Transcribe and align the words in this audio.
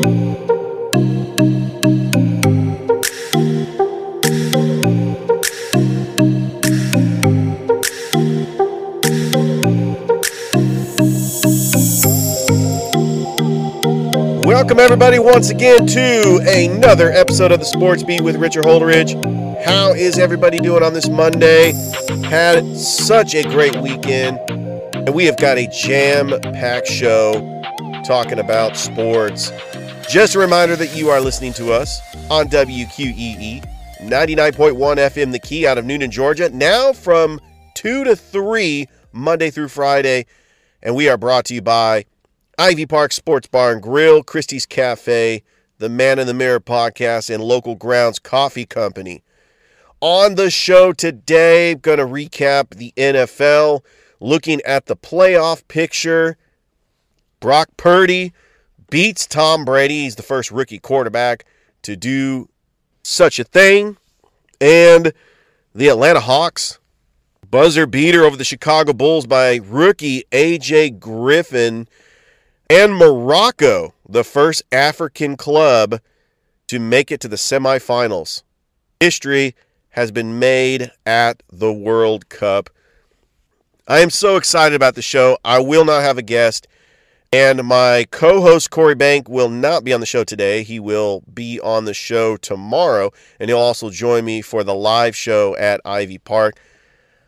Welcome, 0.00 0.32
everybody, 14.78 15.18
once 15.18 15.50
again 15.50 15.86
to 15.88 16.40
another 16.48 17.10
episode 17.12 17.52
of 17.52 17.58
the 17.58 17.66
Sports 17.66 18.02
Beat 18.02 18.22
with 18.22 18.36
Richard 18.36 18.64
Holdridge. 18.64 19.12
How 19.62 19.92
is 19.92 20.18
everybody 20.18 20.60
doing 20.60 20.82
on 20.82 20.94
this 20.94 21.10
Monday? 21.10 21.74
Had 22.24 22.64
such 22.74 23.34
a 23.34 23.42
great 23.42 23.76
weekend, 23.76 24.38
and 24.94 25.14
we 25.14 25.26
have 25.26 25.36
got 25.36 25.58
a 25.58 25.66
jam 25.66 26.30
packed 26.54 26.88
show 26.88 27.60
talking 28.04 28.38
about 28.38 28.76
sports. 28.76 29.52
Just 30.10 30.34
a 30.34 30.40
reminder 30.40 30.74
that 30.74 30.96
you 30.96 31.08
are 31.10 31.20
listening 31.20 31.52
to 31.52 31.72
us 31.72 32.00
on 32.32 32.48
WQEE 32.48 33.64
99.1 34.00 34.74
FM, 34.74 35.30
the 35.30 35.38
key 35.38 35.68
out 35.68 35.78
of 35.78 35.84
Newnan, 35.84 36.10
Georgia, 36.10 36.48
now 36.48 36.92
from 36.92 37.38
2 37.76 38.02
to 38.02 38.16
3, 38.16 38.88
Monday 39.12 39.50
through 39.50 39.68
Friday. 39.68 40.26
And 40.82 40.96
we 40.96 41.08
are 41.08 41.16
brought 41.16 41.44
to 41.44 41.54
you 41.54 41.62
by 41.62 42.06
Ivy 42.58 42.86
Park 42.86 43.12
Sports 43.12 43.46
Bar 43.46 43.70
and 43.70 43.80
Grill, 43.80 44.24
Christie's 44.24 44.66
Cafe, 44.66 45.44
the 45.78 45.88
Man 45.88 46.18
in 46.18 46.26
the 46.26 46.34
Mirror 46.34 46.60
podcast, 46.60 47.32
and 47.32 47.40
Local 47.40 47.76
Grounds 47.76 48.18
Coffee 48.18 48.66
Company. 48.66 49.22
On 50.00 50.34
the 50.34 50.50
show 50.50 50.92
today, 50.92 51.76
going 51.76 51.98
to 51.98 52.04
recap 52.04 52.70
the 52.70 52.92
NFL, 52.96 53.82
looking 54.18 54.60
at 54.62 54.86
the 54.86 54.96
playoff 54.96 55.68
picture. 55.68 56.36
Brock 57.38 57.68
Purdy 57.76 58.32
beats 58.90 59.26
Tom 59.26 59.64
Brady. 59.64 60.02
He's 60.02 60.16
the 60.16 60.22
first 60.22 60.50
rookie 60.50 60.78
quarterback 60.78 61.44
to 61.82 61.96
do 61.96 62.48
such 63.02 63.38
a 63.38 63.44
thing. 63.44 63.96
And 64.60 65.12
the 65.74 65.88
Atlanta 65.88 66.20
Hawks 66.20 66.78
buzzer 67.50 67.86
beater 67.86 68.24
over 68.24 68.36
the 68.36 68.44
Chicago 68.44 68.92
Bulls 68.92 69.26
by 69.26 69.60
rookie 69.64 70.24
AJ 70.30 71.00
Griffin 71.00 71.88
and 72.68 72.94
Morocco, 72.94 73.94
the 74.08 74.22
first 74.22 74.62
African 74.70 75.36
club 75.36 76.00
to 76.68 76.78
make 76.78 77.10
it 77.10 77.20
to 77.20 77.28
the 77.28 77.36
semifinals. 77.36 78.44
History 79.00 79.56
has 79.90 80.12
been 80.12 80.38
made 80.38 80.92
at 81.04 81.42
the 81.50 81.72
World 81.72 82.28
Cup. 82.28 82.70
I 83.88 84.00
am 84.00 84.10
so 84.10 84.36
excited 84.36 84.76
about 84.76 84.94
the 84.94 85.02
show. 85.02 85.36
I 85.44 85.58
will 85.58 85.84
not 85.84 86.02
have 86.02 86.16
a 86.16 86.22
guest, 86.22 86.68
and 87.32 87.62
my 87.64 88.06
co 88.10 88.40
host 88.40 88.70
Corey 88.70 88.94
Bank 88.94 89.28
will 89.28 89.48
not 89.48 89.84
be 89.84 89.92
on 89.92 90.00
the 90.00 90.06
show 90.06 90.24
today. 90.24 90.62
He 90.62 90.80
will 90.80 91.22
be 91.32 91.60
on 91.60 91.84
the 91.84 91.94
show 91.94 92.36
tomorrow, 92.36 93.12
and 93.38 93.48
he'll 93.48 93.58
also 93.58 93.90
join 93.90 94.24
me 94.24 94.42
for 94.42 94.64
the 94.64 94.74
live 94.74 95.14
show 95.14 95.56
at 95.56 95.80
Ivy 95.84 96.18
Park. 96.18 96.58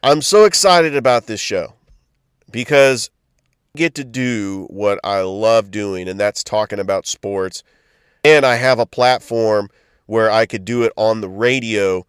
I'm 0.02 0.20
so 0.20 0.44
excited 0.44 0.96
about 0.96 1.26
this 1.26 1.40
show 1.40 1.74
because 2.50 3.10
I 3.74 3.78
get 3.78 3.94
to 3.94 4.04
do 4.04 4.66
what 4.70 4.98
I 5.04 5.20
love 5.20 5.70
doing, 5.70 6.08
and 6.08 6.18
that's 6.18 6.42
talking 6.42 6.80
about 6.80 7.06
sports. 7.06 7.62
And 8.24 8.44
I 8.44 8.56
have 8.56 8.78
a 8.78 8.86
platform 8.86 9.68
where 10.06 10.30
I 10.30 10.46
could 10.46 10.64
do 10.64 10.82
it 10.82 10.92
on 10.96 11.20
the 11.20 11.28
radio 11.28 12.06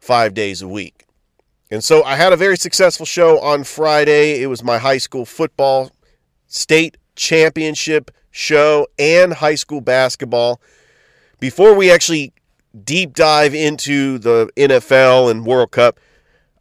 five 0.00 0.34
days 0.34 0.60
a 0.60 0.68
week. 0.68 1.04
And 1.70 1.84
so 1.84 2.02
I 2.02 2.16
had 2.16 2.32
a 2.32 2.36
very 2.36 2.56
successful 2.56 3.06
show 3.06 3.38
on 3.40 3.62
Friday. 3.62 4.42
It 4.42 4.46
was 4.46 4.64
my 4.64 4.78
high 4.78 4.98
school 4.98 5.24
football 5.24 5.90
state 6.46 6.96
championship 7.18 8.10
show 8.30 8.86
and 8.98 9.34
high 9.34 9.56
school 9.56 9.82
basketball. 9.82 10.60
Before 11.40 11.74
we 11.74 11.90
actually 11.90 12.32
deep 12.84 13.14
dive 13.14 13.54
into 13.54 14.18
the 14.18 14.50
NFL 14.56 15.30
and 15.30 15.44
World 15.44 15.72
Cup, 15.72 16.00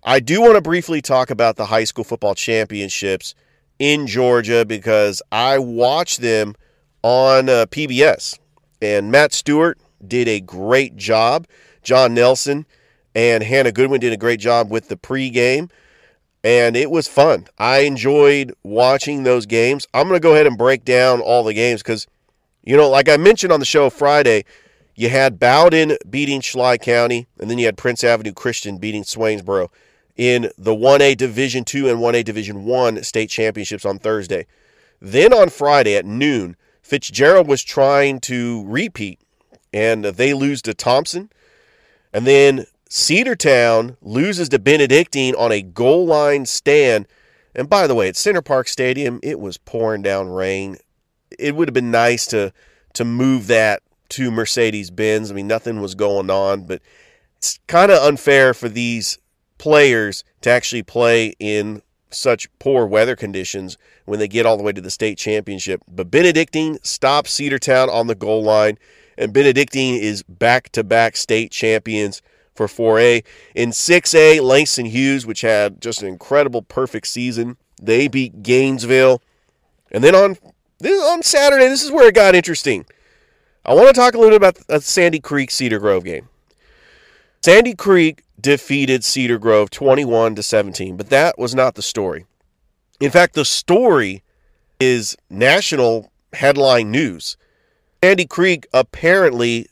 I 0.04 0.20
do 0.20 0.42
want 0.42 0.56
to 0.56 0.62
briefly 0.62 1.02
talk 1.02 1.30
about 1.30 1.56
the 1.56 1.66
high 1.66 1.84
school 1.84 2.04
football 2.04 2.36
championships 2.36 3.36
in 3.80 4.08
Georgia 4.08 4.66
because 4.66 5.22
I 5.32 5.60
watched 5.60 6.22
them 6.22 6.56
on 7.04 7.50
uh, 7.50 7.66
PBS. 7.68 8.40
And 8.82 9.12
Matt 9.12 9.34
Stewart 9.34 9.80
did 10.06 10.28
a 10.28 10.40
great 10.40 10.96
job. 10.96 11.48
John 11.84 12.14
Nelson 12.14 12.66
and 13.16 13.44
Hannah 13.44 13.72
Goodwin 13.72 14.00
did 14.00 14.14
a 14.14 14.18
great 14.18 14.40
job 14.40 14.72
with 14.72 14.90
the 14.90 14.98
pregame. 14.98 15.70
And 16.44 16.78
it 16.78 16.92
was 16.92 17.08
fun. 17.08 17.48
I 17.58 17.80
enjoyed 17.80 18.54
watching 18.64 19.24
those 19.24 19.46
games. 19.46 19.88
I'm 19.94 20.08
going 20.08 20.20
to 20.20 20.24
go 20.24 20.34
ahead 20.34 20.48
and 20.48 20.58
break 20.58 20.86
down 20.86 21.20
all 21.20 21.44
the 21.44 21.54
games 21.54 21.82
because, 21.82 22.08
you 22.64 22.78
know, 22.78 22.90
like 22.90 23.10
I 23.10 23.18
mentioned 23.18 23.52
on 23.52 23.60
the 23.60 23.66
show 23.66 23.90
Friday, 23.90 24.46
you 24.96 25.10
had 25.10 25.40
Bowden 25.40 25.98
beating 26.10 26.42
Schley 26.42 26.78
County, 26.78 27.28
and 27.40 27.50
then 27.50 27.58
you 27.58 27.66
had 27.66 27.78
Prince 27.78 28.04
Avenue 28.04 28.34
Christian 28.34 28.78
beating 28.78 29.04
Swainsboro 29.04 29.70
in 30.16 30.50
the 30.58 30.74
1A 30.74 31.16
Division 31.18 31.64
2 31.64 31.88
and 31.88 32.00
1A 32.00 32.24
Division 32.24 32.66
1 32.66 33.04
state 33.04 33.30
championships 33.30 33.86
on 33.86 34.00
Thursday. 34.00 34.48
Then 35.00 35.34
on 35.34 35.50
Friday 35.50 35.96
at 35.96 36.06
noon, 36.06 36.56
Fitzgerald 36.82 37.48
was 37.48 37.64
trying 37.64 38.20
to 38.22 38.66
repeat 38.66 39.20
and 39.72 40.06
they 40.06 40.34
lose 40.34 40.62
to 40.64 40.74
Thompson. 40.74 41.30
And 42.14 42.26
then 42.26 42.66
Cedartown 42.90 43.98
loses 44.02 44.50
to 44.50 44.60
Benedictine 44.60 45.36
on 45.36 45.52
a 45.52 45.62
goal 45.62 46.06
line 46.06 46.46
stand. 46.46 47.08
And 47.56 47.70
by 47.70 47.88
the 47.88 47.96
way, 47.96 48.08
at 48.08 48.16
Center 48.16 48.42
Park 48.42 48.68
Stadium, 48.68 49.20
it 49.24 49.40
was 49.40 49.58
pouring 49.58 50.02
down 50.02 50.30
rain. 50.30 50.78
It 51.38 51.56
would 51.56 51.68
have 51.68 51.74
been 51.74 51.92
nice 51.92 52.26
to 52.28 52.54
to 52.94 53.06
move 53.06 53.48
that 53.48 53.84
to 54.10 54.32
Mercedes 54.32 54.90
Benz. 54.90 55.32
I 55.32 55.36
mean, 55.36 55.48
nothing 55.48 55.82
was 55.82 55.96
going 55.96 56.30
on, 56.30 56.66
but 56.66 56.82
it's 57.38 57.60
kind 57.68 57.92
of 57.92 58.02
unfair 58.02 58.54
for 58.54 58.70
these 58.70 59.20
players 59.58 60.24
to 60.42 60.50
actually 60.50 60.84
play 60.84 61.34
in 61.40 61.82
such 62.10 62.48
poor 62.58 62.86
weather 62.86 63.16
conditions 63.16 63.78
when 64.06 64.20
they 64.20 64.28
get 64.28 64.46
all 64.46 64.58
the 64.58 64.64
way 64.64 64.72
to 64.72 64.82
the 64.82 64.90
state 64.90 65.18
championship. 65.18 65.82
But 65.88 66.10
Benedictine 66.10 66.80
stops 66.84 67.38
Cedartown 67.38 67.90
on 67.90 68.08
the 68.08 68.16
goal 68.16 68.44
line, 68.44 68.78
and 69.18 69.34
Benedictine 69.34 70.02
is 70.02 70.24
back 70.24 70.72
to 70.72 70.84
back 70.84 71.18
state 71.18 71.52
champions 71.52 72.22
for 72.58 72.68
4A. 72.68 73.24
In 73.56 73.70
6A, 73.70 74.42
Langston 74.42 74.88
Hughes, 74.88 75.26
which 75.26 75.42
had 75.42 75.82
just 75.82 76.02
an 76.02 76.08
incredible, 76.08 76.62
perfect 76.62 77.08
season, 77.08 77.58
they 77.82 78.08
beat 78.08 78.44
Gainesville. 78.44 79.22
And 79.92 80.04
then 80.04 80.16
on 80.16 80.38
this, 80.80 81.02
on 81.02 81.24
Saturday, 81.24 81.68
this 81.68 81.84
is 81.84 81.92
where 81.92 82.10
it 82.10 82.16
got 82.16 82.36
interesting. 82.36 82.86
I 83.64 83.74
want 83.74 83.88
to 83.88 83.94
talk 83.94 84.14
a 84.14 84.18
little 84.18 84.32
bit 84.32 84.38
about 84.38 84.68
the 84.68 84.82
Sandy 84.82 85.20
Creek 85.20 85.52
Cedar 85.52 85.80
Grove 85.80 86.04
game. 86.04 86.30
Sandy 87.44 87.76
Creek 87.76 88.24
defeated 88.40 89.04
Cedar 89.04 89.38
Grove 89.38 89.70
21 89.70 90.36
to 90.36 90.44
17, 90.44 90.98
but 90.98 91.10
that 91.10 91.38
was 91.38 91.54
not 91.54 91.76
the 91.76 91.82
story. 91.82 92.26
In 93.00 93.12
fact, 93.12 93.36
the 93.36 93.46
story 93.46 94.24
is 94.80 95.16
national 95.30 96.12
headline 96.34 96.92
news. 96.92 97.38
Sandy 98.04 98.26
Creek 98.26 98.68
apparently 98.74 99.68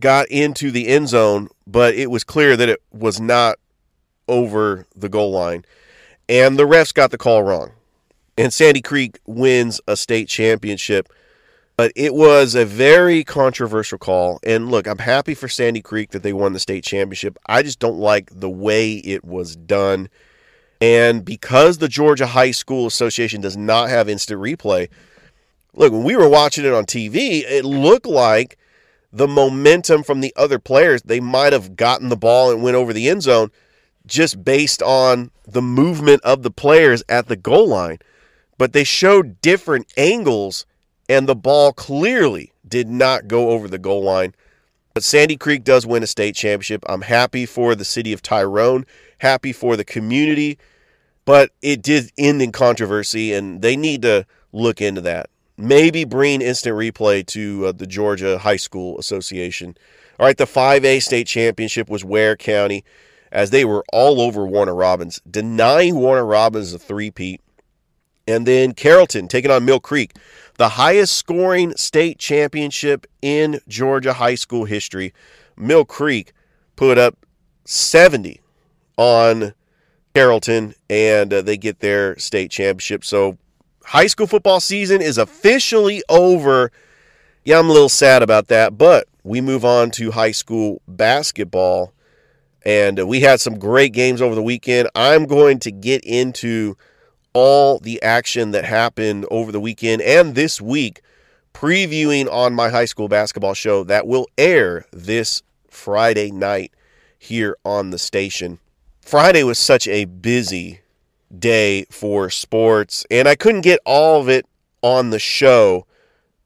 got 0.00 0.28
into 0.28 0.70
the 0.70 0.88
end 0.88 1.08
zone, 1.08 1.48
but 1.66 1.94
it 1.94 2.10
was 2.10 2.24
clear 2.24 2.56
that 2.56 2.68
it 2.68 2.82
was 2.92 3.20
not 3.20 3.56
over 4.26 4.86
the 4.94 5.08
goal 5.08 5.30
line. 5.30 5.64
And 6.28 6.58
the 6.58 6.64
refs 6.64 6.92
got 6.92 7.10
the 7.10 7.18
call 7.18 7.42
wrong. 7.42 7.72
And 8.36 8.52
Sandy 8.52 8.82
Creek 8.82 9.18
wins 9.26 9.80
a 9.88 9.96
state 9.96 10.28
championship 10.28 11.08
but 11.78 11.92
it 11.94 12.12
was 12.12 12.56
a 12.56 12.64
very 12.64 13.22
controversial 13.22 13.98
call. 13.98 14.40
And 14.42 14.68
look, 14.68 14.88
I'm 14.88 14.98
happy 14.98 15.32
for 15.32 15.46
Sandy 15.46 15.80
Creek 15.80 16.10
that 16.10 16.24
they 16.24 16.32
won 16.32 16.52
the 16.52 16.58
state 16.58 16.82
championship. 16.82 17.38
I 17.46 17.62
just 17.62 17.78
don't 17.78 18.00
like 18.00 18.30
the 18.34 18.50
way 18.50 18.94
it 18.94 19.24
was 19.24 19.54
done. 19.54 20.08
And 20.80 21.24
because 21.24 21.78
the 21.78 21.86
Georgia 21.86 22.26
High 22.26 22.50
School 22.50 22.88
Association 22.88 23.40
does 23.40 23.56
not 23.56 23.90
have 23.90 24.08
instant 24.08 24.40
replay, 24.40 24.88
look, 25.72 25.92
when 25.92 26.02
we 26.02 26.16
were 26.16 26.28
watching 26.28 26.64
it 26.64 26.72
on 26.72 26.84
TV, 26.84 27.44
it 27.48 27.64
looked 27.64 28.06
like 28.06 28.57
the 29.12 29.28
momentum 29.28 30.02
from 30.02 30.20
the 30.20 30.32
other 30.36 30.58
players, 30.58 31.02
they 31.02 31.20
might 31.20 31.52
have 31.52 31.76
gotten 31.76 32.08
the 32.08 32.16
ball 32.16 32.50
and 32.50 32.62
went 32.62 32.76
over 32.76 32.92
the 32.92 33.08
end 33.08 33.22
zone 33.22 33.50
just 34.06 34.44
based 34.44 34.82
on 34.82 35.30
the 35.46 35.62
movement 35.62 36.22
of 36.24 36.42
the 36.42 36.50
players 36.50 37.02
at 37.08 37.28
the 37.28 37.36
goal 37.36 37.68
line. 37.68 37.98
But 38.56 38.72
they 38.72 38.84
showed 38.84 39.40
different 39.40 39.86
angles 39.96 40.66
and 41.08 41.26
the 41.26 41.36
ball 41.36 41.72
clearly 41.72 42.52
did 42.66 42.88
not 42.88 43.28
go 43.28 43.50
over 43.50 43.68
the 43.68 43.78
goal 43.78 44.02
line. 44.02 44.34
But 44.94 45.04
Sandy 45.04 45.36
Creek 45.36 45.64
does 45.64 45.86
win 45.86 46.02
a 46.02 46.06
state 46.06 46.34
championship. 46.34 46.84
I'm 46.88 47.02
happy 47.02 47.46
for 47.46 47.74
the 47.74 47.84
city 47.84 48.12
of 48.12 48.20
Tyrone, 48.20 48.84
happy 49.18 49.52
for 49.52 49.76
the 49.76 49.84
community, 49.84 50.58
but 51.24 51.50
it 51.62 51.82
did 51.82 52.10
end 52.18 52.42
in 52.42 52.52
controversy, 52.52 53.32
and 53.32 53.62
they 53.62 53.76
need 53.76 54.02
to 54.02 54.26
look 54.52 54.80
into 54.80 55.00
that. 55.02 55.30
Maybe 55.58 56.04
bring 56.04 56.40
instant 56.40 56.76
replay 56.76 57.26
to 57.26 57.66
uh, 57.66 57.72
the 57.72 57.86
Georgia 57.86 58.38
High 58.38 58.56
School 58.56 58.96
Association. 58.98 59.76
All 60.18 60.26
right, 60.26 60.36
the 60.36 60.44
5A 60.44 61.02
state 61.02 61.26
championship 61.26 61.90
was 61.90 62.04
Ware 62.04 62.36
County 62.36 62.84
as 63.32 63.50
they 63.50 63.64
were 63.64 63.84
all 63.92 64.20
over 64.20 64.46
Warner 64.46 64.74
Robins, 64.74 65.20
denying 65.28 65.96
Warner 65.96 66.24
Robins 66.24 66.72
a 66.72 66.78
three-peat. 66.78 67.40
And 68.26 68.46
then 68.46 68.72
Carrollton 68.72 69.26
taking 69.26 69.50
on 69.50 69.64
Mill 69.64 69.80
Creek. 69.80 70.14
the 70.58 70.70
highest 70.70 71.16
scoring 71.16 71.76
state 71.76 72.18
championship 72.18 73.06
in 73.22 73.60
Georgia 73.68 74.14
high 74.14 74.34
school 74.34 74.64
history. 74.64 75.12
Mill 75.56 75.84
Creek 75.84 76.32
put 76.76 76.98
up 76.98 77.16
70 77.64 78.40
on 78.96 79.54
Carrollton, 80.14 80.74
and 80.90 81.32
uh, 81.32 81.42
they 81.42 81.56
get 81.56 81.80
their 81.80 82.18
state 82.18 82.50
championship. 82.50 83.04
So, 83.04 83.38
high 83.88 84.06
school 84.06 84.26
football 84.26 84.60
season 84.60 85.00
is 85.00 85.16
officially 85.16 86.02
over. 86.10 86.70
Yeah, 87.44 87.58
I'm 87.58 87.70
a 87.70 87.72
little 87.72 87.88
sad 87.88 88.22
about 88.22 88.48
that, 88.48 88.76
but 88.76 89.08
we 89.24 89.40
move 89.40 89.64
on 89.64 89.90
to 89.92 90.10
high 90.10 90.32
school 90.32 90.82
basketball. 90.86 91.94
And 92.66 93.08
we 93.08 93.20
had 93.20 93.40
some 93.40 93.58
great 93.58 93.94
games 93.94 94.20
over 94.20 94.34
the 94.34 94.42
weekend. 94.42 94.90
I'm 94.94 95.24
going 95.24 95.58
to 95.60 95.70
get 95.70 96.04
into 96.04 96.76
all 97.32 97.78
the 97.78 98.02
action 98.02 98.50
that 98.50 98.66
happened 98.66 99.24
over 99.30 99.50
the 99.52 99.60
weekend 99.60 100.02
and 100.02 100.34
this 100.34 100.60
week, 100.60 101.00
previewing 101.54 102.30
on 102.30 102.52
my 102.52 102.68
high 102.68 102.84
school 102.84 103.08
basketball 103.08 103.54
show 103.54 103.84
that 103.84 104.06
will 104.06 104.26
air 104.36 104.84
this 104.92 105.42
Friday 105.70 106.30
night 106.30 106.72
here 107.18 107.56
on 107.64 107.88
the 107.88 107.98
station. 107.98 108.58
Friday 109.00 109.44
was 109.44 109.58
such 109.58 109.88
a 109.88 110.04
busy 110.04 110.80
day 111.36 111.84
for 111.90 112.30
sports, 112.30 113.04
and 113.10 113.28
I 113.28 113.34
couldn't 113.34 113.62
get 113.62 113.80
all 113.84 114.20
of 114.20 114.28
it 114.28 114.46
on 114.82 115.10
the 115.10 115.18
show. 115.18 115.86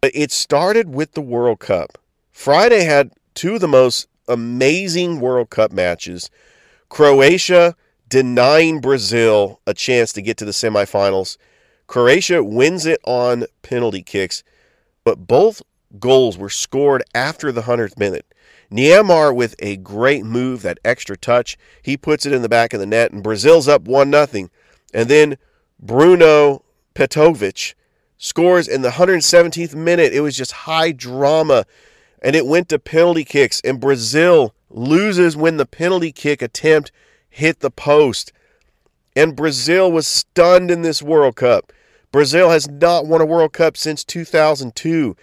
But 0.01 0.13
it 0.15 0.33
started 0.33 0.93
with 0.93 1.13
the 1.13 1.21
World 1.21 1.61
Cup. 1.61 1.99
Friday 2.33 2.85
had 2.85 3.13
two 3.35 3.55
of 3.55 3.61
the 3.61 3.69
most 3.69 4.09
amazing 4.29 5.21
World 5.21 5.51
Cup 5.51 5.73
matches. 5.73 6.31
Croatia 6.89 7.77
denying 8.09 8.81
Brazil 8.81 9.61
a 9.67 9.73
chance 9.73 10.13
to 10.13 10.23
get 10.23 10.37
to 10.39 10.45
the 10.45 10.51
semifinals. 10.51 11.37
Croatia 11.87 12.43
wins 12.43 12.85
it 12.85 13.01
on 13.05 13.47
penalty 13.63 14.03
kicks, 14.03 14.43
but 15.05 15.27
both 15.27 15.63
goals 15.99 16.37
were 16.37 16.51
scored 16.51 17.03
after 17.15 17.53
the 17.53 17.63
100th 17.63 17.99
minute. 17.99 18.27
Neymar 18.71 19.35
with 19.35 19.55
a 19.59 19.77
great 19.77 20.25
move, 20.25 20.63
that 20.63 20.79
extra 20.85 21.17
touch, 21.17 21.59
he 21.83 21.97
puts 21.97 22.25
it 22.25 22.33
in 22.33 22.43
the 22.43 22.49
back 22.49 22.73
of 22.73 22.81
the 22.81 22.87
net, 22.87 23.13
and 23.13 23.23
Brazil's 23.23 23.69
up 23.69 23.83
1 23.83 24.11
0. 24.11 24.49
And 24.93 25.09
then 25.09 25.37
Bruno 25.81 26.65
Petrovic 26.95 27.75
scores 28.19 28.69
in 28.69 28.83
the 28.83 28.91
117th 28.91 29.75
minute. 29.75 30.13
It 30.13 30.21
was 30.21 30.37
just 30.37 30.53
high 30.53 30.93
drama, 30.93 31.65
and 32.23 32.37
it 32.37 32.47
went 32.47 32.69
to 32.69 32.79
penalty 32.79 33.25
kicks, 33.25 33.61
and 33.65 33.81
Brazil 33.81 34.55
loses 34.71 35.37
when 35.37 35.57
the 35.57 35.67
penalty 35.67 36.13
kick 36.13 36.41
attempt 36.41 36.93
hit 37.29 37.61
the 37.61 37.71
post. 37.71 38.33
And 39.17 39.37
Brazil 39.37 39.91
was 39.91 40.07
stunned 40.07 40.71
in 40.71 40.83
this 40.83 41.03
World 41.03 41.37
Cup. 41.37 41.73
Brazil 42.13 42.51
has 42.51 42.69
not 42.69 43.07
won 43.07 43.21
a 43.21 43.27
World 43.27 43.53
Cup 43.53 43.77
since 43.77 44.05
2002, 44.05 45.17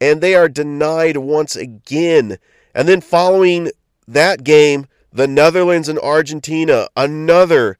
and 0.00 0.20
they 0.20 0.34
are 0.34 0.48
denied 0.48 1.18
once 1.18 1.54
again. 1.54 2.38
And 2.74 2.88
then 2.88 3.00
following 3.00 3.70
that 4.08 4.42
game, 4.42 4.86
the 5.12 5.28
Netherlands 5.28 5.88
and 5.88 5.98
Argentina, 5.98 6.88
another 6.96 7.78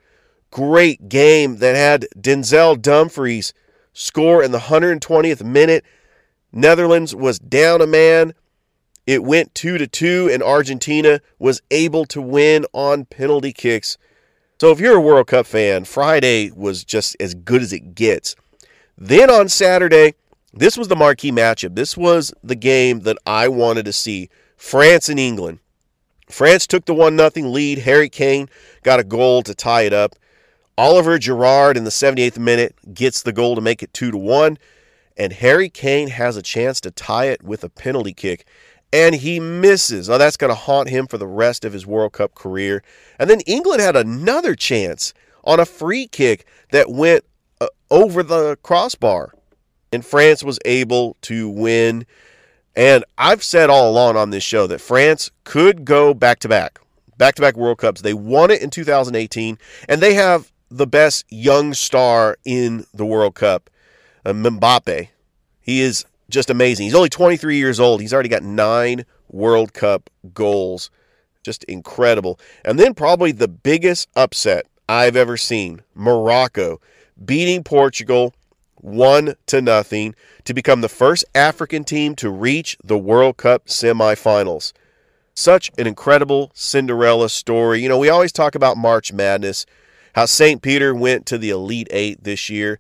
great 0.51 1.09
game 1.09 1.57
that 1.57 1.77
had 1.77 2.07
Denzel 2.17 2.81
Dumfries 2.81 3.53
score 3.93 4.43
in 4.43 4.53
the 4.53 4.59
120th 4.59 5.43
minute. 5.43 5.85
Netherlands 6.53 7.15
was 7.15 7.39
down 7.39 7.81
a 7.81 7.87
man. 7.87 8.35
It 9.07 9.25
went 9.25 9.55
2 9.55 9.79
to 9.79 9.87
2 9.87 10.31
and 10.33 10.43
Argentina 10.43 11.21
was 11.39 11.63
able 11.71 12.05
to 12.07 12.21
win 12.21 12.67
on 12.73 13.07
penalty 13.07 13.53
kicks. 13.53 13.99
So 14.61 14.71
if 14.71 14.79
you're 14.79 14.97
a 14.97 15.01
World 15.01 15.27
Cup 15.27 15.47
fan, 15.47 15.85
Friday 15.85 16.51
was 16.51 16.85
just 16.85 17.17
as 17.19 17.35
good 17.35 17.63
as 17.63 17.73
it 17.73 17.95
gets. 17.95 18.37
Then 18.99 19.31
on 19.31 19.49
Saturday, 19.49 20.15
this 20.53 20.77
was 20.77 20.89
the 20.89 20.97
marquee 20.97 21.33
matchup. 21.33 21.75
This 21.75 21.97
was 21.97 22.35
the 22.43 22.55
game 22.55 23.01
that 23.01 23.17
I 23.25 23.49
wanted 23.49 23.87
to 23.87 23.93
see. 23.93 24.29
France 24.57 25.09
and 25.09 25.19
England. 25.19 25.61
France 26.29 26.67
took 26.67 26.85
the 26.85 26.95
1 26.95 27.17
0 27.17 27.49
lead. 27.49 27.79
Harry 27.79 28.09
Kane 28.09 28.49
got 28.83 29.01
a 29.01 29.05
goal 29.05 29.43
to 29.45 29.55
tie 29.55 29.83
it 29.83 29.93
up. 29.93 30.15
Olivier 30.81 31.19
Giroud 31.19 31.77
in 31.77 31.85
the 31.85 31.91
78th 31.91 32.39
minute 32.39 32.75
gets 32.95 33.23
the 33.23 33.33
goal 33.33 33.55
to 33.55 33.61
make 33.61 33.83
it 33.83 33.93
2 33.93 34.13
to 34.13 34.17
1. 34.17 34.59
And 35.17 35.33
Harry 35.35 35.69
Kane 35.69 36.09
has 36.09 36.39
a 36.39 36.43
chance 36.43 36.81
to 36.81 36.91
tie 36.91 37.27
it 37.27 37.43
with 37.43 37.63
a 37.63 37.69
penalty 37.69 38.15
kick 38.15 38.47
and 38.93 39.15
he 39.15 39.39
misses. 39.39 40.11
Oh, 40.11 40.19
that's 40.19 40.37
going 40.37 40.51
to 40.51 40.55
haunt 40.55 40.89
him 40.89 41.07
for 41.07 41.19
the 41.19 41.27
rest 41.27 41.65
of 41.65 41.73
his 41.73 41.87
World 41.87 42.13
Cup 42.13 42.35
career. 42.35 42.83
And 43.19 43.31
then 43.31 43.41
England 43.41 43.81
had 43.81 43.97
another 43.97 44.55
chance 44.55 45.15
on 45.45 45.61
a 45.61 45.65
free 45.65 46.07
kick 46.07 46.47
that 46.73 46.91
went 46.91 47.25
uh, 47.61 47.69
over 47.91 48.23
the 48.23 48.57
crossbar, 48.63 49.35
and 49.93 50.05
France 50.05 50.43
was 50.43 50.59
able 50.65 51.17
to 51.23 51.49
win. 51.49 52.07
And 52.75 53.05
I've 53.17 53.45
said 53.45 53.71
all 53.71 53.91
along 53.91 54.17
on 54.17 54.31
this 54.31 54.45
show 54.45 54.67
that 54.67 54.81
France 54.81 55.31
could 55.45 55.85
go 55.85 56.15
back 56.15 56.41
to 56.41 56.49
back, 56.49 56.81
back 57.17 57.37
to 57.37 57.43
back 57.43 57.57
World 57.57 57.79
Cups. 57.79 58.01
They 58.01 58.15
won 58.15 58.51
it 58.51 58.63
in 58.63 58.71
2018, 58.71 59.59
and 59.89 60.01
they 60.01 60.15
have 60.15 60.51
the 60.71 60.87
best 60.87 61.25
young 61.31 61.75
star 61.75 62.37
in 62.45 62.87
the 62.95 63.05
World 63.05 63.35
Cup, 63.35 63.71
uh, 64.25 64.33
Mbappe. 64.33 65.09
He 65.61 65.81
is 65.81 66.05
just 66.29 66.51
amazing. 66.51 66.85
He's 66.85 66.95
only 66.95 67.09
23 67.09 67.57
years 67.57 67.81
old. 67.81 68.01
He's 68.01 68.15
already 68.15 68.29
got 68.29 68.43
nine 68.43 69.05
World 69.29 69.73
Cup 69.73 70.11
goals. 70.33 70.91
Just 71.43 71.65
incredible. 71.65 72.39
And 72.65 72.79
then, 72.79 72.95
probably 72.95 73.33
the 73.33 73.49
biggest 73.49 74.09
upset 74.15 74.67
I've 74.89 75.17
ever 75.17 75.37
seen 75.37 75.83
Morocco 75.95 76.81
beating 77.25 77.65
Portugal 77.65 78.35
one 78.77 79.35
to 79.47 79.61
nothing 79.61 80.15
to 80.45 80.55
become 80.55 80.81
the 80.81 80.89
first 80.89 81.25
African 81.35 81.85
team 81.85 82.15
to 82.17 82.31
reach 82.31 82.77
the 82.83 82.99
World 82.99 83.37
Cup 83.37 83.67
semifinals. 83.67 84.73
Such 85.35 85.71
an 85.79 85.87
incredible 85.87 86.51
Cinderella 86.55 87.29
story. 87.29 87.83
You 87.83 87.89
know, 87.89 87.99
we 87.99 88.09
always 88.09 88.33
talk 88.33 88.55
about 88.55 88.77
March 88.77 89.13
Madness, 89.13 89.65
how 90.15 90.27
St. 90.27 90.63
Peter 90.63 90.95
went 90.95 91.27
to 91.27 91.39
the 91.39 91.51
Elite 91.51 91.89
Eight 91.91 92.25
this 92.25 92.51
year. 92.51 92.79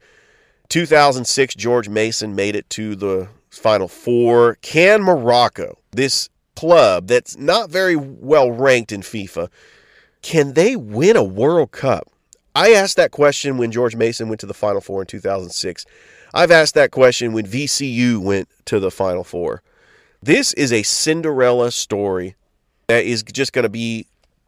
2006, 0.68 1.54
George 1.54 1.88
Mason 1.88 2.34
made 2.34 2.54
it 2.54 2.68
to 2.70 2.94
the 2.94 3.28
Final 3.50 3.88
Four. 3.88 4.56
Can 4.62 5.02
Morocco, 5.02 5.78
this 5.90 6.28
club 6.56 7.08
that's 7.08 7.36
not 7.36 7.70
very 7.70 7.96
well 7.96 8.50
ranked 8.50 8.92
in 8.92 9.00
FIFA, 9.00 9.48
can 10.22 10.52
they 10.54 10.76
win 10.76 11.16
a 11.16 11.24
World 11.24 11.72
Cup? 11.72 12.08
I 12.54 12.72
asked 12.72 12.96
that 12.96 13.10
question 13.10 13.56
when 13.56 13.70
George 13.70 13.96
Mason 13.96 14.28
went 14.28 14.40
to 14.40 14.46
the 14.46 14.54
Final 14.54 14.80
Four 14.80 15.02
in 15.02 15.06
2006. 15.06 15.86
I've 16.34 16.50
asked 16.50 16.74
that 16.74 16.90
question 16.90 17.32
when 17.32 17.46
VCU 17.46 18.22
went 18.22 18.48
to 18.66 18.78
the 18.78 18.90
Final 18.90 19.24
Four. 19.24 19.62
This 20.22 20.52
is 20.54 20.72
a 20.72 20.82
Cinderella 20.82 21.72
story 21.72 22.36
that 22.88 23.04
is 23.04 23.22
just 23.22 23.52
going 23.52 23.62
to 23.62 23.70
be 23.70 24.06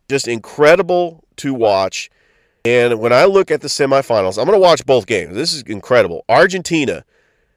just 0.08 0.28
incredible 0.28 1.24
to 1.36 1.54
watch. 1.54 2.10
And 2.64 3.00
when 3.00 3.12
I 3.12 3.24
look 3.24 3.50
at 3.50 3.60
the 3.60 3.68
semifinals, 3.68 4.38
I'm 4.38 4.46
going 4.46 4.56
to 4.56 4.62
watch 4.62 4.86
both 4.86 5.06
games. 5.06 5.34
This 5.34 5.52
is 5.52 5.62
incredible. 5.62 6.24
Argentina, 6.28 7.04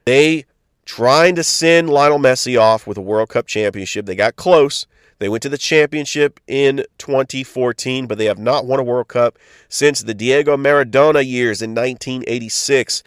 they 0.04 0.46
trying 0.84 1.34
to 1.36 1.44
send 1.44 1.90
Lionel 1.90 2.18
Messi 2.18 2.58
off 2.58 2.86
with 2.86 2.96
a 2.96 3.02
World 3.02 3.28
Cup 3.28 3.46
championship. 3.46 4.06
They 4.06 4.16
got 4.16 4.36
close. 4.36 4.86
They 5.18 5.28
went 5.28 5.42
to 5.44 5.48
the 5.48 5.58
championship 5.58 6.40
in 6.46 6.84
2014, 6.98 8.06
but 8.06 8.18
they 8.18 8.26
have 8.26 8.38
not 8.38 8.66
won 8.66 8.80
a 8.80 8.84
World 8.84 9.08
Cup 9.08 9.38
since 9.68 10.02
the 10.02 10.14
Diego 10.14 10.56
Maradona 10.56 11.26
years 11.26 11.62
in 11.62 11.70
1986. 11.70 13.02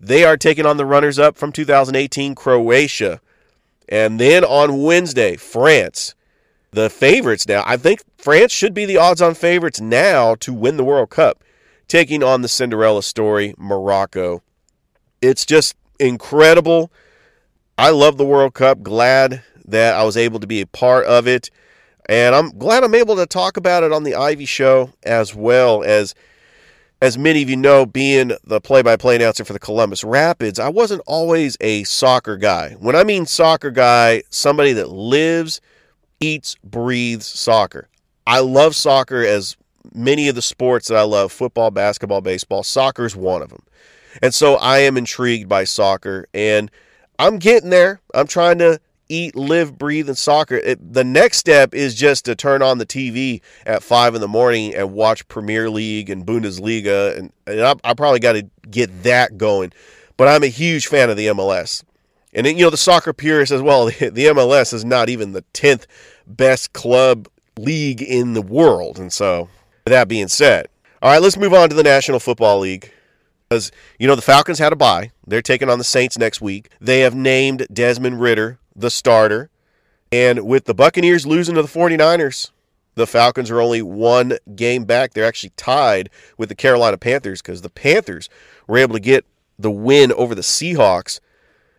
They 0.00 0.24
are 0.24 0.36
taking 0.36 0.66
on 0.66 0.76
the 0.76 0.86
runners 0.86 1.18
up 1.18 1.36
from 1.36 1.52
2018, 1.52 2.34
Croatia. 2.34 3.20
And 3.88 4.18
then 4.18 4.44
on 4.44 4.82
Wednesday, 4.82 5.36
France. 5.36 6.14
The 6.72 6.88
favorites 6.88 7.46
now. 7.46 7.62
I 7.66 7.76
think 7.76 8.00
France 8.22 8.52
should 8.52 8.72
be 8.72 8.86
the 8.86 8.96
odds 8.96 9.20
on 9.20 9.34
favorites 9.34 9.80
now 9.80 10.36
to 10.36 10.52
win 10.54 10.76
the 10.76 10.84
World 10.84 11.10
Cup, 11.10 11.42
taking 11.88 12.22
on 12.22 12.40
the 12.40 12.48
Cinderella 12.48 13.02
story, 13.02 13.52
Morocco. 13.58 14.42
It's 15.20 15.44
just 15.44 15.74
incredible 15.98 16.92
I 17.76 17.90
love 17.90 18.18
the 18.18 18.24
World 18.24 18.54
Cup. 18.54 18.82
Glad 18.82 19.42
that 19.64 19.94
I 19.94 20.04
was 20.04 20.16
able 20.16 20.38
to 20.38 20.46
be 20.46 20.60
a 20.60 20.66
part 20.66 21.04
of 21.06 21.26
it. 21.26 21.50
And 22.08 22.32
I'm 22.32 22.56
glad 22.56 22.84
I'm 22.84 22.94
able 22.94 23.16
to 23.16 23.26
talk 23.26 23.56
about 23.56 23.82
it 23.82 23.92
on 23.92 24.04
the 24.04 24.14
Ivy 24.14 24.44
Show 24.44 24.92
as 25.02 25.34
well 25.34 25.82
as 25.82 26.14
as 27.00 27.18
many 27.18 27.42
of 27.42 27.50
you 27.50 27.56
know, 27.56 27.84
being 27.84 28.30
the 28.44 28.60
play-by-play 28.60 29.16
announcer 29.16 29.44
for 29.44 29.52
the 29.52 29.58
Columbus 29.58 30.04
Rapids, 30.04 30.60
I 30.60 30.68
wasn't 30.68 31.02
always 31.08 31.56
a 31.60 31.82
soccer 31.82 32.36
guy. 32.36 32.76
When 32.78 32.94
I 32.94 33.02
mean 33.02 33.26
soccer 33.26 33.72
guy, 33.72 34.22
somebody 34.30 34.72
that 34.74 34.90
lives, 34.90 35.60
eats, 36.20 36.54
breathes 36.62 37.26
soccer. 37.26 37.88
I 38.26 38.40
love 38.40 38.76
soccer 38.76 39.24
as 39.24 39.56
many 39.94 40.28
of 40.28 40.34
the 40.34 40.42
sports 40.42 40.88
that 40.88 40.96
I 40.96 41.02
love, 41.02 41.32
football, 41.32 41.70
basketball, 41.70 42.20
baseball, 42.20 42.62
soccer 42.62 43.04
is 43.04 43.16
one 43.16 43.42
of 43.42 43.50
them. 43.50 43.62
And 44.22 44.34
so 44.34 44.56
I 44.56 44.78
am 44.78 44.96
intrigued 44.96 45.48
by 45.48 45.64
soccer 45.64 46.26
and 46.34 46.70
I'm 47.18 47.38
getting 47.38 47.70
there. 47.70 48.00
I'm 48.14 48.26
trying 48.26 48.58
to 48.58 48.80
eat, 49.08 49.36
live, 49.36 49.78
breathe, 49.78 50.08
and 50.08 50.16
soccer. 50.16 50.56
It, 50.56 50.92
the 50.92 51.04
next 51.04 51.38
step 51.38 51.74
is 51.74 51.94
just 51.94 52.24
to 52.24 52.34
turn 52.34 52.62
on 52.62 52.78
the 52.78 52.86
TV 52.86 53.42
at 53.66 53.82
five 53.82 54.14
in 54.14 54.20
the 54.20 54.28
morning 54.28 54.74
and 54.74 54.92
watch 54.92 55.26
Premier 55.28 55.68
League 55.68 56.08
and 56.08 56.26
Bundesliga, 56.26 57.16
and, 57.16 57.32
and 57.46 57.60
I, 57.60 57.74
I 57.84 57.94
probably 57.94 58.20
got 58.20 58.32
to 58.32 58.48
get 58.70 59.02
that 59.02 59.36
going. 59.36 59.72
But 60.16 60.28
I'm 60.28 60.42
a 60.42 60.48
huge 60.48 60.86
fan 60.86 61.10
of 61.10 61.16
the 61.16 61.26
MLS. 61.28 61.84
And 62.32 62.46
then, 62.46 62.56
you 62.56 62.64
know, 62.64 62.70
the 62.70 62.76
soccer 62.76 63.12
purist 63.12 63.50
says, 63.50 63.60
well, 63.60 63.86
the 63.86 63.94
MLS 63.94 64.72
is 64.72 64.84
not 64.84 65.08
even 65.08 65.32
the 65.32 65.44
10th 65.52 65.86
best 66.26 66.72
club 66.72 67.28
league 67.58 68.02
in 68.02 68.34
the 68.34 68.42
world. 68.42 68.98
And 68.98 69.12
so, 69.12 69.48
with 69.84 69.92
that 69.92 70.08
being 70.08 70.28
said, 70.28 70.68
all 71.00 71.10
right, 71.10 71.22
let's 71.22 71.36
move 71.36 71.54
on 71.54 71.68
to 71.68 71.74
the 71.74 71.82
National 71.82 72.20
Football 72.20 72.60
League. 72.60 72.92
Because, 73.48 73.70
you 73.98 74.06
know, 74.06 74.14
the 74.14 74.22
Falcons 74.22 74.58
had 74.58 74.72
a 74.72 74.76
bye. 74.76 75.10
They're 75.26 75.42
taking 75.42 75.68
on 75.68 75.78
the 75.78 75.84
Saints 75.84 76.16
next 76.16 76.40
week. 76.40 76.70
They 76.80 77.00
have 77.00 77.14
named 77.14 77.66
Desmond 77.72 78.20
Ridder 78.20 78.58
the 78.74 78.90
starter. 78.90 79.50
And 80.10 80.46
with 80.46 80.64
the 80.64 80.74
Buccaneers 80.74 81.26
losing 81.26 81.54
to 81.54 81.62
the 81.62 81.68
49ers, 81.68 82.50
the 82.94 83.06
Falcons 83.06 83.50
are 83.50 83.60
only 83.60 83.82
one 83.82 84.36
game 84.54 84.84
back. 84.84 85.12
They're 85.12 85.24
actually 85.24 85.52
tied 85.56 86.10
with 86.36 86.48
the 86.48 86.54
Carolina 86.54 86.98
Panthers 86.98 87.40
because 87.40 87.62
the 87.62 87.70
Panthers 87.70 88.28
were 88.66 88.78
able 88.78 88.94
to 88.94 89.00
get 89.00 89.24
the 89.58 89.70
win 89.70 90.12
over 90.12 90.34
the 90.34 90.42
Seahawks. 90.42 91.20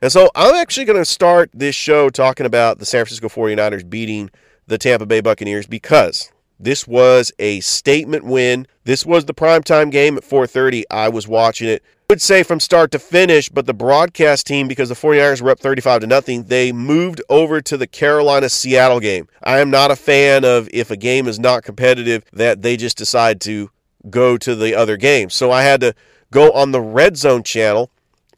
And 0.02 0.12
so 0.12 0.30
I'm 0.36 0.56
actually 0.56 0.86
going 0.86 1.00
to 1.00 1.06
start 1.06 1.52
this 1.54 1.76
show 1.76 2.10
talking 2.10 2.46
about 2.46 2.80
the 2.80 2.86
San 2.86 3.06
Francisco 3.06 3.30
49ers 3.30 3.90
beating 3.90 4.32
the 4.68 4.78
Tampa 4.78 5.06
Bay 5.06 5.22
Buccaneers 5.22 5.68
because 5.68 6.32
this 6.60 6.88
was 6.88 7.32
a 7.40 7.60
statement 7.62 8.24
win. 8.26 8.68
This 8.86 9.06
was 9.06 9.26
the 9.26 9.34
primetime 9.34 9.92
game 9.92 10.18
at 10.18 10.24
4:30. 10.24 10.84
I 10.90 11.10
was 11.10 11.28
watching 11.28 11.68
it. 11.68 11.84
I 12.10 12.14
would 12.14 12.22
say 12.22 12.44
from 12.44 12.60
start 12.60 12.92
to 12.92 13.00
finish, 13.00 13.50
but 13.50 13.66
the 13.66 13.74
broadcast 13.74 14.46
team 14.46 14.68
because 14.68 14.90
the 14.90 14.96
49ers 14.96 15.42
were 15.42 15.50
up 15.50 15.60
35 15.60 16.02
to 16.02 16.08
nothing, 16.08 16.44
they 16.44 16.72
moved 16.72 17.22
over 17.28 17.60
to 17.62 17.76
the 17.76 17.88
Carolina 17.88 18.50
Seattle 18.50 19.00
game. 19.00 19.28
I 19.44 19.60
am 19.60 19.72
not 19.72 19.90
a 19.90 19.96
fan 19.96 20.46
of 20.46 20.70
if 20.72 20.92
a 20.92 20.98
game 20.98 21.28
is 21.28 21.40
not 21.40 21.64
competitive 21.64 22.24
that 22.34 22.62
they 22.62 22.78
just 22.78 22.98
decide 22.98 23.42
to 23.42 23.72
go 24.10 24.38
to 24.38 24.54
the 24.54 24.76
other 24.76 24.96
game. 24.96 25.30
So 25.30 25.52
I 25.52 25.64
had 25.64 25.82
to 25.82 25.96
go 26.30 26.52
on 26.52 26.72
the 26.72 26.82
Red 26.82 27.18
Zone 27.18 27.42
channel 27.42 27.90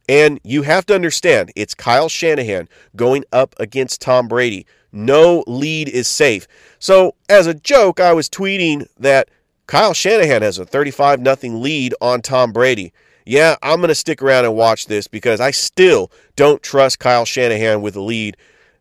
and 0.07 0.39
you 0.43 0.61
have 0.61 0.85
to 0.85 0.95
understand, 0.95 1.51
it's 1.55 1.73
Kyle 1.73 2.09
Shanahan 2.09 2.69
going 2.95 3.25
up 3.31 3.55
against 3.59 4.01
Tom 4.01 4.27
Brady. 4.27 4.65
No 4.95 5.43
lead 5.45 5.89
is 5.89 6.07
safe. 6.07 6.47
So, 6.79 7.15
as 7.27 7.47
a 7.47 7.53
joke, 7.53 7.99
I 7.99 8.13
was 8.13 8.29
tweeting 8.29 8.87
that 8.97 9.29
Kyle 9.67 9.93
Shanahan 9.93 10.41
has 10.41 10.57
a 10.57 10.65
35 10.65 11.19
0 11.21 11.57
lead 11.57 11.93
on 11.99 12.21
Tom 12.21 12.53
Brady. 12.53 12.93
Yeah, 13.25 13.57
I'm 13.61 13.79
going 13.79 13.89
to 13.89 13.95
stick 13.95 14.21
around 14.21 14.45
and 14.45 14.55
watch 14.55 14.85
this 14.85 15.07
because 15.07 15.41
I 15.41 15.51
still 15.51 16.11
don't 16.37 16.63
trust 16.63 16.99
Kyle 16.99 17.25
Shanahan 17.25 17.81
with 17.81 17.95
the 17.95 18.01
lead. 18.01 18.37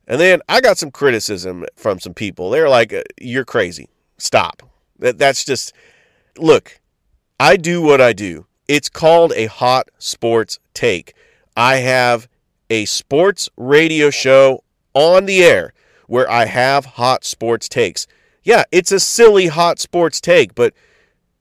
And 0.06 0.20
then 0.20 0.40
I 0.48 0.60
got 0.60 0.78
some 0.78 0.92
criticism 0.92 1.64
from 1.74 1.98
some 1.98 2.14
people. 2.14 2.48
They're 2.48 2.68
like, 2.68 2.92
uh, 2.92 3.02
"You're 3.20 3.44
crazy. 3.44 3.88
Stop." 4.16 4.62
That 5.00 5.18
that's 5.18 5.44
just 5.44 5.72
look. 6.38 6.78
I 7.40 7.56
do 7.56 7.82
what 7.82 8.00
I 8.00 8.12
do. 8.12 8.46
It's 8.68 8.88
called 8.88 9.32
a 9.34 9.46
hot 9.46 9.88
sports 9.98 10.60
take. 10.74 11.14
I 11.56 11.76
have 11.76 12.28
a 12.70 12.84
sports 12.84 13.48
radio 13.56 14.10
show 14.10 14.62
on 14.94 15.26
the 15.26 15.42
air 15.42 15.72
where 16.06 16.30
I 16.30 16.46
have 16.46 16.84
hot 16.84 17.24
sports 17.24 17.68
takes. 17.68 18.06
Yeah, 18.42 18.64
it's 18.70 18.92
a 18.92 19.00
silly 19.00 19.46
hot 19.46 19.78
sports 19.78 20.20
take, 20.20 20.54
but 20.54 20.74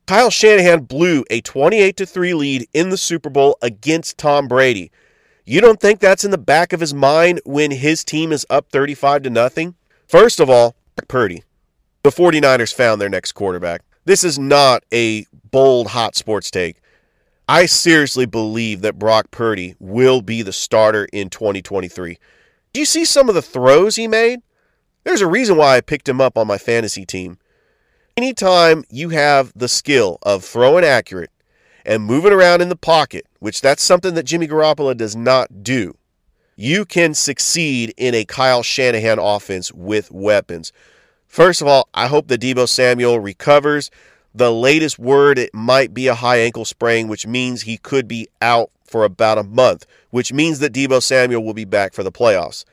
Kyle 0.07 0.29
Shanahan 0.29 0.81
blew 0.81 1.23
a 1.29 1.41
28 1.41 1.97
to 1.97 2.05
3 2.05 2.33
lead 2.33 2.67
in 2.73 2.89
the 2.89 2.97
Super 2.97 3.29
Bowl 3.29 3.57
against 3.61 4.17
Tom 4.17 4.47
Brady. 4.47 4.91
You 5.45 5.59
don't 5.59 5.79
think 5.79 5.99
that's 5.99 6.23
in 6.23 6.31
the 6.31 6.37
back 6.37 6.71
of 6.71 6.79
his 6.79 6.93
mind 6.93 7.41
when 7.45 7.71
his 7.71 8.03
team 8.03 8.31
is 8.31 8.45
up 8.49 8.69
35 8.69 9.23
to 9.23 9.29
nothing? 9.29 9.75
First 10.07 10.39
of 10.39 10.49
all, 10.49 10.75
Purdy. 11.07 11.43
The 12.03 12.11
49ers 12.11 12.73
found 12.73 13.01
their 13.01 13.09
next 13.09 13.31
quarterback. 13.33 13.81
This 14.05 14.23
is 14.23 14.37
not 14.37 14.83
a 14.93 15.25
bold 15.51 15.87
hot 15.87 16.15
sports 16.15 16.51
take. 16.51 16.81
I 17.47 17.65
seriously 17.65 18.25
believe 18.25 18.81
that 18.81 18.99
Brock 18.99 19.31
Purdy 19.31 19.75
will 19.79 20.21
be 20.21 20.41
the 20.41 20.53
starter 20.53 21.07
in 21.11 21.29
2023. 21.29 22.17
Do 22.73 22.79
you 22.79 22.85
see 22.85 23.05
some 23.05 23.29
of 23.29 23.35
the 23.35 23.41
throws 23.41 23.95
he 23.95 24.07
made? 24.07 24.39
There's 25.03 25.21
a 25.21 25.27
reason 25.27 25.57
why 25.57 25.75
I 25.75 25.81
picked 25.81 26.07
him 26.07 26.21
up 26.21 26.37
on 26.37 26.47
my 26.47 26.57
fantasy 26.57 27.05
team. 27.05 27.37
Anytime 28.15 28.83
you 28.89 29.09
have 29.09 29.51
the 29.55 29.67
skill 29.67 30.17
of 30.23 30.45
throwing 30.45 30.85
accurate 30.85 31.31
and 31.85 32.03
moving 32.03 32.31
around 32.31 32.61
in 32.61 32.69
the 32.69 32.75
pocket, 32.75 33.25
which 33.39 33.59
that's 33.59 33.83
something 33.83 34.13
that 34.13 34.23
Jimmy 34.23 34.47
Garoppolo 34.47 34.95
does 34.95 35.15
not 35.15 35.63
do, 35.63 35.97
you 36.55 36.85
can 36.85 37.13
succeed 37.13 37.93
in 37.97 38.13
a 38.15 38.25
Kyle 38.25 38.63
Shanahan 38.63 39.19
offense 39.19 39.71
with 39.73 40.11
weapons. 40.11 40.71
First 41.27 41.61
of 41.61 41.67
all, 41.67 41.89
I 41.93 42.07
hope 42.07 42.27
that 42.27 42.41
Deebo 42.41 42.69
Samuel 42.69 43.19
recovers. 43.19 43.89
The 44.35 44.53
latest 44.53 44.99
word, 44.99 45.37
it 45.37 45.53
might 45.53 45.93
be 45.93 46.07
a 46.07 46.15
high 46.15 46.37
ankle 46.37 46.65
sprain, 46.65 47.07
which 47.07 47.27
means 47.27 47.63
he 47.63 47.77
could 47.77 48.07
be 48.07 48.27
out 48.41 48.69
for 48.85 49.03
about 49.03 49.39
a 49.39 49.43
month, 49.43 49.85
which 50.11 50.31
means 50.31 50.59
that 50.59 50.73
Deebo 50.73 51.01
Samuel 51.01 51.43
will 51.43 51.55
be 51.55 51.65
back 51.65 51.93
for 51.93 52.03
the 52.03 52.11
playoffs. 52.11 52.63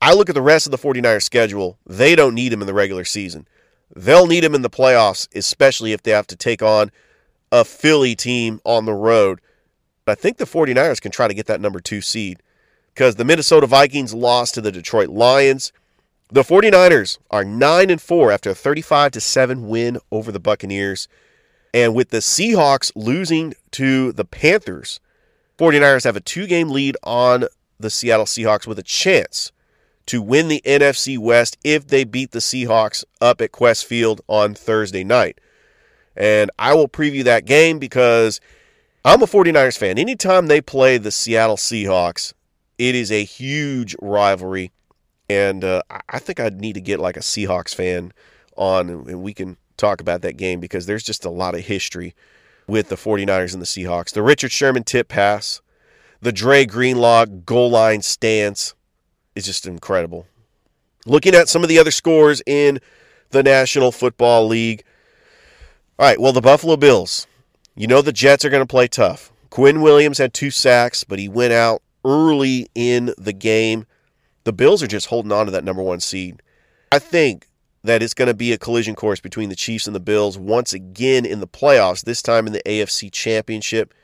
I 0.00 0.14
look 0.14 0.28
at 0.28 0.34
the 0.34 0.42
rest 0.42 0.66
of 0.66 0.70
the 0.70 0.78
49ers 0.78 1.22
schedule. 1.22 1.78
They 1.86 2.14
don't 2.14 2.34
need 2.34 2.52
him 2.52 2.60
in 2.60 2.66
the 2.66 2.74
regular 2.74 3.04
season. 3.04 3.48
They'll 3.94 4.26
need 4.26 4.44
him 4.44 4.54
in 4.54 4.62
the 4.62 4.70
playoffs, 4.70 5.28
especially 5.34 5.92
if 5.92 6.02
they 6.02 6.12
have 6.12 6.26
to 6.28 6.36
take 6.36 6.62
on 6.62 6.90
a 7.50 7.64
Philly 7.64 8.14
team 8.14 8.60
on 8.64 8.84
the 8.84 8.94
road. 8.94 9.40
But 10.04 10.18
I 10.18 10.20
think 10.20 10.36
the 10.36 10.44
49ers 10.44 11.00
can 11.00 11.10
try 11.10 11.26
to 11.28 11.34
get 11.34 11.46
that 11.46 11.60
number 11.60 11.80
two 11.80 12.00
seed 12.00 12.42
because 12.94 13.16
the 13.16 13.24
Minnesota 13.24 13.66
Vikings 13.66 14.14
lost 14.14 14.54
to 14.54 14.60
the 14.60 14.72
Detroit 14.72 15.08
Lions. 15.08 15.72
The 16.30 16.42
49ers 16.42 17.18
are 17.30 17.44
9 17.44 17.90
and 17.90 18.00
4 18.00 18.30
after 18.30 18.50
a 18.50 18.54
35 18.54 19.12
to 19.12 19.20
7 19.20 19.68
win 19.68 19.98
over 20.12 20.30
the 20.30 20.40
Buccaneers. 20.40 21.08
And 21.72 21.94
with 21.94 22.10
the 22.10 22.18
Seahawks 22.18 22.92
losing 22.94 23.54
to 23.72 24.12
the 24.12 24.24
Panthers, 24.24 25.00
49ers 25.58 26.04
have 26.04 26.16
a 26.16 26.20
two 26.20 26.46
game 26.46 26.70
lead 26.70 26.96
on 27.02 27.44
the 27.80 27.90
Seattle 27.90 28.26
Seahawks 28.26 28.66
with 28.66 28.78
a 28.78 28.82
chance 28.82 29.52
to 30.08 30.22
win 30.22 30.48
the 30.48 30.62
NFC 30.64 31.18
West 31.18 31.58
if 31.62 31.86
they 31.86 32.04
beat 32.04 32.32
the 32.32 32.38
Seahawks 32.38 33.04
up 33.20 33.40
at 33.40 33.52
Qwest 33.52 33.84
Field 33.84 34.20
on 34.26 34.54
Thursday 34.54 35.04
night. 35.04 35.40
And 36.16 36.50
I 36.58 36.74
will 36.74 36.88
preview 36.88 37.22
that 37.24 37.44
game 37.44 37.78
because 37.78 38.40
I'm 39.04 39.22
a 39.22 39.26
49ers 39.26 39.78
fan. 39.78 39.98
Anytime 39.98 40.46
they 40.46 40.60
play 40.60 40.98
the 40.98 41.10
Seattle 41.10 41.56
Seahawks, 41.56 42.32
it 42.78 42.94
is 42.94 43.12
a 43.12 43.22
huge 43.22 43.94
rivalry. 44.00 44.72
And 45.28 45.62
uh, 45.62 45.82
I 46.08 46.18
think 46.18 46.40
I'd 46.40 46.60
need 46.60 46.74
to 46.74 46.80
get 46.80 47.00
like 47.00 47.16
a 47.16 47.20
Seahawks 47.20 47.74
fan 47.74 48.12
on 48.56 48.88
and 48.88 49.22
we 49.22 49.32
can 49.32 49.56
talk 49.76 50.00
about 50.00 50.22
that 50.22 50.36
game 50.36 50.58
because 50.58 50.86
there's 50.86 51.04
just 51.04 51.24
a 51.24 51.30
lot 51.30 51.54
of 51.54 51.60
history 51.66 52.14
with 52.66 52.88
the 52.88 52.96
49ers 52.96 53.52
and 53.52 53.62
the 53.62 53.66
Seahawks. 53.66 54.12
The 54.12 54.22
Richard 54.22 54.52
Sherman 54.52 54.84
tip 54.84 55.08
pass, 55.08 55.60
the 56.20 56.32
Dre 56.32 56.66
Greenlaw 56.66 57.26
goal 57.26 57.70
line 57.70 58.02
stance, 58.02 58.74
is 59.38 59.46
just 59.46 59.66
incredible. 59.66 60.26
Looking 61.06 61.34
at 61.34 61.48
some 61.48 61.62
of 61.62 61.68
the 61.68 61.78
other 61.78 61.90
scores 61.90 62.42
in 62.46 62.80
the 63.30 63.42
National 63.42 63.92
Football 63.92 64.46
League. 64.46 64.84
All 65.98 66.06
right, 66.06 66.20
well, 66.20 66.32
the 66.32 66.40
Buffalo 66.40 66.76
Bills. 66.76 67.26
You 67.74 67.86
know 67.86 68.02
the 68.02 68.12
Jets 68.12 68.44
are 68.44 68.50
going 68.50 68.62
to 68.62 68.66
play 68.66 68.88
tough. 68.88 69.32
Quinn 69.50 69.80
Williams 69.80 70.18
had 70.18 70.34
two 70.34 70.50
sacks, 70.50 71.04
but 71.04 71.18
he 71.18 71.28
went 71.28 71.52
out 71.52 71.82
early 72.04 72.68
in 72.74 73.14
the 73.16 73.32
game. 73.32 73.86
The 74.44 74.52
Bills 74.52 74.82
are 74.82 74.88
just 74.88 75.06
holding 75.06 75.32
on 75.32 75.46
to 75.46 75.52
that 75.52 75.64
number 75.64 75.82
one 75.82 76.00
seed. 76.00 76.42
I 76.92 76.98
think 76.98 77.46
that 77.84 78.02
it's 78.02 78.14
going 78.14 78.28
to 78.28 78.34
be 78.34 78.52
a 78.52 78.58
collision 78.58 78.94
course 78.94 79.20
between 79.20 79.48
the 79.48 79.56
Chiefs 79.56 79.86
and 79.86 79.94
the 79.94 80.00
Bills 80.00 80.36
once 80.38 80.72
again 80.72 81.24
in 81.24 81.40
the 81.40 81.46
playoffs, 81.46 82.04
this 82.04 82.22
time 82.22 82.46
in 82.46 82.52
the 82.52 82.62
AFC 82.66 83.10
Championship. 83.12 83.94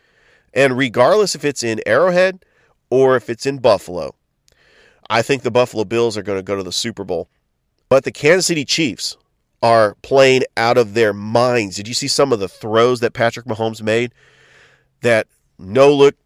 And 0.52 0.76
regardless 0.76 1.34
if 1.34 1.44
it's 1.44 1.62
in 1.62 1.80
Arrowhead 1.86 2.44
or 2.90 3.16
if 3.16 3.28
it's 3.28 3.46
in 3.46 3.58
Buffalo, 3.58 4.14
I 5.10 5.22
think 5.22 5.42
the 5.42 5.50
Buffalo 5.50 5.84
Bills 5.84 6.16
are 6.16 6.22
going 6.22 6.38
to 6.38 6.42
go 6.42 6.56
to 6.56 6.62
the 6.62 6.72
Super 6.72 7.04
Bowl. 7.04 7.28
But 7.88 8.04
the 8.04 8.12
Kansas 8.12 8.46
City 8.46 8.64
Chiefs 8.64 9.16
are 9.62 9.96
playing 10.02 10.42
out 10.56 10.76
of 10.76 10.94
their 10.94 11.12
minds. 11.12 11.76
Did 11.76 11.88
you 11.88 11.94
see 11.94 12.08
some 12.08 12.32
of 12.32 12.40
the 12.40 12.48
throws 12.48 13.00
that 13.00 13.12
Patrick 13.12 13.46
Mahomes 13.46 13.82
made? 13.82 14.12
That 15.00 15.26
no 15.58 15.94
look 15.94 16.16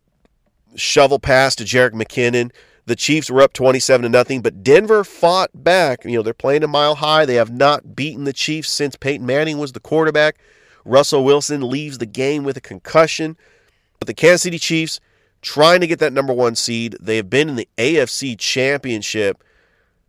shovel 0.77 1.19
pass 1.19 1.55
to 1.57 1.65
Jerick 1.65 1.93
McKinnon. 1.93 2.53
The 2.87 2.97
Chiefs 2.97 3.31
were 3.31 3.43
up 3.43 3.53
27 3.53 4.05
to 4.05 4.09
nothing, 4.09 4.41
but 4.41 4.63
Denver 4.63 5.05
fought 5.05 5.51
back. 5.53 6.05
You 6.05 6.17
know, 6.17 6.23
they're 6.23 6.33
playing 6.33 6.65
a 6.65 6.69
mile 6.69 6.95
high. 6.95 7.27
They 7.27 7.35
have 7.35 7.53
not 7.53 7.95
beaten 7.95 8.25
the 8.25 8.33
Chiefs 8.33 8.73
since 8.73 8.97
Peyton 8.97 9.27
Manning 9.27 9.59
was 9.59 9.73
the 9.73 9.81
quarterback. 9.81 10.39
Russell 10.85 11.25
Wilson 11.25 11.69
leaves 11.69 11.99
the 11.99 12.07
game 12.07 12.45
with 12.45 12.57
a 12.57 12.63
concussion. 12.63 13.37
But 13.99 14.07
the 14.07 14.15
Kansas 14.15 14.43
City 14.43 14.59
Chiefs 14.59 15.01
trying 15.43 15.81
to 15.81 15.87
get 15.87 15.99
that 16.01 16.13
number 16.13 16.33
one 16.33 16.55
seed. 16.55 16.97
They 17.01 17.17
have 17.17 17.31
been 17.31 17.49
in 17.49 17.57
the 17.57 17.69
AFC 17.77 18.39
Championship 18.39 19.43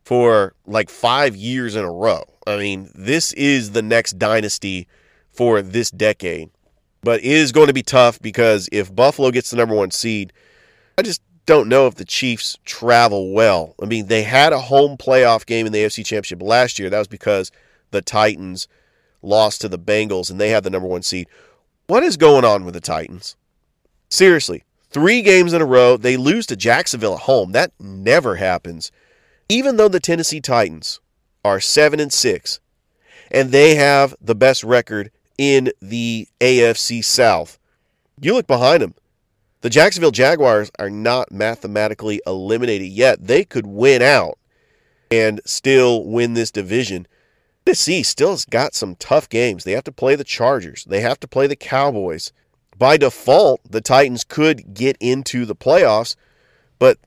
for 0.03 0.53
like 0.65 0.89
five 0.89 1.35
years 1.35 1.75
in 1.75 1.83
a 1.83 1.91
row. 1.91 2.23
I 2.47 2.57
mean, 2.57 2.89
this 2.95 3.33
is 3.33 3.71
the 3.71 3.81
next 3.81 4.17
dynasty 4.17 4.87
for 5.31 5.61
this 5.61 5.91
decade. 5.91 6.49
But 7.01 7.19
it 7.19 7.25
is 7.25 7.51
going 7.51 7.67
to 7.67 7.73
be 7.73 7.83
tough 7.83 8.19
because 8.21 8.67
if 8.71 8.93
Buffalo 8.93 9.31
gets 9.31 9.51
the 9.51 9.57
number 9.57 9.75
one 9.75 9.91
seed, 9.91 10.33
I 10.97 11.01
just 11.01 11.21
don't 11.45 11.69
know 11.69 11.87
if 11.87 11.95
the 11.95 12.05
Chiefs 12.05 12.57
travel 12.65 13.33
well. 13.33 13.75
I 13.81 13.85
mean, 13.85 14.07
they 14.07 14.23
had 14.23 14.51
a 14.51 14.59
home 14.59 14.97
playoff 14.97 15.45
game 15.45 15.65
in 15.65 15.71
the 15.71 15.79
AFC 15.79 16.05
Championship 16.05 16.41
last 16.41 16.77
year. 16.77 16.89
That 16.89 16.99
was 16.99 17.07
because 17.07 17.51
the 17.91 18.01
Titans 18.01 18.67
lost 19.21 19.61
to 19.61 19.69
the 19.69 19.79
Bengals 19.79 20.29
and 20.29 20.39
they 20.39 20.49
had 20.49 20.63
the 20.63 20.69
number 20.69 20.87
one 20.87 21.01
seed. 21.01 21.27
What 21.87 22.03
is 22.03 22.17
going 22.17 22.45
on 22.45 22.65
with 22.65 22.73
the 22.73 22.81
Titans? 22.81 23.35
Seriously, 24.09 24.63
Three 24.91 25.21
games 25.21 25.53
in 25.53 25.61
a 25.61 25.65
row, 25.65 25.97
they 25.97 26.17
lose 26.17 26.45
to 26.47 26.55
Jacksonville 26.55 27.13
at 27.15 27.21
home. 27.21 27.51
That 27.51 27.71
never 27.79 28.35
happens. 28.35 28.91
Even 29.47 29.77
though 29.77 29.87
the 29.87 29.99
Tennessee 29.99 30.41
Titans 30.41 30.99
are 31.43 31.59
7 31.59 31.99
and 31.99 32.11
6 32.11 32.59
and 33.31 33.51
they 33.51 33.75
have 33.75 34.15
the 34.19 34.35
best 34.35 34.63
record 34.63 35.11
in 35.37 35.71
the 35.81 36.27
AFC 36.39 37.03
South. 37.03 37.59
You 38.19 38.33
look 38.33 38.47
behind 38.47 38.81
them. 38.81 38.95
The 39.61 39.69
Jacksonville 39.69 40.11
Jaguars 40.11 40.71
are 40.79 40.89
not 40.89 41.31
mathematically 41.31 42.21
eliminated 42.25 42.89
yet. 42.89 43.27
They 43.27 43.43
could 43.43 43.67
win 43.67 44.01
out 44.01 44.37
and 45.11 45.41
still 45.45 46.05
win 46.05 46.33
this 46.33 46.51
division. 46.51 47.07
Tennessee 47.65 48.03
still 48.03 48.31
has 48.31 48.45
got 48.45 48.73
some 48.73 48.95
tough 48.95 49.29
games. 49.29 49.63
They 49.63 49.73
have 49.73 49.83
to 49.83 49.91
play 49.91 50.15
the 50.15 50.23
Chargers. 50.23 50.85
They 50.85 51.01
have 51.01 51.19
to 51.19 51.27
play 51.27 51.45
the 51.45 51.55
Cowboys. 51.55 52.31
By 52.79 52.95
default, 52.95 53.59
the 53.69 53.81
Titans 53.81 54.23
could 54.23 54.73
get 54.73 54.95
into 55.01 55.45
the 55.45 55.55
playoffs, 55.55 56.15
but 56.79 56.97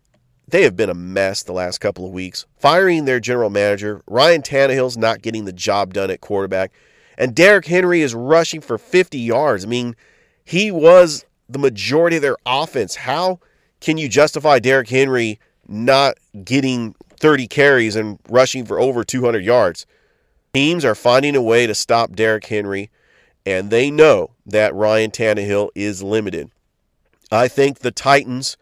they 0.47 0.65
have 0.65 0.77
been 0.77 0.91
a 0.91 0.95
mess 0.95 1.43
the 1.43 1.55
last 1.55 1.79
couple 1.79 2.05
of 2.05 2.13
weeks. 2.13 2.45
Firing 2.59 3.07
their 3.07 3.19
general 3.19 3.49
manager, 3.49 4.03
Ryan 4.07 4.43
Tannehill's 4.43 4.99
not 4.99 5.23
getting 5.23 5.47
the 5.47 5.53
job 5.53 5.95
done 5.95 6.11
at 6.11 6.21
quarterback, 6.21 6.73
and 7.17 7.35
Derrick 7.35 7.65
Henry 7.65 8.03
is 8.03 8.15
rushing 8.15 8.61
for 8.61 8.77
50 8.77 9.19
yards. 9.19 9.65
I 9.65 9.69
mean, 9.69 9.97
he 10.45 10.71
was 10.71 11.25
the 11.49 11.59
majority 11.59 12.17
of 12.17 12.23
their 12.23 12.37
offense. 12.45 12.95
How 12.97 13.41
can 13.81 13.97
you 13.97 14.11
justify 14.11 14.59
Derrick 14.59 14.91
Henry 14.91 15.41
not 15.67 16.19
getting 16.45 16.95
30 17.19 17.47
carries 17.49 17.97
and 17.97 18.19
rushing 18.29 18.67
for 18.67 18.79
over 18.79 19.05
200 19.05 19.43
yards? 19.43 19.87
Teams 20.53 20.85
are 20.85 20.95
finding 20.95 21.35
a 21.35 21.41
way 21.41 21.67
to 21.67 21.75
stop 21.75 22.13
Derrick 22.13 22.45
Henry, 22.45 22.91
and 23.47 23.71
they 23.71 23.91
know 23.91 24.32
that 24.47 24.75
Ryan 24.75 25.11
Tannehill 25.11 25.71
is 25.75 26.03
limited. 26.03 26.51
I 27.31 27.49
think 27.49 27.79
the 27.79 27.91
Titans 27.91 28.57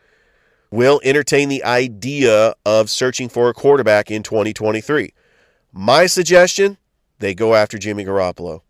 will 0.71 1.01
entertain 1.05 1.49
the 1.49 1.65
idea 1.65 2.55
of 2.65 2.89
searching 2.89 3.29
for 3.29 3.49
a 3.49 3.55
quarterback 3.55 4.11
in 4.11 4.23
2023. 4.23 5.13
My 5.73 6.07
suggestion 6.07 6.77
they 7.19 7.35
go 7.35 7.55
after 7.55 7.79
Jimmy 7.79 8.05
Garoppolo. 8.05 8.63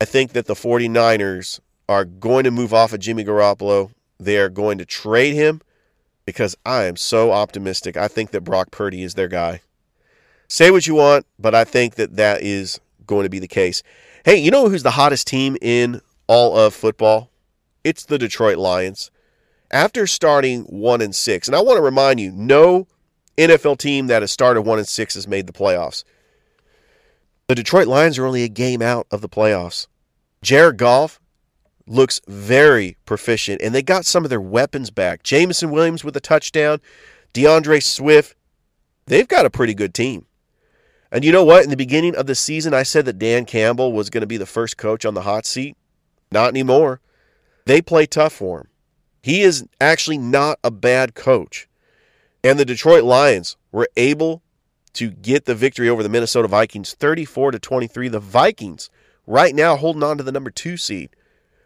I 0.00 0.04
think 0.04 0.32
that 0.32 0.46
the 0.46 0.54
49ers 0.54 1.60
are 1.88 2.04
going 2.04 2.44
to 2.44 2.50
move 2.50 2.74
off 2.74 2.92
of 2.92 3.00
Jimmy 3.00 3.24
Garoppolo. 3.24 3.92
They 4.18 4.36
are 4.38 4.48
going 4.48 4.78
to 4.78 4.84
trade 4.84 5.34
him 5.34 5.60
because 6.26 6.56
I 6.66 6.84
am 6.84 6.96
so 6.96 7.32
optimistic. 7.32 7.96
I 7.96 8.08
think 8.08 8.32
that 8.32 8.42
Brock 8.42 8.70
Purdy 8.70 9.02
is 9.02 9.14
their 9.14 9.28
guy. 9.28 9.60
Say 10.48 10.70
what 10.70 10.86
you 10.86 10.94
want, 10.94 11.26
but 11.38 11.54
I 11.54 11.64
think 11.64 11.94
that 11.94 12.16
that 12.16 12.42
is 12.42 12.80
going 13.06 13.24
to 13.24 13.30
be 13.30 13.38
the 13.38 13.48
case. 13.48 13.82
Hey, 14.24 14.36
you 14.36 14.50
know 14.50 14.68
who's 14.68 14.82
the 14.82 14.90
hottest 14.90 15.26
team 15.26 15.56
in 15.62 16.00
all 16.28 16.56
of 16.56 16.74
football? 16.74 17.30
It's 17.82 18.04
the 18.04 18.18
Detroit 18.18 18.58
Lions. 18.58 19.10
After 19.70 20.06
starting 20.06 20.62
1 20.62 21.00
and 21.02 21.14
6, 21.14 21.48
and 21.48 21.56
I 21.56 21.60
want 21.60 21.78
to 21.78 21.82
remind 21.82 22.20
you, 22.20 22.30
no 22.30 22.86
NFL 23.36 23.78
team 23.78 24.06
that 24.06 24.22
has 24.22 24.30
started 24.30 24.62
1 24.62 24.78
and 24.78 24.88
6 24.88 25.14
has 25.14 25.26
made 25.26 25.46
the 25.46 25.52
playoffs. 25.52 26.04
The 27.48 27.54
Detroit 27.54 27.86
Lions 27.86 28.18
are 28.18 28.26
only 28.26 28.44
a 28.44 28.48
game 28.48 28.82
out 28.82 29.06
of 29.10 29.20
the 29.20 29.28
playoffs. 29.28 29.86
Jared 30.42 30.76
Goff 30.76 31.20
looks 31.86 32.20
very 32.28 32.96
proficient, 33.06 33.62
and 33.62 33.74
they 33.74 33.82
got 33.82 34.04
some 34.04 34.24
of 34.24 34.30
their 34.30 34.40
weapons 34.40 34.90
back. 34.90 35.22
Jameson 35.22 35.70
Williams 35.70 36.04
with 36.04 36.16
a 36.16 36.20
touchdown, 36.20 36.80
D'Andre 37.32 37.80
Swift. 37.80 38.36
They've 39.06 39.28
got 39.28 39.46
a 39.46 39.50
pretty 39.50 39.74
good 39.74 39.94
team. 39.94 40.26
And 41.10 41.24
you 41.24 41.32
know 41.32 41.44
what? 41.44 41.64
In 41.64 41.70
the 41.70 41.76
beginning 41.76 42.14
of 42.14 42.26
the 42.26 42.34
season, 42.34 42.74
I 42.74 42.82
said 42.82 43.06
that 43.06 43.18
Dan 43.18 43.46
Campbell 43.46 43.92
was 43.92 44.10
going 44.10 44.20
to 44.20 44.26
be 44.26 44.36
the 44.36 44.44
first 44.44 44.76
coach 44.76 45.06
on 45.06 45.14
the 45.14 45.22
hot 45.22 45.46
seat. 45.46 45.76
Not 46.30 46.48
anymore. 46.48 47.00
They 47.64 47.82
play 47.82 48.06
tough 48.06 48.32
for 48.32 48.60
him. 48.60 48.68
He 49.22 49.42
is 49.42 49.66
actually 49.80 50.18
not 50.18 50.58
a 50.62 50.70
bad 50.70 51.14
coach. 51.14 51.68
And 52.42 52.58
the 52.58 52.64
Detroit 52.64 53.04
Lions 53.04 53.56
were 53.72 53.88
able 53.96 54.42
to 54.94 55.10
get 55.10 55.44
the 55.44 55.54
victory 55.54 55.88
over 55.88 56.02
the 56.02 56.08
Minnesota 56.08 56.48
Vikings 56.48 56.94
34 56.94 57.52
to 57.52 57.58
23. 57.58 58.08
The 58.08 58.20
Vikings 58.20 58.90
right 59.26 59.54
now 59.54 59.76
holding 59.76 60.02
on 60.02 60.16
to 60.18 60.22
the 60.22 60.32
number 60.32 60.50
2 60.50 60.76
seed, 60.76 61.10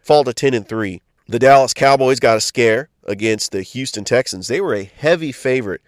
fall 0.01 0.23
to 0.23 0.33
10 0.33 0.53
and 0.53 0.67
3. 0.67 1.01
The 1.27 1.39
Dallas 1.39 1.73
Cowboys 1.73 2.19
got 2.19 2.37
a 2.37 2.41
scare 2.41 2.89
against 3.05 3.51
the 3.51 3.61
Houston 3.61 4.03
Texans. 4.03 4.47
They 4.47 4.59
were 4.59 4.73
a 4.73 4.83
heavy 4.83 5.31
favorite 5.31 5.81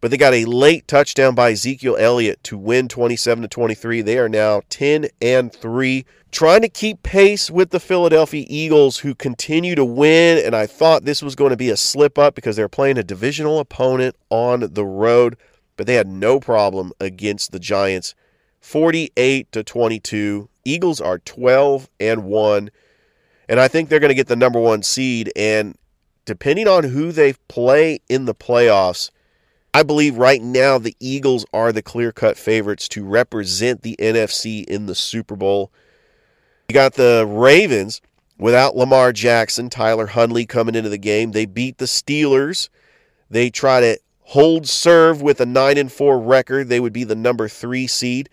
but 0.00 0.10
they 0.10 0.16
got 0.16 0.34
a 0.34 0.44
late 0.44 0.86
touchdown 0.86 1.34
by 1.34 1.52
Ezekiel 1.52 1.96
Elliott 1.98 2.42
to 2.44 2.56
win 2.56 2.88
27 2.88 3.42
to 3.42 3.48
23. 3.48 4.02
They 4.02 4.18
are 4.18 4.28
now 4.28 4.62
10 4.68 5.08
and 5.20 5.52
3, 5.52 6.06
trying 6.30 6.62
to 6.62 6.68
keep 6.68 7.02
pace 7.02 7.50
with 7.50 7.70
the 7.70 7.80
Philadelphia 7.80 8.44
Eagles 8.48 8.98
who 8.98 9.14
continue 9.14 9.74
to 9.74 9.84
win 9.84 10.44
and 10.44 10.54
I 10.54 10.66
thought 10.66 11.04
this 11.04 11.22
was 11.22 11.34
going 11.34 11.50
to 11.50 11.56
be 11.56 11.70
a 11.70 11.76
slip 11.76 12.18
up 12.18 12.34
because 12.34 12.56
they're 12.56 12.68
playing 12.68 12.98
a 12.98 13.02
divisional 13.02 13.58
opponent 13.58 14.16
on 14.30 14.72
the 14.72 14.84
road, 14.84 15.36
but 15.76 15.86
they 15.86 15.94
had 15.94 16.06
no 16.06 16.38
problem 16.40 16.92
against 17.00 17.52
the 17.52 17.58
Giants. 17.58 18.14
48 18.60 19.50
to 19.52 19.62
22. 19.62 20.48
Eagles 20.64 21.00
are 21.00 21.18
12 21.18 21.88
and 22.00 22.24
1 22.24 22.70
and 23.48 23.58
I 23.58 23.68
think 23.68 23.88
they're 23.88 24.00
going 24.00 24.10
to 24.10 24.14
get 24.14 24.26
the 24.26 24.36
number 24.36 24.60
1 24.60 24.82
seed 24.82 25.32
and 25.34 25.76
depending 26.26 26.68
on 26.68 26.84
who 26.84 27.10
they 27.10 27.32
play 27.48 28.00
in 28.10 28.26
the 28.26 28.34
playoffs, 28.34 29.10
I 29.72 29.82
believe 29.82 30.18
right 30.18 30.42
now 30.42 30.76
the 30.76 30.96
Eagles 31.00 31.46
are 31.54 31.72
the 31.72 31.80
clear 31.80 32.12
cut 32.12 32.36
favorites 32.36 32.86
to 32.88 33.04
represent 33.04 33.82
the 33.82 33.96
NFC 33.98 34.64
in 34.64 34.86
the 34.86 34.94
Super 34.94 35.36
Bowl. 35.36 35.72
You 36.70 36.74
got 36.74 36.96
the 36.96 37.24
Ravens 37.26 38.02
without 38.36 38.76
Lamar 38.76 39.10
Jackson, 39.10 39.70
Tyler 39.70 40.04
Huntley 40.04 40.44
coming 40.44 40.74
into 40.74 40.90
the 40.90 40.98
game. 40.98 41.32
They 41.32 41.46
beat 41.46 41.78
the 41.78 41.86
Steelers. 41.86 42.68
They 43.30 43.48
try 43.48 43.80
to 43.80 43.98
hold 44.20 44.68
serve 44.68 45.22
with 45.22 45.40
a 45.40 45.46
9 45.46 45.78
and 45.78 45.90
4 45.90 46.20
record. 46.20 46.68
They 46.68 46.78
would 46.78 46.92
be 46.92 47.04
the 47.04 47.16
number 47.16 47.48
3 47.48 47.86
seed 47.86 48.28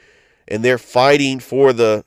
and 0.49 0.65
they're 0.65 0.77
fighting 0.77 1.39
for 1.39 1.71
the 1.71 2.03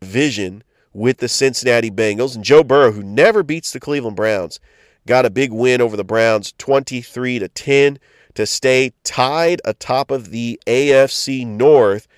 division 0.00 0.64
with 0.94 1.18
the 1.18 1.28
Cincinnati 1.28 1.90
Bengals 1.90 2.34
and 2.34 2.42
Joe 2.42 2.64
Burrow 2.64 2.92
who 2.92 3.02
never 3.02 3.42
beats 3.42 3.70
the 3.70 3.78
Cleveland 3.78 4.16
Browns 4.16 4.60
got 5.06 5.26
a 5.26 5.30
big 5.30 5.52
win 5.52 5.82
over 5.82 5.98
the 5.98 6.02
Browns 6.02 6.54
23 6.56 7.40
to 7.40 7.48
10 7.48 7.98
to 8.32 8.46
stay 8.46 8.92
tied 9.04 9.60
atop 9.66 10.10
of 10.10 10.30
the 10.30 10.58
AFC 10.66 11.46
North. 11.46 12.08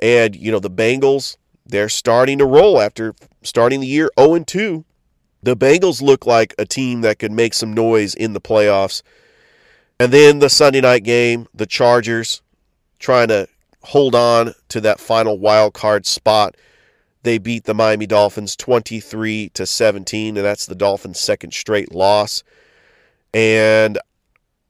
And, 0.00 0.34
you 0.34 0.50
know, 0.50 0.58
the 0.58 0.68
Bengals, 0.68 1.36
they're 1.64 1.88
starting 1.88 2.38
to 2.38 2.44
roll 2.44 2.80
after 2.80 3.14
starting 3.42 3.80
the 3.80 3.86
year 3.86 4.10
0 4.18 4.40
2. 4.44 4.84
The 5.42 5.56
Bengals 5.56 6.00
look 6.00 6.24
like 6.24 6.54
a 6.58 6.64
team 6.64 7.00
that 7.00 7.18
could 7.18 7.32
make 7.32 7.54
some 7.54 7.72
noise 7.72 8.14
in 8.14 8.32
the 8.32 8.40
playoffs. 8.40 9.02
And 9.98 10.12
then 10.12 10.38
the 10.38 10.48
Sunday 10.48 10.80
night 10.80 11.04
game, 11.04 11.48
the 11.54 11.66
Chargers 11.66 12.42
trying 12.98 13.28
to 13.28 13.48
hold 13.82 14.14
on 14.14 14.54
to 14.68 14.80
that 14.80 15.00
final 15.00 15.38
wild 15.38 15.74
card 15.74 16.06
spot. 16.06 16.56
They 17.24 17.38
beat 17.38 17.64
the 17.64 17.74
Miami 17.74 18.06
Dolphins 18.06 18.56
23 18.56 19.50
to 19.50 19.66
17, 19.66 20.36
and 20.36 20.44
that's 20.44 20.66
the 20.66 20.74
Dolphins' 20.74 21.20
second 21.20 21.52
straight 21.52 21.92
loss. 21.94 22.42
And 23.32 23.98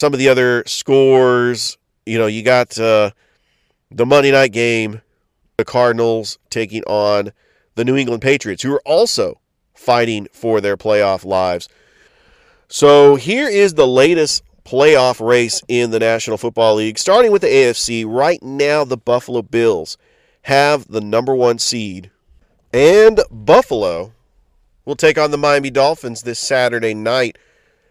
some 0.01 0.13
of 0.13 0.19
the 0.19 0.29
other 0.29 0.65
scores, 0.67 1.79
you 2.05 2.19
know, 2.19 2.27
you 2.27 2.43
got 2.43 2.79
uh, 2.79 3.11
the 3.91 4.07
Monday 4.07 4.33
night 4.33 4.53
game, 4.53 5.01
the 5.57 5.65
Cardinals 5.65 6.39
taking 6.51 6.83
on 6.85 7.33
the 7.75 7.85
New 7.85 7.97
England 7.97 8.23
Patriots, 8.23 8.63
who 8.63 8.75
are 8.75 8.83
also 8.85 9.41
fighting 9.75 10.29
for 10.33 10.61
their 10.61 10.77
playoff 10.77 11.25
lives. 11.25 11.69
So 12.69 13.17
here 13.17 13.49
is 13.49 13.75
the 13.75 13.87
latest 13.87 14.43
playoff 14.65 15.25
race 15.25 15.63
in 15.69 15.91
the 15.91 15.99
National 15.99 16.39
Football 16.39 16.77
League. 16.77 16.99
Starting 16.99 17.33
with 17.33 17.43
the 17.43 17.49
AFC, 17.49 18.05
right 18.07 18.43
now 18.43 18.85
the 18.85 18.97
Buffalo 18.97 19.43
Bills 19.43 19.97
have 20.43 20.89
the 20.89 21.01
number 21.01 21.35
one 21.35 21.59
seed. 21.59 22.11
And 22.73 23.21
Buffalo 23.31 24.13
will 24.85 24.97
take 24.97 25.19
on 25.19 25.31
the 25.31 25.39
Miami 25.39 25.71
Dolphins 25.71 26.23
this 26.23 26.39
Saturday 26.39 26.95
night. 26.95 27.37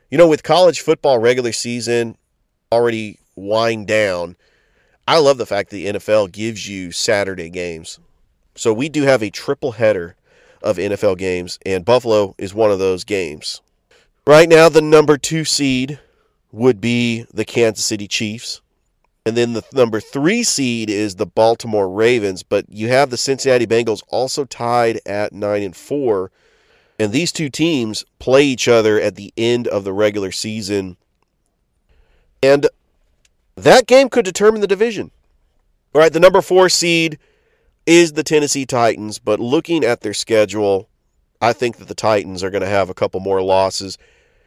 You 0.10 0.18
know, 0.18 0.28
with 0.28 0.44
college 0.44 0.82
football 0.82 1.20
regular 1.20 1.52
season 1.52 2.18
already 2.72 3.20
wind 3.36 3.88
down, 3.88 4.36
I 5.08 5.18
love 5.20 5.38
the 5.38 5.46
fact 5.46 5.70
that 5.70 5.76
the 5.76 5.86
NFL 5.88 6.32
gives 6.32 6.68
you 6.68 6.92
Saturday 6.92 7.50
games. 7.50 8.00
So 8.56 8.74
we 8.74 8.90
do 8.90 9.04
have 9.04 9.24
a 9.24 9.30
triple 9.30 9.74
header 9.74 10.16
of 10.62 10.78
NFL 10.78 11.18
games, 11.18 11.58
and 11.66 11.86
Buffalo 11.86 12.36
is 12.38 12.54
one 12.54 12.72
of 12.72 12.80
those 12.80 13.04
games. 13.04 13.62
Right 14.28 14.48
now, 14.48 14.70
the 14.70 14.82
number 14.82 15.18
two 15.18 15.44
seed 15.46 16.00
would 16.52 16.80
be 16.80 17.26
the 17.34 17.46
Kansas 17.46 17.86
City 17.86 18.08
Chiefs. 18.08 18.62
And 19.26 19.38
then 19.38 19.54
the 19.54 19.64
number 19.74 20.00
three 20.00 20.44
seed 20.44 20.90
is 20.90 21.16
the 21.16 21.26
Baltimore 21.26 21.90
Ravens, 21.90 22.44
but 22.44 22.66
you 22.70 22.88
have 22.90 23.10
the 23.10 23.18
Cincinnati 23.18 23.68
Bengals 23.68 24.04
also 24.10 24.46
tied 24.46 25.00
at 25.06 25.34
nine 25.34 25.64
and 25.64 25.76
four 25.76 26.32
and 27.02 27.12
these 27.12 27.32
two 27.32 27.50
teams 27.50 28.06
play 28.20 28.44
each 28.44 28.68
other 28.68 29.02
at 29.02 29.16
the 29.16 29.34
end 29.36 29.68
of 29.68 29.84
the 29.84 29.92
regular 29.92 30.32
season. 30.32 30.98
And 32.44 32.68
that 33.56 33.88
game 33.88 34.10
could 34.10 34.26
determine 34.26 34.62
the 34.62 34.68
division. 34.68 35.12
All 35.94 36.02
right, 36.02 36.14
the 36.14 36.20
number 36.20 36.42
four 36.42 36.70
seed 36.70 37.18
is 37.86 38.14
the 38.14 38.24
Tennessee 38.24 38.66
Titans, 38.66 39.20
but 39.20 39.40
looking 39.40 39.84
at 39.84 40.02
their 40.02 40.14
schedule, 40.14 40.88
I 41.42 41.54
think 41.54 41.78
that 41.78 41.88
the 41.88 41.96
Titans 41.96 42.44
are 42.44 42.50
going 42.50 42.62
to 42.62 42.70
have 42.70 42.90
a 42.90 42.94
couple 42.94 43.20
more 43.20 43.42
losses. 43.42 43.98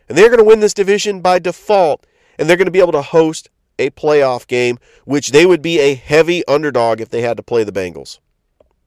And 0.09 0.17
they're 0.17 0.29
going 0.29 0.39
to 0.39 0.45
win 0.45 0.61
this 0.61 0.75
division 0.75 1.21
by 1.21 1.39
default, 1.39 2.07
and 2.39 2.49
they're 2.49 2.57
going 2.57 2.67
to 2.67 2.71
be 2.71 2.81
able 2.81 2.93
to 2.93 3.03
host 3.03 3.49
a 3.79 3.91
playoff 3.91 4.47
game, 4.47 4.79
which 5.05 5.31
they 5.31 5.45
would 5.45 5.61
be 5.61 5.81
a 5.81 5.95
heavy 5.95 6.47
underdog 6.47 7.01
if 7.01 7.09
they 7.09 7.23
had 7.23 7.37
to 7.37 7.43
play 7.43 7.65
the 7.65 7.73
Bengals. 7.73 8.21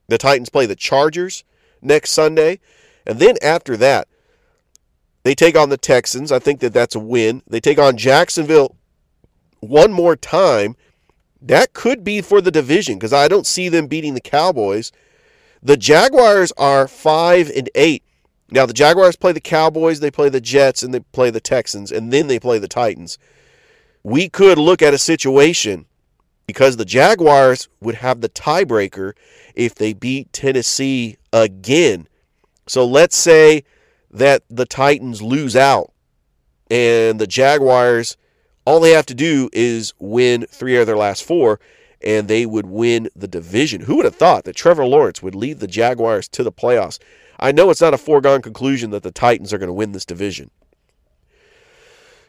The 0.07 0.17
Titans 0.17 0.49
play 0.49 0.65
the 0.65 0.75
Chargers 0.75 1.43
next 1.81 2.11
Sunday, 2.11 2.59
and 3.05 3.19
then 3.19 3.35
after 3.41 3.75
that, 3.77 4.07
they 5.23 5.35
take 5.35 5.57
on 5.57 5.67
the 5.67 5.77
Texans. 5.77 6.31
I 6.31 6.39
think 6.39 6.61
that 6.61 6.71
that's 6.71 6.95
a 6.95 6.99
win. 6.99 7.43
They 7.45 7.59
take 7.59 7.77
on 7.77 7.97
Jacksonville 7.97 8.76
one 9.59 9.91
more 9.91 10.15
time. 10.15 10.75
That 11.41 11.73
could 11.73 12.03
be 12.03 12.21
for 12.21 12.41
the 12.41 12.51
division 12.51 12.95
because 12.95 13.13
I 13.13 13.27
don't 13.27 13.45
see 13.45 13.69
them 13.69 13.87
beating 13.87 14.13
the 14.13 14.21
Cowboys. 14.21 14.91
The 15.61 15.77
Jaguars 15.77 16.51
are 16.57 16.87
5 16.87 17.51
and 17.55 17.69
8. 17.75 18.03
Now 18.49 18.65
the 18.65 18.73
Jaguars 18.73 19.15
play 19.15 19.33
the 19.33 19.41
Cowboys, 19.41 19.99
they 19.99 20.11
play 20.11 20.29
the 20.29 20.41
Jets 20.41 20.81
and 20.81 20.93
they 20.93 20.99
play 20.99 21.29
the 21.29 21.41
Texans 21.41 21.91
and 21.91 22.11
then 22.11 22.27
they 22.27 22.39
play 22.39 22.59
the 22.59 22.67
Titans. 22.67 23.17
We 24.03 24.29
could 24.29 24.57
look 24.57 24.81
at 24.81 24.93
a 24.93 24.97
situation 24.97 25.85
because 26.47 26.77
the 26.77 26.85
Jaguars 26.85 27.67
would 27.81 27.95
have 27.95 28.21
the 28.21 28.29
tiebreaker 28.29 29.13
if 29.53 29.75
they 29.75 29.93
beat 29.93 30.31
Tennessee 30.31 31.17
again. 31.33 32.07
So 32.67 32.85
let's 32.85 33.17
say 33.17 33.63
that 34.11 34.43
the 34.49 34.65
Titans 34.65 35.21
lose 35.21 35.55
out 35.55 35.91
and 36.71 37.19
the 37.19 37.27
Jaguars 37.27 38.15
all 38.67 38.81
they 38.81 38.91
have 38.91 39.05
to 39.05 39.15
do 39.15 39.49
is 39.53 39.93
win 39.97 40.45
3 40.49 40.75
of 40.75 40.87
their 40.87 40.97
last 40.97 41.23
4 41.23 41.57
and 42.01 42.27
they 42.27 42.45
would 42.45 42.65
win 42.65 43.07
the 43.15 43.27
division. 43.27 43.79
Who 43.79 43.95
would 43.95 44.03
have 44.03 44.17
thought 44.17 44.43
that 44.43 44.57
Trevor 44.57 44.85
Lawrence 44.85 45.23
would 45.23 45.35
lead 45.35 45.61
the 45.61 45.67
Jaguars 45.67 46.27
to 46.27 46.43
the 46.43 46.51
playoffs? 46.51 46.99
I 47.39 47.53
know 47.53 47.69
it's 47.69 47.79
not 47.79 47.93
a 47.93 47.97
foregone 47.97 48.41
conclusion 48.41 48.89
that 48.89 49.03
the 49.03 49.11
Titans 49.11 49.53
are 49.53 49.57
going 49.57 49.69
to 49.69 49.73
win 49.73 49.93
this 49.93 50.05
division. 50.05 50.51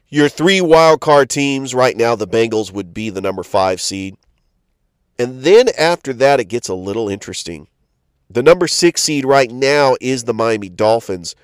Your 0.08 0.28
three 0.28 0.60
wild 0.60 1.00
card 1.00 1.28
teams 1.28 1.74
right 1.74 1.96
now, 1.96 2.14
the 2.14 2.28
Bengals 2.28 2.72
would 2.72 2.94
be 2.94 3.10
the 3.10 3.20
number 3.20 3.42
five 3.42 3.80
seed. 3.80 4.16
And 5.18 5.42
then 5.42 5.66
after 5.76 6.12
that, 6.12 6.38
it 6.38 6.44
gets 6.44 6.68
a 6.68 6.74
little 6.74 7.08
interesting. 7.08 7.66
The 8.30 8.44
number 8.44 8.68
six 8.68 9.02
seed 9.02 9.24
right 9.24 9.50
now 9.50 9.96
is 10.00 10.22
the 10.22 10.34
Miami 10.34 10.68
Dolphins, 10.68 11.34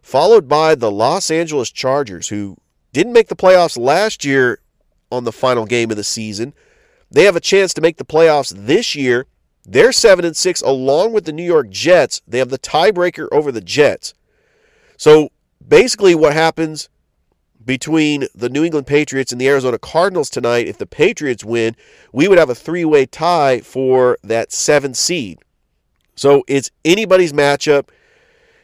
followed 0.00 0.46
by 0.46 0.76
the 0.76 0.92
Los 0.92 1.28
Angeles 1.28 1.72
Chargers, 1.72 2.28
who 2.28 2.56
didn't 2.94 3.12
make 3.12 3.28
the 3.28 3.36
playoffs 3.36 3.76
last 3.76 4.24
year 4.24 4.60
on 5.10 5.24
the 5.24 5.32
final 5.32 5.66
game 5.66 5.90
of 5.90 5.96
the 5.96 6.04
season. 6.04 6.54
They 7.10 7.24
have 7.24 7.36
a 7.36 7.40
chance 7.40 7.74
to 7.74 7.80
make 7.80 7.98
the 7.98 8.04
playoffs 8.04 8.54
this 8.56 8.94
year. 8.94 9.26
They're 9.64 9.92
7 9.92 10.24
and 10.24 10.36
6 10.36 10.62
along 10.62 11.12
with 11.12 11.24
the 11.24 11.32
New 11.32 11.44
York 11.44 11.70
Jets. 11.70 12.22
They 12.26 12.38
have 12.38 12.50
the 12.50 12.58
tiebreaker 12.58 13.28
over 13.32 13.50
the 13.50 13.60
Jets. 13.60 14.14
So 14.96 15.30
basically 15.66 16.14
what 16.14 16.34
happens 16.34 16.88
between 17.64 18.26
the 18.34 18.48
New 18.48 18.62
England 18.62 18.86
Patriots 18.86 19.32
and 19.32 19.40
the 19.40 19.48
Arizona 19.48 19.78
Cardinals 19.78 20.30
tonight, 20.30 20.68
if 20.68 20.78
the 20.78 20.86
Patriots 20.86 21.44
win, 21.44 21.74
we 22.12 22.28
would 22.28 22.38
have 22.38 22.50
a 22.50 22.54
three-way 22.54 23.06
tie 23.06 23.60
for 23.60 24.18
that 24.22 24.52
7 24.52 24.94
seed. 24.94 25.38
So 26.14 26.44
it's 26.46 26.70
anybody's 26.84 27.32
matchup. 27.32 27.88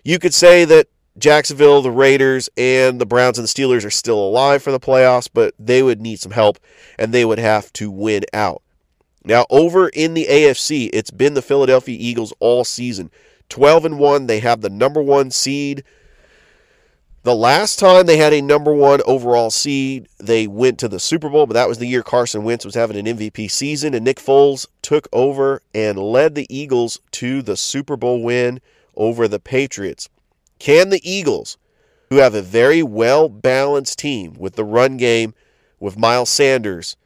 You 0.04 0.18
could 0.18 0.34
say 0.34 0.64
that 0.66 0.86
Jacksonville, 1.18 1.82
the 1.82 1.90
Raiders, 1.90 2.48
and 2.56 3.00
the 3.00 3.06
Browns 3.06 3.38
and 3.38 3.46
the 3.46 3.52
Steelers 3.52 3.84
are 3.84 3.90
still 3.90 4.18
alive 4.18 4.62
for 4.62 4.70
the 4.70 4.80
playoffs, 4.80 5.28
but 5.32 5.54
they 5.58 5.82
would 5.82 6.00
need 6.00 6.20
some 6.20 6.32
help 6.32 6.58
and 6.98 7.12
they 7.12 7.24
would 7.24 7.38
have 7.38 7.72
to 7.74 7.90
win 7.90 8.24
out. 8.32 8.62
Now, 9.24 9.44
over 9.50 9.88
in 9.88 10.14
the 10.14 10.26
AFC, 10.30 10.88
it's 10.92 11.10
been 11.10 11.34
the 11.34 11.42
Philadelphia 11.42 11.96
Eagles 11.98 12.32
all 12.40 12.64
season. 12.64 13.10
12 13.50 13.84
and 13.84 13.98
1, 13.98 14.26
they 14.26 14.40
have 14.40 14.60
the 14.60 14.70
number 14.70 15.02
1 15.02 15.30
seed. 15.30 15.84
The 17.22 17.34
last 17.34 17.78
time 17.78 18.06
they 18.06 18.16
had 18.16 18.32
a 18.32 18.40
number 18.40 18.72
1 18.72 19.02
overall 19.04 19.50
seed, 19.50 20.08
they 20.18 20.46
went 20.46 20.78
to 20.78 20.88
the 20.88 20.98
Super 20.98 21.28
Bowl, 21.28 21.46
but 21.46 21.52
that 21.52 21.68
was 21.68 21.76
the 21.76 21.86
year 21.86 22.02
Carson 22.02 22.44
Wentz 22.44 22.64
was 22.64 22.74
having 22.74 22.96
an 22.96 23.18
MVP 23.18 23.50
season 23.50 23.92
and 23.92 24.06
Nick 24.06 24.16
Foles 24.16 24.66
took 24.80 25.06
over 25.12 25.60
and 25.74 25.98
led 25.98 26.34
the 26.34 26.46
Eagles 26.48 27.00
to 27.10 27.42
the 27.42 27.58
Super 27.58 27.96
Bowl 27.96 28.22
win 28.22 28.60
over 28.96 29.28
the 29.28 29.40
Patriots. 29.40 30.08
Can 30.60 30.90
the 30.90 31.10
Eagles, 31.10 31.56
who 32.10 32.16
have 32.16 32.34
a 32.34 32.42
very 32.42 32.82
well 32.82 33.28
balanced 33.28 33.98
team 33.98 34.34
with 34.38 34.54
the 34.54 34.64
run 34.64 34.98
game 34.98 35.34
with 35.80 35.98
Miles 35.98 36.28
Sanders 36.28 36.96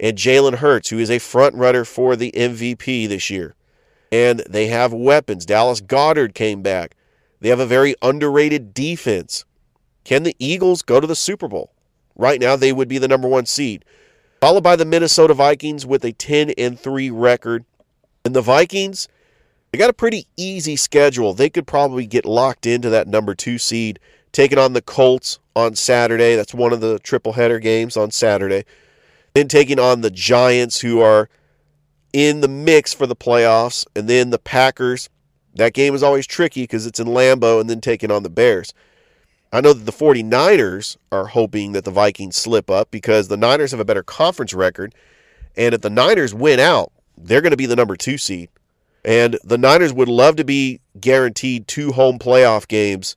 and 0.00 0.18
Jalen 0.18 0.56
Hurts, 0.56 0.90
who 0.90 0.98
is 0.98 1.10
a 1.10 1.20
front 1.20 1.54
runner 1.54 1.84
for 1.84 2.16
the 2.16 2.32
MVP 2.32 3.08
this 3.08 3.30
year, 3.30 3.54
and 4.10 4.40
they 4.50 4.66
have 4.66 4.92
weapons. 4.92 5.46
Dallas 5.46 5.80
Goedert 5.80 6.34
came 6.34 6.62
back. 6.62 6.96
They 7.40 7.48
have 7.48 7.60
a 7.60 7.66
very 7.66 7.94
underrated 8.02 8.74
defense. 8.74 9.44
Can 10.04 10.24
the 10.24 10.36
Eagles 10.40 10.82
go 10.82 11.00
to 11.00 11.06
the 11.06 11.16
Super 11.16 11.46
Bowl? 11.46 11.72
Right 12.16 12.40
now, 12.40 12.56
they 12.56 12.72
would 12.72 12.88
be 12.88 12.98
the 12.98 13.08
number 13.08 13.28
one 13.28 13.46
seed, 13.46 13.84
followed 14.40 14.64
by 14.64 14.74
the 14.74 14.84
Minnesota 14.84 15.34
Vikings 15.34 15.86
with 15.86 16.04
a 16.04 16.12
10 16.12 16.50
and 16.58 16.78
3 16.78 17.10
record. 17.10 17.64
And 18.24 18.34
the 18.34 18.42
Vikings 18.42 19.06
they 19.76 19.78
got 19.78 19.90
a 19.90 19.92
pretty 19.92 20.26
easy 20.38 20.74
schedule. 20.74 21.34
They 21.34 21.50
could 21.50 21.66
probably 21.66 22.06
get 22.06 22.24
locked 22.24 22.64
into 22.64 22.88
that 22.88 23.06
number 23.06 23.34
two 23.34 23.58
seed, 23.58 23.98
taking 24.32 24.56
on 24.56 24.72
the 24.72 24.80
Colts 24.80 25.38
on 25.54 25.74
Saturday. 25.74 26.34
That's 26.34 26.54
one 26.54 26.72
of 26.72 26.80
the 26.80 26.98
triple 27.00 27.34
header 27.34 27.58
games 27.58 27.94
on 27.94 28.10
Saturday. 28.10 28.64
Then 29.34 29.48
taking 29.48 29.78
on 29.78 30.00
the 30.00 30.10
Giants, 30.10 30.80
who 30.80 31.02
are 31.02 31.28
in 32.14 32.40
the 32.40 32.48
mix 32.48 32.94
for 32.94 33.06
the 33.06 33.14
playoffs, 33.14 33.86
and 33.94 34.08
then 34.08 34.30
the 34.30 34.38
Packers. 34.38 35.10
That 35.54 35.74
game 35.74 35.94
is 35.94 36.02
always 36.02 36.26
tricky 36.26 36.62
because 36.62 36.86
it's 36.86 36.98
in 36.98 37.08
Lambeau, 37.08 37.60
and 37.60 37.68
then 37.68 37.82
taking 37.82 38.10
on 38.10 38.22
the 38.22 38.30
Bears. 38.30 38.72
I 39.52 39.60
know 39.60 39.74
that 39.74 39.84
the 39.84 39.92
49ers 39.92 40.96
are 41.12 41.26
hoping 41.26 41.72
that 41.72 41.84
the 41.84 41.90
Vikings 41.90 42.36
slip 42.36 42.70
up 42.70 42.90
because 42.90 43.28
the 43.28 43.36
Niners 43.36 43.72
have 43.72 43.80
a 43.80 43.84
better 43.84 44.02
conference 44.02 44.54
record. 44.54 44.94
And 45.54 45.74
if 45.74 45.82
the 45.82 45.90
Niners 45.90 46.32
win 46.32 46.60
out, 46.60 46.92
they're 47.18 47.42
going 47.42 47.50
to 47.50 47.58
be 47.58 47.66
the 47.66 47.76
number 47.76 47.94
two 47.94 48.16
seed. 48.16 48.48
And 49.06 49.38
the 49.44 49.56
Niners 49.56 49.92
would 49.92 50.08
love 50.08 50.34
to 50.36 50.44
be 50.44 50.80
guaranteed 50.98 51.68
two 51.68 51.92
home 51.92 52.18
playoff 52.18 52.66
games 52.66 53.14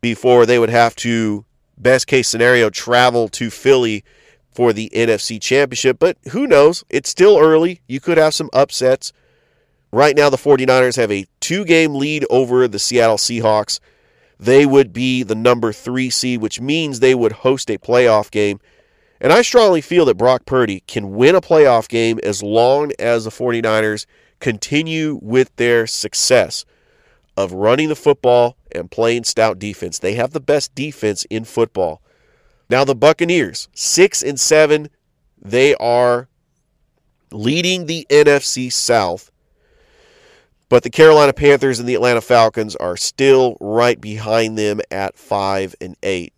before 0.00 0.46
they 0.46 0.60
would 0.60 0.70
have 0.70 0.94
to, 0.96 1.44
best 1.76 2.06
case 2.06 2.28
scenario, 2.28 2.70
travel 2.70 3.28
to 3.30 3.50
Philly 3.50 4.04
for 4.52 4.72
the 4.72 4.88
NFC 4.94 5.42
Championship. 5.42 5.98
But 5.98 6.18
who 6.30 6.46
knows? 6.46 6.84
It's 6.88 7.10
still 7.10 7.36
early. 7.36 7.80
You 7.88 7.98
could 7.98 8.16
have 8.16 8.32
some 8.32 8.48
upsets. 8.52 9.12
Right 9.90 10.16
now, 10.16 10.30
the 10.30 10.36
49ers 10.36 10.96
have 10.96 11.10
a 11.10 11.26
two 11.40 11.64
game 11.64 11.96
lead 11.96 12.24
over 12.30 12.68
the 12.68 12.78
Seattle 12.78 13.16
Seahawks. 13.16 13.80
They 14.38 14.66
would 14.66 14.92
be 14.92 15.24
the 15.24 15.34
number 15.34 15.72
three 15.72 16.10
seed, 16.10 16.40
which 16.40 16.60
means 16.60 17.00
they 17.00 17.16
would 17.16 17.32
host 17.32 17.70
a 17.70 17.78
playoff 17.78 18.30
game. 18.30 18.60
And 19.20 19.32
I 19.32 19.42
strongly 19.42 19.80
feel 19.80 20.04
that 20.04 20.16
Brock 20.16 20.46
Purdy 20.46 20.84
can 20.86 21.16
win 21.16 21.34
a 21.34 21.40
playoff 21.40 21.88
game 21.88 22.20
as 22.22 22.40
long 22.40 22.92
as 23.00 23.24
the 23.24 23.30
49ers 23.30 24.06
continue 24.40 25.18
with 25.22 25.54
their 25.56 25.86
success 25.86 26.64
of 27.36 27.52
running 27.52 27.88
the 27.88 27.96
football 27.96 28.56
and 28.72 28.90
playing 28.90 29.24
stout 29.24 29.58
defense. 29.58 29.98
They 29.98 30.14
have 30.14 30.32
the 30.32 30.40
best 30.40 30.74
defense 30.74 31.24
in 31.26 31.44
football. 31.44 32.02
Now 32.68 32.84
the 32.84 32.94
Buccaneers, 32.94 33.68
6 33.72 34.22
and 34.22 34.38
7, 34.38 34.88
they 35.40 35.74
are 35.76 36.28
leading 37.30 37.86
the 37.86 38.06
NFC 38.10 38.72
South. 38.72 39.30
But 40.68 40.82
the 40.82 40.90
Carolina 40.90 41.32
Panthers 41.32 41.78
and 41.78 41.88
the 41.88 41.94
Atlanta 41.94 42.20
Falcons 42.20 42.76
are 42.76 42.96
still 42.96 43.56
right 43.60 43.98
behind 44.00 44.58
them 44.58 44.80
at 44.90 45.16
5 45.16 45.74
and 45.80 45.96
8. 46.02 46.32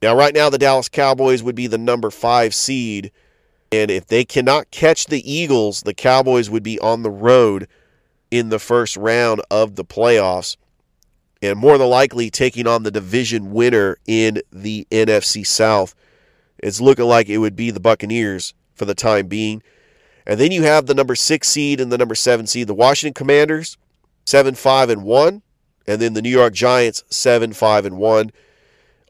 Now 0.00 0.16
right 0.16 0.34
now 0.34 0.50
the 0.50 0.58
Dallas 0.58 0.88
Cowboys 0.88 1.42
would 1.42 1.54
be 1.54 1.68
the 1.68 1.78
number 1.78 2.10
5 2.10 2.54
seed 2.54 3.12
and 3.72 3.90
if 3.90 4.06
they 4.06 4.24
cannot 4.24 4.70
catch 4.70 5.06
the 5.06 5.30
Eagles, 5.30 5.82
the 5.82 5.94
Cowboys 5.94 6.50
would 6.50 6.62
be 6.62 6.78
on 6.80 7.02
the 7.02 7.10
road 7.10 7.66
in 8.30 8.50
the 8.50 8.58
first 8.58 8.96
round 8.96 9.40
of 9.50 9.76
the 9.76 9.84
playoffs 9.84 10.56
and 11.42 11.58
more 11.58 11.76
than 11.76 11.88
likely 11.88 12.30
taking 12.30 12.66
on 12.66 12.82
the 12.82 12.90
division 12.90 13.52
winner 13.52 13.96
in 14.06 14.40
the 14.52 14.86
NFC 14.90 15.44
South. 15.44 15.94
It's 16.58 16.80
looking 16.80 17.06
like 17.06 17.28
it 17.28 17.38
would 17.38 17.56
be 17.56 17.70
the 17.70 17.80
Buccaneers 17.80 18.54
for 18.74 18.84
the 18.84 18.94
time 18.94 19.26
being. 19.26 19.62
And 20.24 20.38
then 20.38 20.52
you 20.52 20.62
have 20.62 20.86
the 20.86 20.94
number 20.94 21.16
six 21.16 21.48
seed 21.48 21.80
and 21.80 21.90
the 21.90 21.98
number 21.98 22.14
seven 22.14 22.46
seed, 22.46 22.68
the 22.68 22.74
Washington 22.74 23.14
Commanders, 23.14 23.76
seven, 24.24 24.54
five, 24.54 24.88
and 24.88 25.02
one, 25.02 25.42
and 25.86 26.00
then 26.00 26.14
the 26.14 26.22
New 26.22 26.30
York 26.30 26.54
Giants, 26.54 27.02
seven, 27.10 27.52
five, 27.52 27.84
and 27.84 27.96
one. 27.96 28.30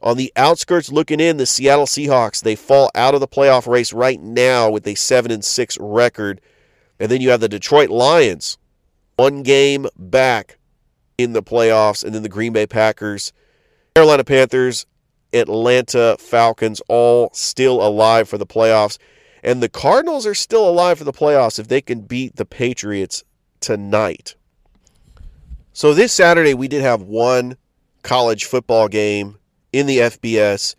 On 0.03 0.17
the 0.17 0.33
outskirts 0.35 0.91
looking 0.91 1.21
in, 1.21 1.37
the 1.37 1.45
Seattle 1.45 1.85
Seahawks, 1.85 2.43
they 2.43 2.57
fall 2.57 2.91
out 2.93 3.13
of 3.15 3.21
the 3.21 3.27
playoff 3.27 3.65
race 3.65 3.93
right 3.93 4.19
now 4.19 4.69
with 4.69 4.85
a 4.85 4.95
7 4.95 5.31
and 5.31 5.43
6 5.43 5.77
record. 5.79 6.41
And 6.99 7.09
then 7.09 7.21
you 7.21 7.29
have 7.29 7.39
the 7.39 7.47
Detroit 7.47 7.89
Lions, 7.89 8.57
one 9.15 9.43
game 9.43 9.87
back 9.97 10.57
in 11.17 11.31
the 11.31 11.41
playoffs, 11.41 12.03
and 12.03 12.13
then 12.13 12.21
the 12.21 12.27
Green 12.27 12.51
Bay 12.51 12.67
Packers, 12.67 13.31
Carolina 13.95 14.25
Panthers, 14.25 14.85
Atlanta 15.31 16.17
Falcons, 16.19 16.81
all 16.89 17.29
still 17.33 17.81
alive 17.81 18.27
for 18.27 18.37
the 18.37 18.45
playoffs. 18.45 18.97
And 19.41 19.63
the 19.63 19.69
Cardinals 19.69 20.25
are 20.25 20.35
still 20.35 20.67
alive 20.67 20.97
for 20.97 21.05
the 21.05 21.13
playoffs 21.13 21.59
if 21.59 21.69
they 21.69 21.81
can 21.81 22.01
beat 22.01 22.35
the 22.35 22.45
Patriots 22.45 23.23
tonight. 23.61 24.35
So 25.71 25.93
this 25.93 26.11
Saturday, 26.11 26.53
we 26.53 26.67
did 26.67 26.81
have 26.81 27.03
one 27.03 27.55
college 28.03 28.43
football 28.43 28.89
game 28.89 29.37
in 29.73 29.87
the 29.87 29.97
FBS, 29.97 30.75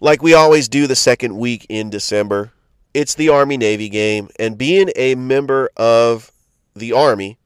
like 0.00 0.22
we 0.22 0.34
always 0.34 0.68
do 0.68 0.86
the 0.86 0.96
second 0.96 1.38
week 1.38 1.64
in 1.70 1.88
December, 1.88 2.52
it's 2.92 3.14
the 3.14 3.30
Army 3.30 3.56
Navy 3.56 3.88
game. 3.88 4.28
And 4.38 4.58
being 4.58 4.90
a 4.96 5.14
member 5.14 5.70
of 5.76 6.30
the 6.74 6.92
Army, 6.92 7.38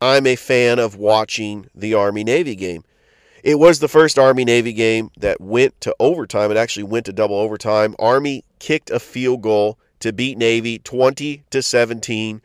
I'm 0.00 0.26
a 0.26 0.36
fan 0.36 0.78
of 0.78 0.96
watching 0.96 1.68
the 1.74 1.94
Army 1.94 2.24
Navy 2.24 2.56
game. 2.56 2.82
It 3.44 3.58
was 3.58 3.78
the 3.78 3.88
first 3.88 4.18
Army 4.18 4.44
Navy 4.44 4.72
game 4.72 5.10
that 5.18 5.40
went 5.40 5.80
to 5.82 5.94
overtime. 6.00 6.50
It 6.50 6.56
actually 6.56 6.82
went 6.84 7.06
to 7.06 7.12
double 7.12 7.36
overtime. 7.36 7.94
Army 7.98 8.44
kicked 8.58 8.90
a 8.90 9.00
field 9.00 9.42
goal 9.42 9.78
to 10.00 10.12
beat 10.12 10.36
Navy 10.36 10.78
20 10.78 11.44
to 11.50 11.62
17. 11.62 12.42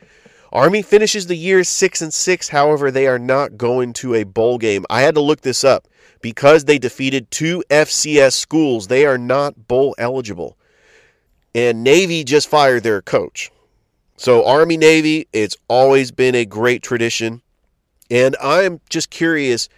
Army 0.53 0.81
finishes 0.81 1.27
the 1.27 1.35
year 1.35 1.63
6 1.63 2.01
and 2.01 2.13
6. 2.13 2.49
However, 2.49 2.91
they 2.91 3.07
are 3.07 3.19
not 3.19 3.57
going 3.57 3.91
to 3.93 4.15
a 4.15 4.23
bowl 4.23 4.57
game. 4.57 4.85
I 4.89 5.01
had 5.01 5.15
to 5.15 5.21
look 5.21 5.41
this 5.41 5.63
up 5.65 5.87
because 6.25 6.65
they 6.65 6.79
defeated 6.79 7.29
two 7.29 7.63
FCS 7.69 8.33
schools. 8.33 8.87
They 8.87 9.05
are 9.05 9.19
not 9.19 9.67
bowl 9.67 9.93
eligible. 9.99 10.57
And 11.53 11.83
Navy 11.83 12.23
just 12.23 12.49
fired 12.49 12.81
their 12.81 13.03
coach. 13.03 13.51
So 14.17 14.43
Army 14.43 14.75
Navy, 14.75 15.27
it's 15.33 15.55
always 15.67 16.11
been 16.11 16.33
a 16.33 16.43
great 16.43 16.81
tradition. 16.81 17.43
And 18.09 18.35
I'm 18.41 18.81
just 18.89 19.11
curious 19.11 19.69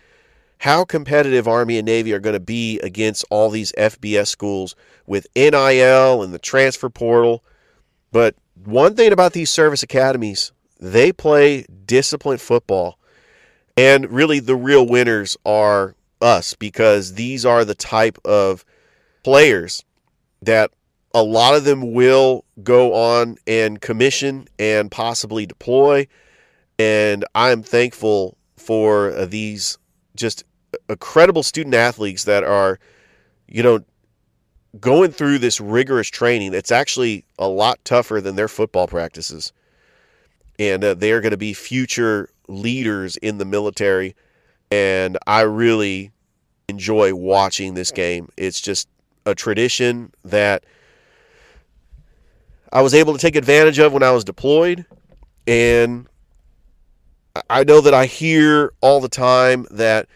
how 0.60 0.86
competitive 0.86 1.50
Army 1.50 1.80
and 1.80 1.86
Navy 1.86 2.14
are 2.14 2.20
going 2.22 2.32
to 2.32 2.40
be 2.40 2.80
against 2.80 3.26
all 3.30 3.50
these 3.50 3.74
FBS 3.74 4.28
schools 4.28 4.74
with 5.06 5.28
NIL 5.36 6.24
and 6.24 6.34
the 6.34 6.40
transfer 6.40 6.90
portal. 6.90 7.44
But 8.14 8.36
one 8.64 8.96
thing 8.96 9.12
about 9.12 9.34
these 9.34 9.50
service 9.50 9.84
academies, 9.84 10.54
they 10.80 11.12
play 11.12 11.66
disciplined 11.86 12.40
football. 12.40 12.98
And 13.76 14.10
really, 14.10 14.40
the 14.40 14.56
real 14.56 14.88
winners 14.88 15.36
are 15.46 15.98
us 16.21 16.53
because 16.53 17.13
these 17.13 17.45
are 17.45 17.65
the 17.65 17.75
type 17.75 18.17
of 18.25 18.65
players 19.23 19.84
that 20.41 20.71
a 21.13 21.23
lot 21.23 21.56
of 21.56 21.63
them 21.63 21.93
will 21.93 22.45
go 22.63 22.93
on 22.93 23.38
and 23.47 23.82
commission 23.82 24.47
and 24.60 24.91
possibly 24.91 25.45
deploy. 25.45 26.08
And 26.77 27.25
I'm 27.34 27.63
thankful 27.63 28.38
for 28.56 29.25
these 29.25 29.77
just 30.15 30.43
incredible 30.89 31.43
student 31.43 31.75
athletes 31.75 32.25
that 32.25 32.43
are, 32.43 32.80
you 33.47 33.63
know, 33.63 33.80
going 34.80 35.12
through 35.12 35.39
this 35.39 35.60
rigorous 35.60 36.10
training. 36.10 36.53
It's 36.53 36.71
actually 36.71 37.25
a 37.39 37.47
lot 37.47 37.84
tougher 37.84 38.21
than 38.21 38.36
their 38.36 38.47
football 38.47 38.88
practices. 38.88 39.51
And 40.60 40.84
uh, 40.84 40.93
they're 40.93 41.21
going 41.21 41.32
to 41.32 41.38
be 41.38 41.53
future 41.53 42.30
leaders 42.47 43.17
in 43.17 43.38
the 43.38 43.45
military. 43.45 44.15
And 44.71 45.17
I 45.25 45.41
really 45.41 46.12
enjoy 46.67 47.15
watching 47.15 47.73
this 47.73 47.91
game. 47.91 48.30
It's 48.38 48.60
just 48.60 48.89
a 49.25 49.34
tradition 49.34 50.12
that 50.25 50.65
I 52.71 52.82
was 52.82 52.93
able 52.93 53.13
to 53.13 53.19
take 53.19 53.36
advantage 53.36 53.80
of 53.80 53.93
when 53.93 54.03
I 54.03 54.12
was 54.12 54.23
deployed. 54.23 54.86
And 55.45 56.08
I 57.49 57.63
know 57.63 57.82
that 57.82 57.93
I 57.93 58.06
hear 58.06 58.73
all 58.82 58.99
the 58.99 59.10
time 59.10 59.65
that 59.71 60.08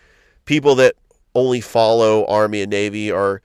people 0.46 0.76
that 0.76 0.96
only 1.36 1.62
follow 1.62 2.26
Army 2.26 2.62
and 2.62 2.70
Navy 2.70 3.12
are, 3.12 3.42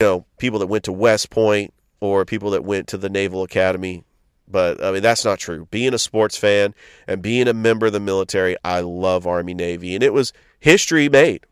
you 0.00 0.06
know, 0.06 0.26
people 0.38 0.58
that 0.58 0.66
went 0.66 0.84
to 0.84 0.92
West 0.92 1.30
Point 1.30 1.72
or 2.00 2.24
people 2.24 2.50
that 2.50 2.64
went 2.64 2.88
to 2.88 2.98
the 2.98 3.08
Naval 3.08 3.42
Academy. 3.42 4.02
But 4.46 4.82
I 4.82 4.92
mean, 4.92 5.02
that's 5.02 5.24
not 5.24 5.38
true. 5.38 5.66
Being 5.70 5.94
a 5.94 5.98
sports 5.98 6.36
fan 6.36 6.74
and 7.06 7.22
being 7.22 7.48
a 7.48 7.54
member 7.54 7.86
of 7.86 7.92
the 7.92 8.00
military, 8.00 8.56
I 8.64 8.80
love 8.80 9.26
Army 9.26 9.54
Navy. 9.54 9.94
And 9.94 10.02
it 10.02 10.12
was 10.12 10.32
history 10.60 11.08
made. 11.08 11.44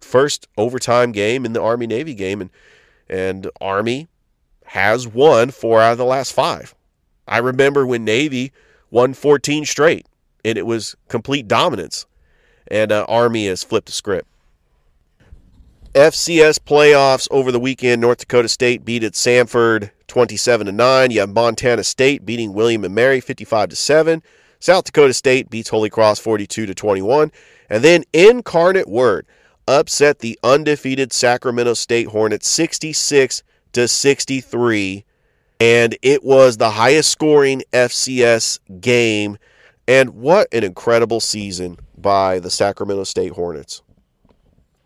First 0.00 0.48
overtime 0.56 1.12
game 1.12 1.44
in 1.44 1.52
the 1.52 1.62
Army 1.62 1.86
Navy 1.86 2.14
game. 2.14 2.40
And, 2.40 2.50
and 3.08 3.50
Army 3.60 4.08
has 4.66 5.06
won 5.06 5.50
four 5.50 5.80
out 5.80 5.92
of 5.92 5.98
the 5.98 6.04
last 6.04 6.32
five. 6.32 6.74
I 7.26 7.38
remember 7.38 7.86
when 7.86 8.04
Navy 8.04 8.52
won 8.90 9.12
14 9.12 9.66
straight, 9.66 10.06
and 10.44 10.56
it 10.56 10.66
was 10.66 10.96
complete 11.08 11.46
dominance 11.46 12.06
and 12.70 12.92
uh, 12.92 13.04
Army 13.08 13.46
has 13.46 13.64
flipped 13.64 13.86
the 13.86 13.92
script. 13.92 14.28
FCS 15.98 16.60
playoffs 16.60 17.26
over 17.32 17.50
the 17.50 17.58
weekend. 17.58 18.00
North 18.00 18.18
Dakota 18.18 18.48
State 18.48 18.84
beat 18.84 19.02
at 19.02 19.14
Samford 19.14 19.90
27 20.06 20.66
to 20.66 20.72
9. 20.72 21.10
You 21.10 21.18
have 21.18 21.30
Montana 21.30 21.82
State 21.82 22.24
beating 22.24 22.52
William 22.52 22.84
and 22.84 22.94
Mary 22.94 23.20
55 23.20 23.70
to 23.70 23.74
7. 23.74 24.22
South 24.60 24.84
Dakota 24.84 25.12
State 25.12 25.50
beats 25.50 25.70
Holy 25.70 25.90
Cross 25.90 26.20
42 26.20 26.66
to 26.66 26.74
21. 26.74 27.32
And 27.68 27.82
then 27.82 28.04
Incarnate 28.12 28.88
Word 28.88 29.26
upset 29.66 30.20
the 30.20 30.38
undefeated 30.44 31.12
Sacramento 31.12 31.74
State 31.74 32.06
Hornets 32.06 32.46
66 32.48 33.42
to 33.72 33.88
63. 33.88 35.04
And 35.58 35.98
it 36.02 36.22
was 36.22 36.58
the 36.58 36.70
highest 36.70 37.10
scoring 37.10 37.64
FCS 37.72 38.60
game. 38.80 39.36
And 39.88 40.10
what 40.10 40.46
an 40.54 40.62
incredible 40.62 41.18
season 41.18 41.76
by 41.96 42.38
the 42.38 42.50
Sacramento 42.50 43.02
State 43.02 43.32
Hornets. 43.32 43.82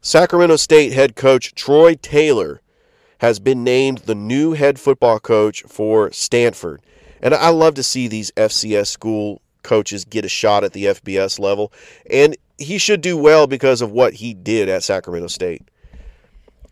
Sacramento 0.04 0.56
State 0.56 0.92
head 0.92 1.14
coach 1.14 1.54
Troy 1.54 1.94
Taylor 1.94 2.60
has 3.18 3.38
been 3.38 3.62
named 3.62 3.98
the 3.98 4.16
new 4.16 4.52
head 4.52 4.80
football 4.80 5.20
coach 5.20 5.62
for 5.62 6.10
Stanford. 6.10 6.82
And 7.22 7.32
I 7.32 7.50
love 7.50 7.74
to 7.74 7.84
see 7.84 8.08
these 8.08 8.32
FCS 8.32 8.88
school 8.88 9.40
coaches 9.62 10.04
get 10.04 10.24
a 10.24 10.28
shot 10.28 10.64
at 10.64 10.72
the 10.72 10.86
FBS 10.86 11.38
level. 11.38 11.72
And 12.10 12.36
he 12.58 12.78
should 12.78 13.00
do 13.00 13.16
well 13.16 13.46
because 13.46 13.80
of 13.80 13.92
what 13.92 14.14
he 14.14 14.34
did 14.34 14.68
at 14.68 14.82
Sacramento 14.82 15.28
State. 15.28 15.62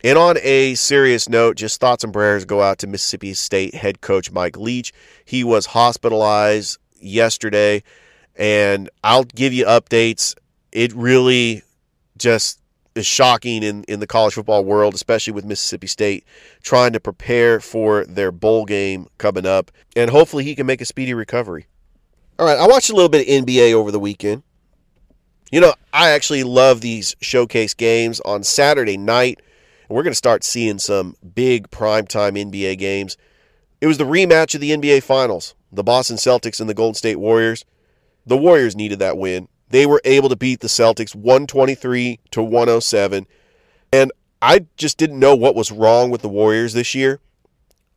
And 0.02 0.18
on 0.18 0.36
a 0.42 0.74
serious 0.74 1.28
note, 1.28 1.56
just 1.56 1.80
thoughts 1.80 2.02
and 2.02 2.12
prayers 2.12 2.44
go 2.44 2.60
out 2.60 2.78
to 2.78 2.88
Mississippi 2.88 3.34
State 3.34 3.76
head 3.76 4.00
coach 4.00 4.32
Mike 4.32 4.56
Leach. 4.56 4.92
He 5.24 5.44
was 5.44 5.66
hospitalized 5.66 6.78
yesterday 7.00 7.84
and 8.34 8.90
I'll 9.04 9.22
give 9.22 9.52
you 9.52 9.66
updates. 9.66 10.34
It 10.72 10.92
really 10.94 11.62
just 12.18 12.60
is 12.94 13.06
shocking 13.06 13.62
in, 13.62 13.84
in 13.84 14.00
the 14.00 14.06
college 14.06 14.34
football 14.34 14.64
world, 14.64 14.94
especially 14.94 15.32
with 15.32 15.44
Mississippi 15.44 15.86
State 15.86 16.24
trying 16.62 16.92
to 16.92 17.00
prepare 17.00 17.60
for 17.60 18.04
their 18.04 18.32
bowl 18.32 18.64
game 18.64 19.06
coming 19.18 19.46
up. 19.46 19.70
And 19.96 20.10
hopefully 20.10 20.44
he 20.44 20.54
can 20.54 20.66
make 20.66 20.80
a 20.80 20.84
speedy 20.84 21.14
recovery. 21.14 21.66
All 22.38 22.46
right, 22.46 22.58
I 22.58 22.66
watched 22.66 22.90
a 22.90 22.94
little 22.94 23.08
bit 23.08 23.28
of 23.28 23.44
NBA 23.44 23.72
over 23.72 23.90
the 23.90 24.00
weekend. 24.00 24.42
You 25.52 25.60
know, 25.60 25.74
I 25.92 26.10
actually 26.10 26.44
love 26.44 26.80
these 26.80 27.16
showcase 27.20 27.74
games 27.74 28.20
on 28.20 28.42
Saturday 28.44 28.96
night. 28.96 29.40
And 29.88 29.96
we're 29.96 30.04
going 30.04 30.12
to 30.12 30.16
start 30.16 30.44
seeing 30.44 30.78
some 30.78 31.16
big 31.34 31.70
primetime 31.70 32.38
NBA 32.38 32.78
games. 32.78 33.16
It 33.80 33.86
was 33.86 33.98
the 33.98 34.04
rematch 34.04 34.54
of 34.54 34.60
the 34.60 34.70
NBA 34.70 35.02
Finals 35.02 35.54
the 35.72 35.84
Boston 35.84 36.16
Celtics 36.16 36.60
and 36.60 36.68
the 36.68 36.74
Golden 36.74 36.94
State 36.94 37.16
Warriors. 37.16 37.64
The 38.26 38.36
Warriors 38.36 38.74
needed 38.74 38.98
that 38.98 39.16
win. 39.16 39.48
They 39.70 39.86
were 39.86 40.00
able 40.04 40.28
to 40.28 40.36
beat 40.36 40.60
the 40.60 40.68
Celtics 40.68 41.14
123 41.14 42.20
to 42.32 42.42
107. 42.42 43.26
And 43.92 44.12
I 44.42 44.66
just 44.76 44.98
didn't 44.98 45.18
know 45.18 45.34
what 45.34 45.54
was 45.54 45.72
wrong 45.72 46.10
with 46.10 46.22
the 46.22 46.28
Warriors 46.28 46.72
this 46.72 46.94
year. 46.94 47.20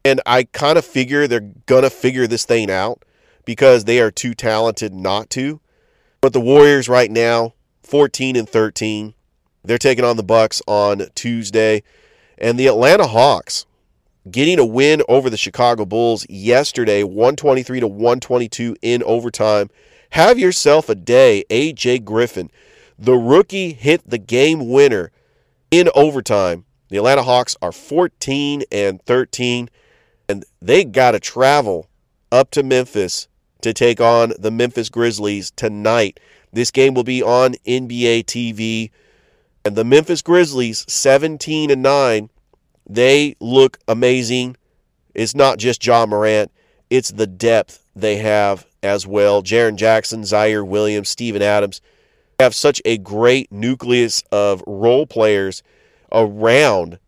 And 0.05 0.21
I 0.25 0.43
kind 0.43 0.77
of 0.77 0.85
figure 0.85 1.27
they're 1.27 1.51
going 1.65 1.83
to 1.83 1.89
figure 1.89 2.27
this 2.27 2.45
thing 2.45 2.69
out 2.69 3.03
because 3.45 3.85
they 3.85 3.99
are 3.99 4.11
too 4.11 4.33
talented 4.33 4.93
not 4.93 5.29
to. 5.31 5.59
But 6.21 6.33
the 6.33 6.41
Warriors 6.41 6.87
right 6.87 7.09
now, 7.09 7.53
14 7.83 8.35
and 8.35 8.47
13. 8.47 9.13
They're 9.63 9.77
taking 9.77 10.05
on 10.05 10.17
the 10.17 10.23
Bucks 10.23 10.61
on 10.67 11.07
Tuesday. 11.15 11.83
And 12.37 12.59
the 12.59 12.67
Atlanta 12.67 13.07
Hawks 13.07 13.65
getting 14.29 14.59
a 14.59 14.65
win 14.65 15.01
over 15.07 15.29
the 15.29 15.37
Chicago 15.37 15.85
Bulls 15.85 16.25
yesterday, 16.29 17.03
123 17.03 17.79
to 17.79 17.87
122 17.87 18.75
in 18.81 19.03
overtime. 19.03 19.69
Have 20.13 20.37
yourself 20.37 20.89
a 20.89 20.95
day. 20.95 21.43
AJ 21.49 22.05
Griffin, 22.05 22.51
the 22.99 23.15
rookie, 23.15 23.73
hit 23.73 24.07
the 24.07 24.19
game 24.19 24.69
winner 24.69 25.11
in 25.71 25.89
overtime. 25.95 26.65
The 26.89 26.97
Atlanta 26.97 27.23
Hawks 27.23 27.55
are 27.63 27.71
14 27.71 28.61
and 28.71 29.01
13, 29.01 29.71
and 30.29 30.45
they 30.61 30.83
got 30.83 31.11
to 31.11 31.19
travel 31.19 31.89
up 32.31 32.51
to 32.51 32.61
Memphis 32.61 33.27
to 33.61 33.73
take 33.73 33.99
on 33.99 34.33
the 34.37 34.51
Memphis 34.51 34.89
Grizzlies 34.89 35.49
tonight. 35.49 36.19
This 36.51 36.69
game 36.69 36.93
will 36.93 37.03
be 37.03 37.23
on 37.23 37.55
NBA 37.65 38.25
TV. 38.25 38.91
And 39.65 39.75
the 39.75 39.83
Memphis 39.83 40.21
Grizzlies, 40.21 40.85
17 40.87 41.71
and 41.71 41.81
9, 41.81 42.29
they 42.87 43.35
look 43.39 43.79
amazing. 43.87 44.57
It's 45.15 45.33
not 45.33 45.57
just 45.57 45.83
Ja 45.83 46.05
Morant, 46.05 46.51
it's 46.91 47.09
the 47.09 47.25
depth 47.25 47.82
they 47.95 48.17
have 48.17 48.65
as 48.81 49.05
well. 49.07 49.43
Jaren 49.43 49.75
Jackson, 49.75 50.21
Ziaire 50.21 50.67
Williams, 50.67 51.09
Steven 51.09 51.41
Adams 51.41 51.81
they 52.37 52.43
have 52.43 52.55
such 52.55 52.81
a 52.85 52.97
great 52.97 53.51
nucleus 53.51 54.23
of 54.31 54.63
role 54.65 55.05
players 55.05 55.63
around 56.11 56.99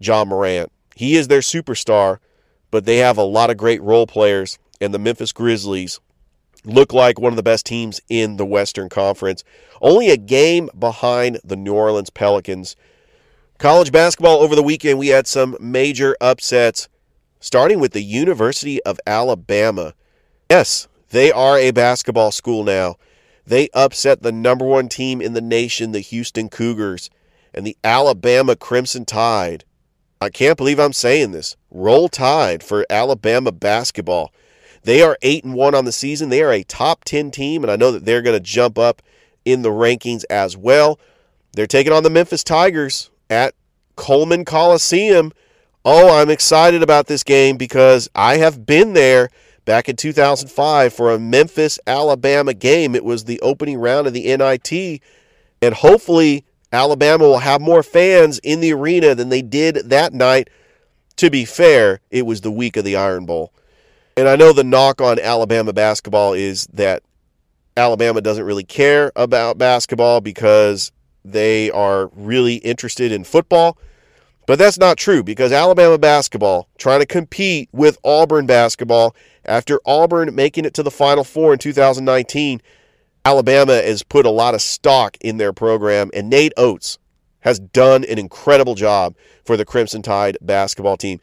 Ja 0.00 0.24
Morant. 0.24 0.70
He 0.94 1.16
is 1.16 1.28
their 1.28 1.40
superstar, 1.40 2.18
but 2.70 2.84
they 2.84 2.98
have 2.98 3.16
a 3.16 3.22
lot 3.22 3.50
of 3.50 3.56
great 3.56 3.82
role 3.82 4.06
players, 4.06 4.58
and 4.80 4.92
the 4.92 4.98
Memphis 4.98 5.32
Grizzlies 5.32 6.00
look 6.64 6.92
like 6.92 7.18
one 7.18 7.32
of 7.32 7.36
the 7.36 7.42
best 7.42 7.66
teams 7.66 8.00
in 8.08 8.36
the 8.36 8.46
Western 8.46 8.88
Conference. 8.88 9.44
Only 9.80 10.10
a 10.10 10.16
game 10.16 10.68
behind 10.78 11.40
the 11.44 11.56
New 11.56 11.74
Orleans 11.74 12.10
Pelicans. 12.10 12.76
College 13.58 13.92
basketball 13.92 14.40
over 14.40 14.54
the 14.54 14.62
weekend, 14.62 14.98
we 14.98 15.08
had 15.08 15.26
some 15.26 15.56
major 15.60 16.16
upsets, 16.20 16.88
starting 17.40 17.80
with 17.80 17.92
the 17.92 18.02
University 18.02 18.82
of 18.82 18.98
Alabama. 19.06 19.94
Yes, 20.54 20.86
they 21.08 21.32
are 21.32 21.56
a 21.56 21.70
basketball 21.70 22.30
school 22.30 22.62
now. 22.62 22.96
They 23.46 23.70
upset 23.72 24.22
the 24.22 24.32
number 24.32 24.66
one 24.66 24.90
team 24.90 25.22
in 25.22 25.32
the 25.32 25.40
nation, 25.40 25.92
the 25.92 26.00
Houston 26.00 26.50
Cougars, 26.50 27.08
and 27.54 27.66
the 27.66 27.74
Alabama 27.82 28.54
Crimson 28.54 29.06
Tide. 29.06 29.64
I 30.20 30.28
can't 30.28 30.58
believe 30.58 30.78
I'm 30.78 30.92
saying 30.92 31.30
this. 31.30 31.56
Roll 31.70 32.10
Tide 32.10 32.62
for 32.62 32.84
Alabama 32.90 33.50
basketball. 33.50 34.30
They 34.82 35.00
are 35.00 35.16
8 35.22 35.44
and 35.44 35.54
1 35.54 35.74
on 35.74 35.86
the 35.86 35.90
season. 35.90 36.28
They 36.28 36.42
are 36.42 36.52
a 36.52 36.64
top 36.64 37.04
10 37.04 37.30
team 37.30 37.64
and 37.64 37.70
I 37.70 37.76
know 37.76 37.90
that 37.90 38.04
they're 38.04 38.20
going 38.20 38.36
to 38.36 38.38
jump 38.38 38.76
up 38.78 39.00
in 39.46 39.62
the 39.62 39.70
rankings 39.70 40.22
as 40.28 40.54
well. 40.54 41.00
They're 41.54 41.66
taking 41.66 41.94
on 41.94 42.02
the 42.02 42.10
Memphis 42.10 42.44
Tigers 42.44 43.10
at 43.30 43.54
Coleman 43.96 44.44
Coliseum. 44.44 45.32
Oh, 45.82 46.20
I'm 46.20 46.28
excited 46.28 46.82
about 46.82 47.06
this 47.06 47.24
game 47.24 47.56
because 47.56 48.10
I 48.14 48.36
have 48.36 48.66
been 48.66 48.92
there 48.92 49.30
back 49.64 49.88
in 49.88 49.96
2005 49.96 50.92
for 50.92 51.12
a 51.12 51.18
Memphis, 51.18 51.78
Alabama 51.86 52.54
game. 52.54 52.94
It 52.94 53.04
was 53.04 53.24
the 53.24 53.40
opening 53.40 53.78
round 53.78 54.06
of 54.06 54.12
the 54.12 54.36
NIT, 54.36 55.02
and 55.60 55.74
hopefully, 55.74 56.44
Alabama 56.72 57.24
will 57.24 57.38
have 57.38 57.60
more 57.60 57.82
fans 57.82 58.38
in 58.38 58.60
the 58.60 58.72
arena 58.72 59.14
than 59.14 59.28
they 59.28 59.42
did 59.42 59.90
that 59.90 60.12
night. 60.12 60.48
To 61.16 61.30
be 61.30 61.44
fair, 61.44 62.00
it 62.10 62.24
was 62.24 62.40
the 62.40 62.50
week 62.50 62.76
of 62.76 62.84
the 62.84 62.96
Iron 62.96 63.26
Bowl. 63.26 63.52
And 64.16 64.28
I 64.28 64.36
know 64.36 64.52
the 64.52 64.64
knock 64.64 65.00
on 65.00 65.18
Alabama 65.18 65.72
basketball 65.72 66.32
is 66.32 66.66
that 66.72 67.02
Alabama 67.76 68.20
doesn't 68.20 68.44
really 68.44 68.64
care 68.64 69.12
about 69.16 69.58
basketball 69.58 70.20
because 70.20 70.92
they 71.24 71.70
are 71.70 72.10
really 72.14 72.56
interested 72.56 73.12
in 73.12 73.24
football. 73.24 73.78
But 74.46 74.58
that's 74.58 74.78
not 74.78 74.98
true 74.98 75.22
because 75.22 75.52
Alabama 75.52 75.98
basketball 75.98 76.68
trying 76.76 77.00
to 77.00 77.06
compete 77.06 77.68
with 77.72 77.98
Auburn 78.04 78.46
basketball 78.46 79.14
after 79.44 79.80
Auburn 79.86 80.34
making 80.34 80.64
it 80.64 80.74
to 80.74 80.82
the 80.82 80.90
Final 80.90 81.24
Four 81.24 81.52
in 81.52 81.58
2019. 81.58 82.60
Alabama 83.24 83.74
has 83.74 84.02
put 84.02 84.26
a 84.26 84.30
lot 84.30 84.54
of 84.54 84.60
stock 84.60 85.16
in 85.20 85.36
their 85.36 85.52
program, 85.52 86.10
and 86.12 86.28
Nate 86.28 86.52
Oats 86.56 86.98
has 87.40 87.60
done 87.60 88.04
an 88.04 88.18
incredible 88.18 88.74
job 88.74 89.14
for 89.44 89.56
the 89.56 89.64
Crimson 89.64 90.02
Tide 90.02 90.36
basketball 90.40 90.96
team. 90.96 91.20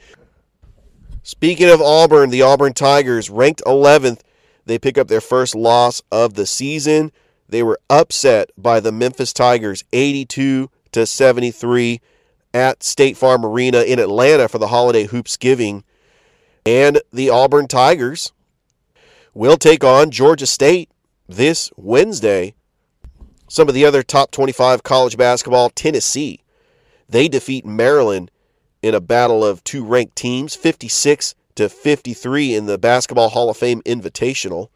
Speaking 1.24 1.70
of 1.70 1.82
Auburn, 1.82 2.30
the 2.30 2.42
Auburn 2.42 2.74
Tigers 2.74 3.30
ranked 3.30 3.62
11th. 3.66 4.22
They 4.66 4.80
pick 4.80 4.98
up 4.98 5.10
their 5.10 5.22
first 5.22 5.56
loss 5.56 6.02
of 6.12 6.36
the 6.36 6.46
season. 6.46 7.12
They 7.50 7.64
were 7.64 7.80
upset 7.90 8.52
by 8.58 8.80
the 8.80 8.92
Memphis 8.92 9.34
Tigers 9.34 9.84
82 9.92 10.70
to 10.92 11.06
73 11.06 12.00
at 12.54 12.84
State 12.84 13.18
Farm 13.18 13.46
Arena 13.46 13.82
in 13.82 14.00
Atlanta 14.00 14.48
for 14.48 14.58
the 14.58 14.68
holiday 14.68 15.06
hoopsgiving. 15.06 15.84
And 16.66 17.02
the 17.12 17.30
Auburn 17.30 17.68
Tigers 17.68 18.32
will 19.34 19.58
take 19.58 19.84
on 19.84 20.12
Georgia 20.12 20.46
State 20.46 20.90
this 21.28 21.72
Wednesday. 21.78 22.54
Some 23.48 23.68
of 23.68 23.74
the 23.74 23.86
other 23.86 24.04
top 24.04 24.32
25 24.32 24.84
college 24.84 25.18
basketball, 25.18 25.70
Tennessee, 25.70 26.42
they 27.08 27.28
defeat 27.28 27.66
Maryland 27.66 28.30
in 28.82 28.94
a 28.94 29.02
battle 29.02 29.44
of 29.44 29.64
two 29.64 29.84
ranked 29.84 30.16
teams, 30.16 30.56
56 30.56 31.36
to 31.56 31.70
53 31.70 32.56
in 32.56 32.66
the 32.68 32.78
Basketball 32.78 33.30
Hall 33.30 33.50
of 33.50 33.58
Fame 33.58 33.82
Invitational. 33.82 34.70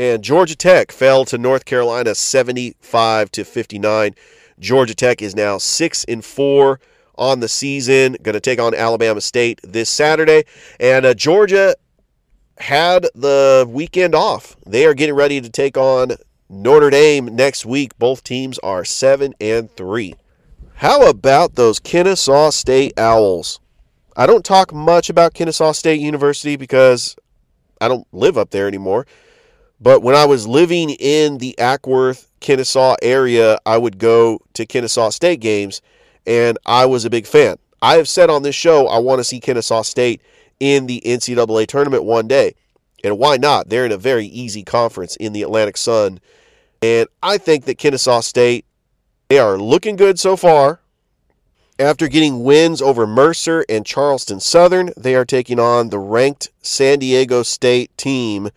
And 0.00 0.22
Georgia 0.22 0.56
Tech 0.56 0.92
fell 0.92 1.24
to 1.26 1.38
North 1.38 1.64
Carolina 1.64 2.14
75 2.14 3.30
to 3.32 3.44
59. 3.44 4.14
Georgia 4.60 4.94
Tech 4.94 5.22
is 5.22 5.34
now 5.36 5.58
6 5.58 6.04
and 6.04 6.24
4 6.24 6.80
on 7.16 7.40
the 7.40 7.48
season, 7.48 8.16
going 8.22 8.34
to 8.34 8.40
take 8.40 8.60
on 8.60 8.74
Alabama 8.74 9.20
State 9.20 9.60
this 9.62 9.90
Saturday. 9.90 10.44
And 10.78 11.04
uh, 11.04 11.14
Georgia 11.14 11.74
had 12.58 13.06
the 13.14 13.66
weekend 13.68 14.14
off. 14.14 14.56
They 14.66 14.86
are 14.86 14.94
getting 14.94 15.14
ready 15.14 15.40
to 15.40 15.50
take 15.50 15.76
on 15.76 16.12
Notre 16.48 16.90
Dame 16.90 17.26
next 17.26 17.66
week. 17.66 17.98
Both 17.98 18.24
teams 18.24 18.58
are 18.60 18.84
7 18.84 19.34
and 19.40 19.70
3. 19.76 20.14
How 20.76 21.08
about 21.08 21.56
those 21.56 21.80
Kennesaw 21.80 22.50
State 22.50 22.98
Owls? 22.98 23.60
I 24.16 24.26
don't 24.26 24.44
talk 24.44 24.72
much 24.72 25.10
about 25.10 25.34
Kennesaw 25.34 25.72
State 25.72 26.00
University 26.00 26.56
because 26.56 27.16
I 27.80 27.88
don't 27.88 28.06
live 28.12 28.38
up 28.38 28.50
there 28.50 28.66
anymore. 28.68 29.06
But 29.80 30.02
when 30.02 30.14
I 30.14 30.24
was 30.24 30.46
living 30.46 30.90
in 30.90 31.38
the 31.38 31.54
Acworth, 31.58 32.26
Kennesaw 32.40 32.96
area, 33.00 33.58
I 33.64 33.78
would 33.78 33.98
go 33.98 34.40
to 34.54 34.66
Kennesaw 34.66 35.10
State 35.10 35.40
games, 35.40 35.80
and 36.26 36.58
I 36.66 36.86
was 36.86 37.04
a 37.04 37.10
big 37.10 37.26
fan. 37.26 37.56
I 37.80 37.96
have 37.96 38.08
said 38.08 38.28
on 38.28 38.42
this 38.42 38.56
show 38.56 38.88
I 38.88 38.98
want 38.98 39.20
to 39.20 39.24
see 39.24 39.40
Kennesaw 39.40 39.82
State 39.82 40.20
in 40.58 40.86
the 40.86 41.00
NCAA 41.04 41.66
tournament 41.66 42.04
one 42.04 42.26
day. 42.26 42.54
And 43.04 43.18
why 43.18 43.36
not? 43.36 43.68
They're 43.68 43.86
in 43.86 43.92
a 43.92 43.98
very 43.98 44.26
easy 44.26 44.64
conference 44.64 45.14
in 45.16 45.32
the 45.32 45.42
Atlantic 45.42 45.76
Sun. 45.76 46.18
And 46.82 47.08
I 47.22 47.38
think 47.38 47.64
that 47.66 47.78
Kennesaw 47.78 48.20
State, 48.20 48.64
they 49.28 49.38
are 49.38 49.58
looking 49.58 49.94
good 49.94 50.18
so 50.18 50.36
far. 50.36 50.80
After 51.78 52.08
getting 52.08 52.42
wins 52.42 52.82
over 52.82 53.06
Mercer 53.06 53.64
and 53.68 53.86
Charleston 53.86 54.40
Southern, 54.40 54.90
they 54.96 55.14
are 55.14 55.24
taking 55.24 55.60
on 55.60 55.90
the 55.90 55.98
ranked 56.00 56.50
San 56.60 56.98
Diego 56.98 57.44
State 57.44 57.96
team 57.96 58.50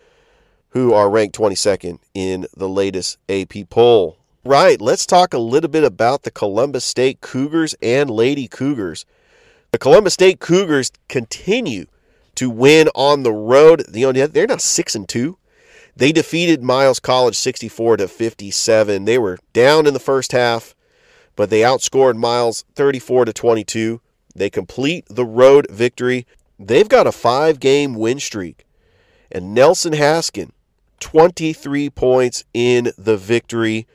who 0.72 0.92
are 0.92 1.10
ranked 1.10 1.36
22nd 1.38 1.98
in 2.14 2.46
the 2.56 2.68
latest 2.68 3.18
AP 3.28 3.68
poll. 3.70 4.18
Right, 4.44 4.80
let's 4.80 5.06
talk 5.06 5.32
a 5.32 5.38
little 5.38 5.70
bit 5.70 5.84
about 5.84 6.24
the 6.24 6.30
Columbus 6.30 6.84
State 6.84 7.20
Cougars 7.20 7.74
and 7.80 8.10
Lady 8.10 8.48
Cougars. 8.48 9.04
The 9.70 9.78
Columbus 9.78 10.14
State 10.14 10.40
Cougars 10.40 10.90
continue 11.08 11.86
to 12.34 12.50
win 12.50 12.88
on 12.94 13.22
the 13.22 13.32
road. 13.32 13.84
You 13.94 14.12
know, 14.12 14.26
they're 14.26 14.46
now 14.46 14.56
6 14.56 14.94
and 14.94 15.08
2. 15.08 15.38
They 15.94 16.10
defeated 16.10 16.62
Miles 16.62 16.98
College 16.98 17.36
64 17.36 17.98
to 17.98 18.08
57. 18.08 19.04
They 19.04 19.18
were 19.18 19.38
down 19.52 19.86
in 19.86 19.92
the 19.92 20.00
first 20.00 20.32
half, 20.32 20.74
but 21.36 21.50
they 21.50 21.60
outscored 21.60 22.16
Miles 22.16 22.64
34 22.74 23.26
to 23.26 23.32
22. 23.32 24.00
They 24.34 24.48
complete 24.48 25.04
the 25.10 25.26
road 25.26 25.66
victory. 25.70 26.26
They've 26.58 26.88
got 26.88 27.06
a 27.06 27.10
5-game 27.10 27.94
win 27.94 28.18
streak. 28.20 28.64
And 29.30 29.54
Nelson 29.54 29.92
Haskin 29.92 30.50
23 31.02 31.90
points 31.90 32.44
in 32.54 32.92
the 32.96 33.16
victory. 33.16 33.86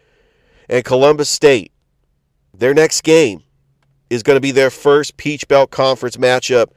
And 0.70 0.84
Columbus 0.84 1.30
State, 1.30 1.72
their 2.54 2.74
next 2.74 3.02
game 3.02 3.43
is 4.10 4.24
going 4.24 4.36
to 4.36 4.41
be 4.41 4.52
their 4.52 4.70
first 4.70 5.17
Peach 5.17 5.48
Belt 5.48 5.72
Conference 5.72 6.17
matchup 6.17 6.67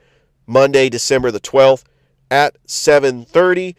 Monday, 0.47 0.89
December 0.89 1.31
the 1.31 1.39
12th 1.39 1.83
at 2.31 2.55
7:30. 2.65 3.75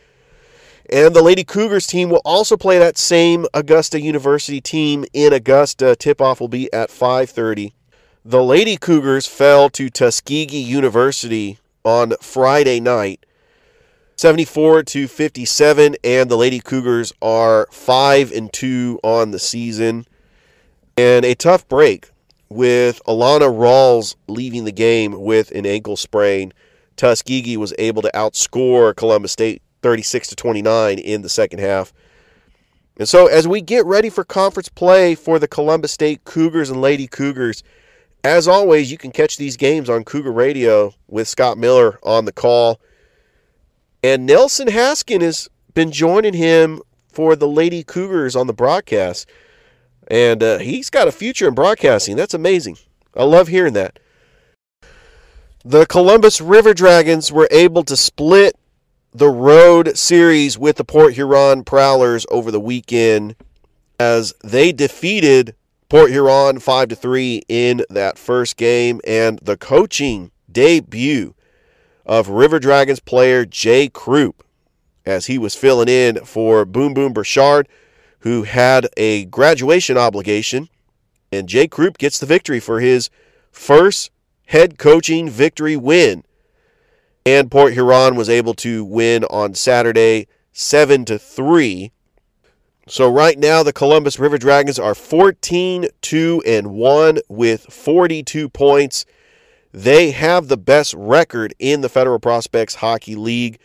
And 0.90 1.14
the 1.14 1.22
Lady 1.22 1.42
Cougars 1.42 1.86
team 1.86 2.10
will 2.10 2.20
also 2.24 2.56
play 2.56 2.78
that 2.78 2.98
same 2.98 3.46
Augusta 3.54 3.98
University 4.00 4.60
team 4.60 5.06
in 5.14 5.32
Augusta. 5.32 5.96
Tip-off 5.96 6.38
will 6.38 6.48
be 6.48 6.70
at 6.72 6.90
5:30. 6.90 7.72
The 8.24 8.42
Lady 8.42 8.76
Cougars 8.76 9.26
fell 9.26 9.70
to 9.70 9.88
Tuskegee 9.88 10.58
University 10.58 11.58
on 11.84 12.12
Friday 12.20 12.78
night 12.78 13.24
74 14.16 14.84
to 14.84 15.08
57 15.08 15.96
and 16.04 16.30
the 16.30 16.36
Lady 16.36 16.60
Cougars 16.60 17.12
are 17.20 17.66
5 17.72 18.32
and 18.32 18.52
2 18.52 19.00
on 19.02 19.30
the 19.30 19.38
season. 19.38 20.06
And 20.96 21.24
a 21.24 21.34
tough 21.34 21.66
break 21.68 22.10
with 22.48 23.00
Alana 23.06 23.50
Rawls 23.50 24.14
leaving 24.28 24.64
the 24.64 24.72
game 24.72 25.20
with 25.20 25.50
an 25.52 25.66
ankle 25.66 25.96
sprain. 25.96 26.52
Tuskegee 26.96 27.56
was 27.56 27.72
able 27.78 28.02
to 28.02 28.10
outscore 28.14 28.94
Columbus 28.94 29.32
State 29.32 29.62
36 29.82 30.28
to 30.28 30.36
29 30.36 30.98
in 30.98 31.22
the 31.22 31.28
second 31.28 31.58
half. 31.58 31.92
And 32.98 33.08
so 33.08 33.26
as 33.26 33.48
we 33.48 33.60
get 33.62 33.86
ready 33.86 34.10
for 34.10 34.22
conference 34.22 34.68
play 34.68 35.14
for 35.14 35.38
the 35.38 35.48
Columbus 35.48 35.92
State 35.92 36.24
Cougars 36.24 36.70
and 36.70 36.80
Lady 36.80 37.06
Cougars, 37.06 37.62
as 38.24 38.46
always, 38.46 38.92
you 38.92 38.98
can 38.98 39.10
catch 39.10 39.36
these 39.36 39.56
games 39.56 39.90
on 39.90 40.04
Cougar 40.04 40.30
Radio 40.30 40.94
with 41.08 41.26
Scott 41.26 41.58
Miller 41.58 41.98
on 42.04 42.24
the 42.24 42.32
call. 42.32 42.80
And 44.02 44.26
Nelson 44.26 44.68
Haskin 44.68 45.20
has 45.20 45.48
been 45.74 45.92
joining 45.92 46.34
him 46.34 46.80
for 47.08 47.36
the 47.36 47.48
Lady 47.48 47.84
Cougars 47.84 48.34
on 48.34 48.46
the 48.46 48.52
broadcast. 48.52 49.28
And 50.08 50.42
uh, 50.42 50.58
he's 50.58 50.90
got 50.90 51.08
a 51.08 51.12
future 51.12 51.46
in 51.46 51.54
broadcasting. 51.54 52.16
That's 52.16 52.34
amazing. 52.34 52.78
I 53.16 53.24
love 53.24 53.48
hearing 53.48 53.74
that. 53.74 53.98
The 55.64 55.86
Columbus 55.86 56.40
River 56.40 56.74
Dragons 56.74 57.30
were 57.30 57.46
able 57.52 57.84
to 57.84 57.96
split 57.96 58.56
the 59.14 59.28
road 59.28 59.96
series 59.96 60.58
with 60.58 60.76
the 60.76 60.84
Port 60.84 61.14
Huron 61.14 61.62
Prowlers 61.62 62.26
over 62.30 62.50
the 62.50 62.58
weekend 62.58 63.36
as 64.00 64.34
they 64.42 64.72
defeated 64.72 65.54
Port 65.88 66.10
Huron 66.10 66.58
5 66.58 66.88
to 66.88 66.96
3 66.96 67.42
in 67.48 67.84
that 67.90 68.18
first 68.18 68.56
game 68.56 69.00
and 69.06 69.38
the 69.40 69.56
coaching 69.56 70.32
debut 70.50 71.34
of 72.04 72.28
River 72.28 72.58
Dragons 72.58 73.00
player 73.00 73.44
Jay 73.44 73.88
Croup 73.88 74.44
as 75.04 75.26
he 75.26 75.38
was 75.38 75.54
filling 75.54 75.88
in 75.88 76.24
for 76.24 76.64
Boom 76.64 76.94
Boom 76.94 77.12
Burchard, 77.12 77.68
who 78.20 78.44
had 78.44 78.88
a 78.96 79.24
graduation 79.26 79.96
obligation. 79.98 80.68
And 81.30 81.48
Jay 81.48 81.66
Croup 81.66 81.98
gets 81.98 82.18
the 82.18 82.26
victory 82.26 82.60
for 82.60 82.80
his 82.80 83.10
first 83.50 84.10
head 84.46 84.78
coaching 84.78 85.28
victory 85.28 85.76
win. 85.76 86.24
And 87.24 87.50
Port 87.50 87.72
Huron 87.72 88.16
was 88.16 88.28
able 88.28 88.54
to 88.54 88.84
win 88.84 89.24
on 89.24 89.54
Saturday 89.54 90.26
7 90.52 91.04
to 91.06 91.18
3. 91.18 91.92
So 92.88 93.10
right 93.10 93.38
now 93.38 93.62
the 93.62 93.72
Columbus 93.72 94.18
River 94.18 94.38
Dragons 94.38 94.78
are 94.78 94.94
14 94.94 95.86
2 96.00 96.42
and 96.44 96.72
1 96.72 97.18
with 97.28 97.62
42 97.62 98.48
points. 98.48 99.04
They 99.72 100.10
have 100.10 100.48
the 100.48 100.56
best 100.56 100.94
record 100.94 101.54
in 101.58 101.80
the 101.80 101.88
Federal 101.88 102.18
Prospects 102.18 102.76
Hockey 102.76 103.16
League 103.16 103.58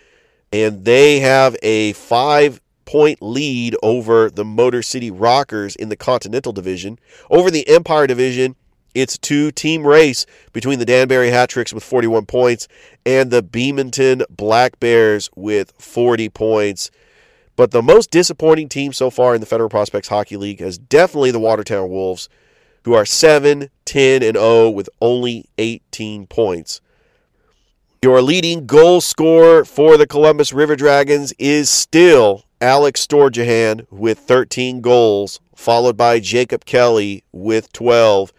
and 0.52 0.86
they 0.86 1.20
have 1.20 1.56
a 1.62 1.94
5 1.94 2.62
point 2.86 3.22
lead 3.22 3.76
over 3.84 4.30
the 4.30 4.46
Motor 4.46 4.82
City 4.82 5.12
Rockers 5.12 5.76
in 5.76 5.90
the 5.90 5.96
Continental 5.96 6.54
Division. 6.54 6.98
Over 7.30 7.52
the 7.52 7.68
Empire 7.68 8.08
Division, 8.08 8.56
it's 8.96 9.16
a 9.16 9.20
two 9.20 9.52
team 9.52 9.86
race 9.86 10.26
between 10.54 10.80
the 10.80 10.86
Danbury 10.86 11.30
Hat 11.30 11.50
Tricks 11.50 11.74
with 11.74 11.84
41 11.84 12.26
points 12.26 12.68
and 13.06 13.30
the 13.30 13.44
Binghamton 13.44 14.24
Black 14.30 14.80
Bears 14.80 15.30
with 15.36 15.74
40 15.78 16.30
points. 16.30 16.90
But 17.58 17.72
the 17.72 17.82
most 17.82 18.12
disappointing 18.12 18.70
team 18.70 18.94
so 18.94 19.10
far 19.10 19.36
in 19.36 19.42
the 19.42 19.48
Federal 19.48 19.70
Prospects 19.70 20.08
Hockey 20.08 20.38
League 20.38 20.62
is 20.62 20.78
definitely 20.78 21.32
the 21.32 21.40
Watertown 21.40 21.90
Wolves, 21.90 22.30
who 22.88 22.94
are 22.94 23.06
7, 23.06 23.70
10, 23.84 24.24
and 24.24 24.38
0 24.38 24.70
with 24.70 24.90
only 25.02 25.50
18 25.58 26.26
points. 26.26 26.80
Your 28.02 28.22
leading 28.22 28.66
goal 28.66 29.02
scorer 29.02 29.66
for 29.66 29.98
the 29.98 30.08
Columbus 30.08 30.54
River 30.54 30.78
Dragons 30.78 31.34
is 31.38 31.70
still 31.70 32.46
Alex 32.62 33.06
Storjahan 33.06 33.86
with 33.92 34.20
13 34.20 34.80
goals, 34.80 35.42
followed 35.54 35.98
by 35.98 36.22
Jacob 36.22 36.64
Kelly 36.64 37.26
with 37.34 37.74
12. 37.74 38.32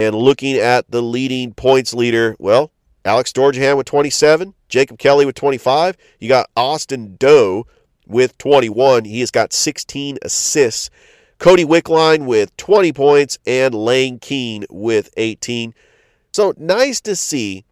And 0.00 0.16
looking 0.16 0.56
at 0.56 0.90
the 0.90 1.02
leading 1.02 1.52
points 1.52 1.92
leader, 1.92 2.36
well, 2.38 2.70
Alex 3.04 3.32
Storjahan 3.32 3.76
with 3.76 3.84
27, 3.84 4.54
Jacob 4.70 4.98
Kelly 4.98 5.26
with 5.26 5.34
25. 5.34 5.98
You 6.20 6.28
got 6.30 6.48
Austin 6.56 7.16
Doe 7.18 7.66
with 8.06 8.38
21. 8.38 9.04
He 9.04 9.20
has 9.20 9.30
got 9.30 9.52
16 9.52 10.16
assists. 10.22 10.88
Cody 11.38 11.64
Wickline 11.64 12.26
with 12.26 12.56
20 12.56 12.92
points 12.92 13.38
and 13.46 13.74
Lane 13.74 14.18
Keene 14.18 14.64
with 14.70 15.10
18. 15.16 15.74
So 16.32 16.54
nice 16.56 17.00
to 17.02 17.16
see 17.16 17.64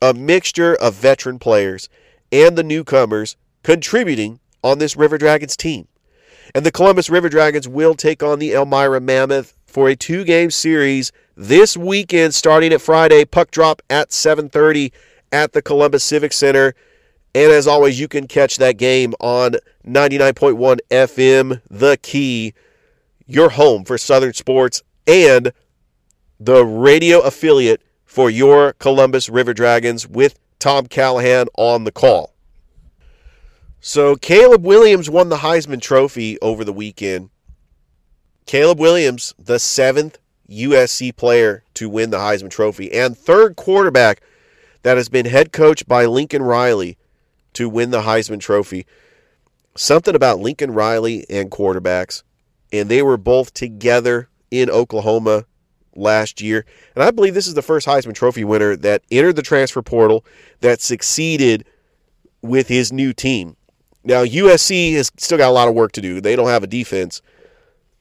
a 0.00 0.14
mixture 0.14 0.74
of 0.74 0.94
veteran 0.94 1.38
players 1.38 1.88
and 2.30 2.56
the 2.56 2.62
newcomers 2.62 3.36
contributing 3.62 4.40
on 4.62 4.78
this 4.78 4.96
River 4.96 5.18
Dragons 5.18 5.56
team. 5.56 5.88
And 6.54 6.64
the 6.64 6.72
Columbus 6.72 7.10
River 7.10 7.28
Dragons 7.28 7.66
will 7.68 7.94
take 7.94 8.22
on 8.22 8.38
the 8.38 8.54
Elmira 8.54 9.00
Mammoth 9.00 9.54
for 9.66 9.88
a 9.88 9.96
two-game 9.96 10.50
series 10.50 11.12
this 11.36 11.76
weekend 11.76 12.34
starting 12.34 12.72
at 12.72 12.80
Friday 12.80 13.24
puck 13.24 13.50
drop 13.50 13.82
at 13.90 14.10
7:30 14.10 14.92
at 15.32 15.52
the 15.52 15.62
Columbus 15.62 16.04
Civic 16.04 16.32
Center. 16.32 16.74
And 17.34 17.52
as 17.52 17.66
always, 17.66 18.00
you 18.00 18.08
can 18.08 18.26
catch 18.26 18.56
that 18.56 18.78
game 18.78 19.12
on 19.20 19.56
99.1 19.86 20.78
FM, 20.90 21.60
The 21.68 21.98
Key, 21.98 22.54
your 23.26 23.50
home 23.50 23.84
for 23.84 23.98
Southern 23.98 24.32
sports 24.32 24.82
and 25.06 25.52
the 26.38 26.64
radio 26.64 27.20
affiliate 27.20 27.82
for 28.04 28.30
your 28.30 28.72
Columbus 28.74 29.28
River 29.28 29.54
Dragons 29.54 30.06
with 30.06 30.38
Tom 30.58 30.86
Callahan 30.86 31.48
on 31.56 31.84
the 31.84 31.92
call. 31.92 32.32
So, 33.80 34.16
Caleb 34.16 34.64
Williams 34.64 35.08
won 35.08 35.28
the 35.28 35.36
Heisman 35.36 35.80
Trophy 35.80 36.40
over 36.40 36.64
the 36.64 36.72
weekend. 36.72 37.30
Caleb 38.46 38.80
Williams, 38.80 39.34
the 39.38 39.58
seventh 39.58 40.18
USC 40.48 41.14
player 41.14 41.64
to 41.74 41.88
win 41.88 42.10
the 42.10 42.18
Heisman 42.18 42.50
Trophy, 42.50 42.92
and 42.92 43.16
third 43.16 43.56
quarterback 43.56 44.22
that 44.82 44.96
has 44.96 45.08
been 45.08 45.26
head 45.26 45.52
coached 45.52 45.86
by 45.88 46.06
Lincoln 46.06 46.42
Riley 46.42 46.96
to 47.54 47.68
win 47.68 47.90
the 47.90 48.02
Heisman 48.02 48.40
Trophy. 48.40 48.86
Something 49.76 50.14
about 50.14 50.38
Lincoln 50.38 50.72
Riley 50.72 51.26
and 51.28 51.50
quarterbacks, 51.50 52.22
and 52.72 52.88
they 52.88 53.02
were 53.02 53.16
both 53.16 53.54
together 53.54 54.28
in 54.50 54.70
Oklahoma 54.70 55.44
last 55.94 56.40
year. 56.40 56.64
And 56.94 57.02
I 57.02 57.10
believe 57.10 57.34
this 57.34 57.46
is 57.46 57.54
the 57.54 57.62
first 57.62 57.86
Heisman 57.86 58.14
Trophy 58.14 58.44
winner 58.44 58.76
that 58.76 59.02
entered 59.10 59.36
the 59.36 59.42
transfer 59.42 59.82
portal 59.82 60.24
that 60.60 60.80
succeeded 60.80 61.64
with 62.42 62.68
his 62.68 62.92
new 62.92 63.12
team. 63.12 63.56
Now, 64.04 64.24
USC 64.24 64.94
has 64.94 65.10
still 65.16 65.38
got 65.38 65.48
a 65.48 65.52
lot 65.52 65.68
of 65.68 65.74
work 65.74 65.92
to 65.92 66.00
do. 66.00 66.20
They 66.20 66.36
don't 66.36 66.48
have 66.48 66.62
a 66.62 66.68
defense. 66.68 67.22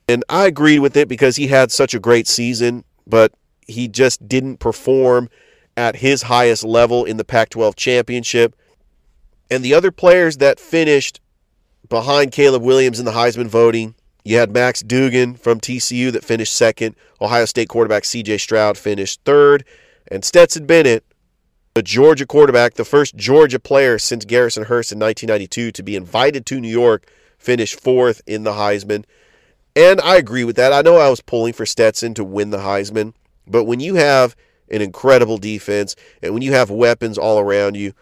And 0.07 0.23
I 0.29 0.45
agreed 0.45 0.79
with 0.79 0.95
it 0.95 1.07
because 1.07 1.35
he 1.35 1.47
had 1.47 1.71
such 1.71 1.95
a 1.95 1.99
great 1.99 2.27
season, 2.27 2.83
but 3.07 3.33
he 3.67 3.87
just 3.87 4.27
didn't 4.27 4.57
perform 4.57 5.29
at 5.75 5.97
his 5.97 6.23
highest 6.23 6.63
level 6.63 7.05
in 7.05 7.17
the 7.17 7.25
Pac 7.25 7.49
12 7.49 7.75
championship. 7.75 8.55
And 9.49 9.63
the 9.63 9.73
other 9.73 9.91
players 9.91 10.37
that 10.37 10.59
finished 10.59 11.21
behind 11.89 12.31
Caleb 12.31 12.61
Williams 12.61 12.99
in 12.99 13.05
the 13.05 13.11
Heisman 13.11 13.47
voting 13.47 13.95
you 14.25 14.37
had 14.37 14.51
Max 14.51 14.81
Duggan 14.81 15.35
from 15.35 15.59
TCU 15.59 16.11
that 16.11 16.25
finished 16.25 16.53
second. 16.53 16.95
Ohio 17.21 17.45
State 17.45 17.69
quarterback 17.69 18.03
CJ 18.03 18.39
Stroud 18.39 18.75
finished 18.75 19.21
third. 19.23 19.63
And 20.11 20.25
Stetson 20.25 20.65
Bennett, 20.65 21.05
the 21.75 21.83
Georgia 21.83 22.25
quarterback, 22.25 22.73
the 22.73 22.85
first 22.85 23.15
Georgia 23.15 23.59
player 23.59 23.99
since 23.99 24.25
Garrison 24.25 24.65
Hearst 24.65 24.91
in 24.91 24.99
1992 24.99 25.71
to 25.71 25.83
be 25.83 25.95
invited 25.95 26.47
to 26.47 26.59
New 26.59 26.67
York, 26.67 27.07
finished 27.37 27.79
fourth 27.79 28.21
in 28.25 28.43
the 28.43 28.53
Heisman. 28.53 29.05
And 29.75 30.01
I 30.01 30.15
agree 30.15 30.43
with 30.43 30.55
that. 30.55 30.73
I 30.73 30.81
know 30.81 30.97
I 30.97 31.09
was 31.09 31.21
pulling 31.21 31.53
for 31.53 31.67
Stetson 31.67 32.15
to 32.15 32.23
win 32.23 32.49
the 32.49 32.57
Heisman, 32.57 33.13
but 33.45 33.65
when 33.65 33.79
you 33.79 33.93
have 33.95 34.35
an 34.71 34.81
incredible 34.81 35.37
defense 35.37 35.95
and 36.23 36.33
when 36.33 36.41
you 36.41 36.51
have 36.53 36.71
weapons 36.71 37.19
all 37.19 37.39
around 37.39 37.77
you, 37.77 37.93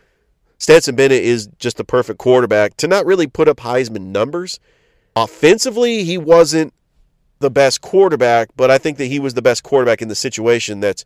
Stetson 0.58 0.96
Bennett 0.96 1.22
is 1.22 1.50
just 1.60 1.76
the 1.76 1.84
perfect 1.84 2.20
quarterback 2.20 2.78
to 2.78 2.88
not 2.88 3.06
really 3.06 3.28
put 3.28 3.50
up 3.50 3.58
Heisman 3.58 4.12
numbers 4.12 4.62
Offensively, 5.16 6.04
he 6.04 6.18
wasn't 6.18 6.74
the 7.40 7.52
best 7.52 7.82
quarterback, 7.82 8.50
but 8.56 8.72
I 8.72 8.78
think 8.78 8.98
that 8.98 9.06
he 9.06 9.20
was 9.20 9.34
the 9.34 9.42
best 9.42 9.64
quarterback 9.64 10.02
in 10.02 10.08
the 10.08 10.16
situation 10.16 10.80
that's 10.80 11.06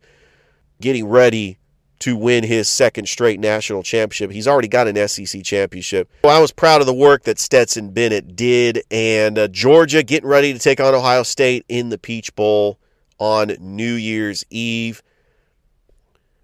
getting 0.80 1.06
ready 1.06 1.58
to 2.00 2.16
win 2.16 2.44
his 2.44 2.68
second 2.68 3.08
straight 3.08 3.40
national 3.40 3.82
championship. 3.82 4.30
He's 4.30 4.46
already 4.46 4.68
got 4.68 4.86
an 4.86 5.08
SEC 5.08 5.42
championship. 5.42 6.08
Well, 6.22 6.36
I 6.36 6.40
was 6.40 6.52
proud 6.52 6.80
of 6.80 6.86
the 6.86 6.94
work 6.94 7.24
that 7.24 7.38
Stetson 7.38 7.90
Bennett 7.90 8.36
did, 8.36 8.82
and 8.90 9.36
uh, 9.36 9.48
Georgia 9.48 10.02
getting 10.02 10.28
ready 10.28 10.52
to 10.52 10.58
take 10.58 10.80
on 10.80 10.94
Ohio 10.94 11.24
State 11.24 11.64
in 11.68 11.88
the 11.88 11.98
Peach 11.98 12.34
Bowl 12.36 12.78
on 13.18 13.56
New 13.58 13.94
Year's 13.94 14.44
Eve. 14.48 15.02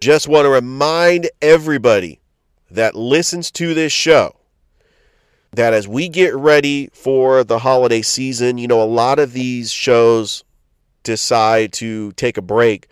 Just 0.01 0.29
want 0.29 0.45
to 0.45 0.51
remind 0.51 1.31
everybody 1.41 2.21
that 2.71 2.97
listens 2.97 3.51
to 3.53 3.75
this 3.75 3.93
show 3.93 4.35
that 5.57 5.73
as 5.73 5.87
we 5.89 6.09
get 6.09 6.35
ready 6.35 6.89
for 6.93 7.45
the 7.45 7.59
holiday 7.61 8.03
season, 8.03 8.59
you 8.59 8.69
know, 8.69 8.83
a 8.83 8.85
lot 8.85 9.19
of 9.19 9.33
these 9.33 9.73
shows 9.73 10.45
decide 11.03 11.73
to 11.75 12.13
take 12.13 12.37
a 12.37 12.43
break 12.43 12.89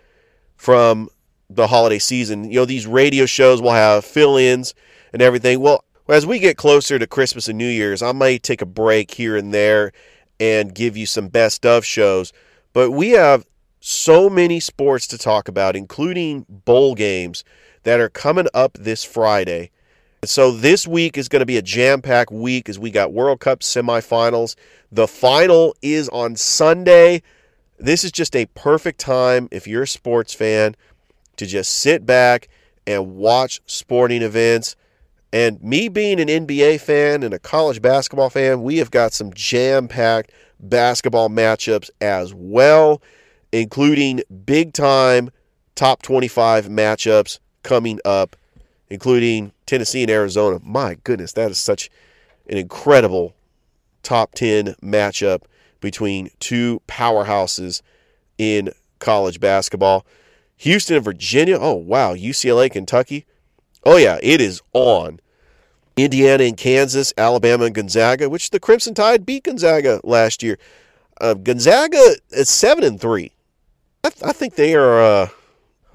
from 0.55 1.09
the 1.49 1.67
holiday 1.67 1.99
season. 1.99 2.45
You 2.45 2.59
know, 2.59 2.65
these 2.65 2.87
radio 2.87 3.25
shows 3.25 3.61
will 3.61 3.71
have 3.71 4.05
fill 4.05 4.37
ins 4.37 4.73
and 5.11 5.21
everything. 5.21 5.59
Well, 5.59 5.83
as 6.07 6.25
we 6.25 6.39
get 6.39 6.57
closer 6.57 6.99
to 6.99 7.07
Christmas 7.07 7.47
and 7.47 7.57
New 7.57 7.67
Year's, 7.67 8.01
I 8.01 8.11
might 8.11 8.43
take 8.43 8.61
a 8.61 8.65
break 8.65 9.11
here 9.11 9.37
and 9.37 9.53
there 9.53 9.91
and 10.39 10.73
give 10.73 10.97
you 10.97 11.05
some 11.05 11.27
best 11.27 11.65
of 11.65 11.85
shows. 11.85 12.33
But 12.73 12.91
we 12.91 13.11
have 13.11 13.45
so 13.79 14.29
many 14.29 14.59
sports 14.59 15.07
to 15.07 15.17
talk 15.17 15.47
about, 15.47 15.75
including 15.75 16.45
bowl 16.49 16.95
games 16.95 17.43
that 17.83 17.99
are 17.99 18.09
coming 18.09 18.47
up 18.53 18.73
this 18.79 19.03
Friday. 19.03 19.71
So 20.25 20.51
this 20.51 20.87
week 20.87 21.17
is 21.17 21.27
going 21.27 21.41
to 21.41 21.45
be 21.45 21.57
a 21.57 21.61
jam-packed 21.61 22.31
week 22.31 22.69
as 22.69 22.79
we 22.79 22.91
got 22.91 23.11
World 23.11 23.41
Cup 23.41 23.59
semifinals. 23.59 24.55
The 24.89 25.05
final 25.07 25.75
is 25.81 26.07
on 26.09 26.37
Sunday. 26.37 27.21
This 27.77 28.05
is 28.05 28.11
just 28.11 28.33
a 28.33 28.45
perfect 28.47 29.01
time 29.01 29.49
if 29.51 29.67
you're 29.67 29.83
a 29.83 29.87
sports 29.87 30.33
fan 30.33 30.75
to 31.35 31.45
just 31.45 31.73
sit 31.73 32.05
back 32.05 32.47
and 32.87 33.15
watch 33.15 33.59
sporting 33.65 34.21
events. 34.21 34.77
And 35.33 35.61
me 35.61 35.89
being 35.89 36.21
an 36.21 36.29
NBA 36.29 36.79
fan 36.79 37.23
and 37.23 37.33
a 37.33 37.39
college 37.39 37.81
basketball 37.81 38.29
fan, 38.29 38.63
we 38.63 38.77
have 38.77 38.91
got 38.91 39.11
some 39.11 39.33
jam-packed 39.33 40.31
basketball 40.57 41.27
matchups 41.27 41.89
as 41.99 42.33
well, 42.33 43.01
including 43.51 44.21
big-time 44.45 45.31
top 45.75 46.01
25 46.01 46.67
matchups 46.67 47.39
coming 47.63 47.99
up 48.05 48.37
including 48.93 49.51
Tennessee 49.65 50.03
and 50.03 50.11
Arizona. 50.11 50.59
My 50.61 50.97
goodness, 51.03 51.33
that 51.33 51.49
is 51.49 51.57
such 51.57 51.89
an 52.47 52.59
incredible 52.59 53.33
top 54.03 54.35
10 54.35 54.75
matchup 54.83 55.45
between 55.81 56.29
two 56.39 56.79
powerhouses 56.87 57.81
in 58.37 58.71
college 58.99 59.39
basketball. 59.39 60.05
Houston 60.57 60.95
and 60.97 61.03
Virginia. 61.03 61.57
Oh, 61.59 61.73
wow. 61.73 62.13
UCLA, 62.13 62.69
Kentucky. 62.69 63.25
Oh, 63.83 63.97
yeah, 63.97 64.19
it 64.21 64.39
is 64.39 64.61
on. 64.73 65.19
Indiana 65.97 66.43
and 66.43 66.55
Kansas, 66.55 67.11
Alabama 67.17 67.65
and 67.65 67.73
Gonzaga, 67.73 68.29
which 68.29 68.51
the 68.51 68.59
Crimson 68.59 68.93
Tide 68.93 69.25
beat 69.25 69.45
Gonzaga 69.45 70.01
last 70.03 70.43
year. 70.43 70.59
Uh, 71.19 71.33
Gonzaga 71.33 72.15
is 72.29 72.47
7 72.47 72.83
and 72.83 73.01
3. 73.01 73.31
I, 74.03 74.09
th- 74.09 74.23
I 74.23 74.33
think 74.33 74.53
they 74.53 74.75
are. 74.75 75.01
Uh, 75.01 75.27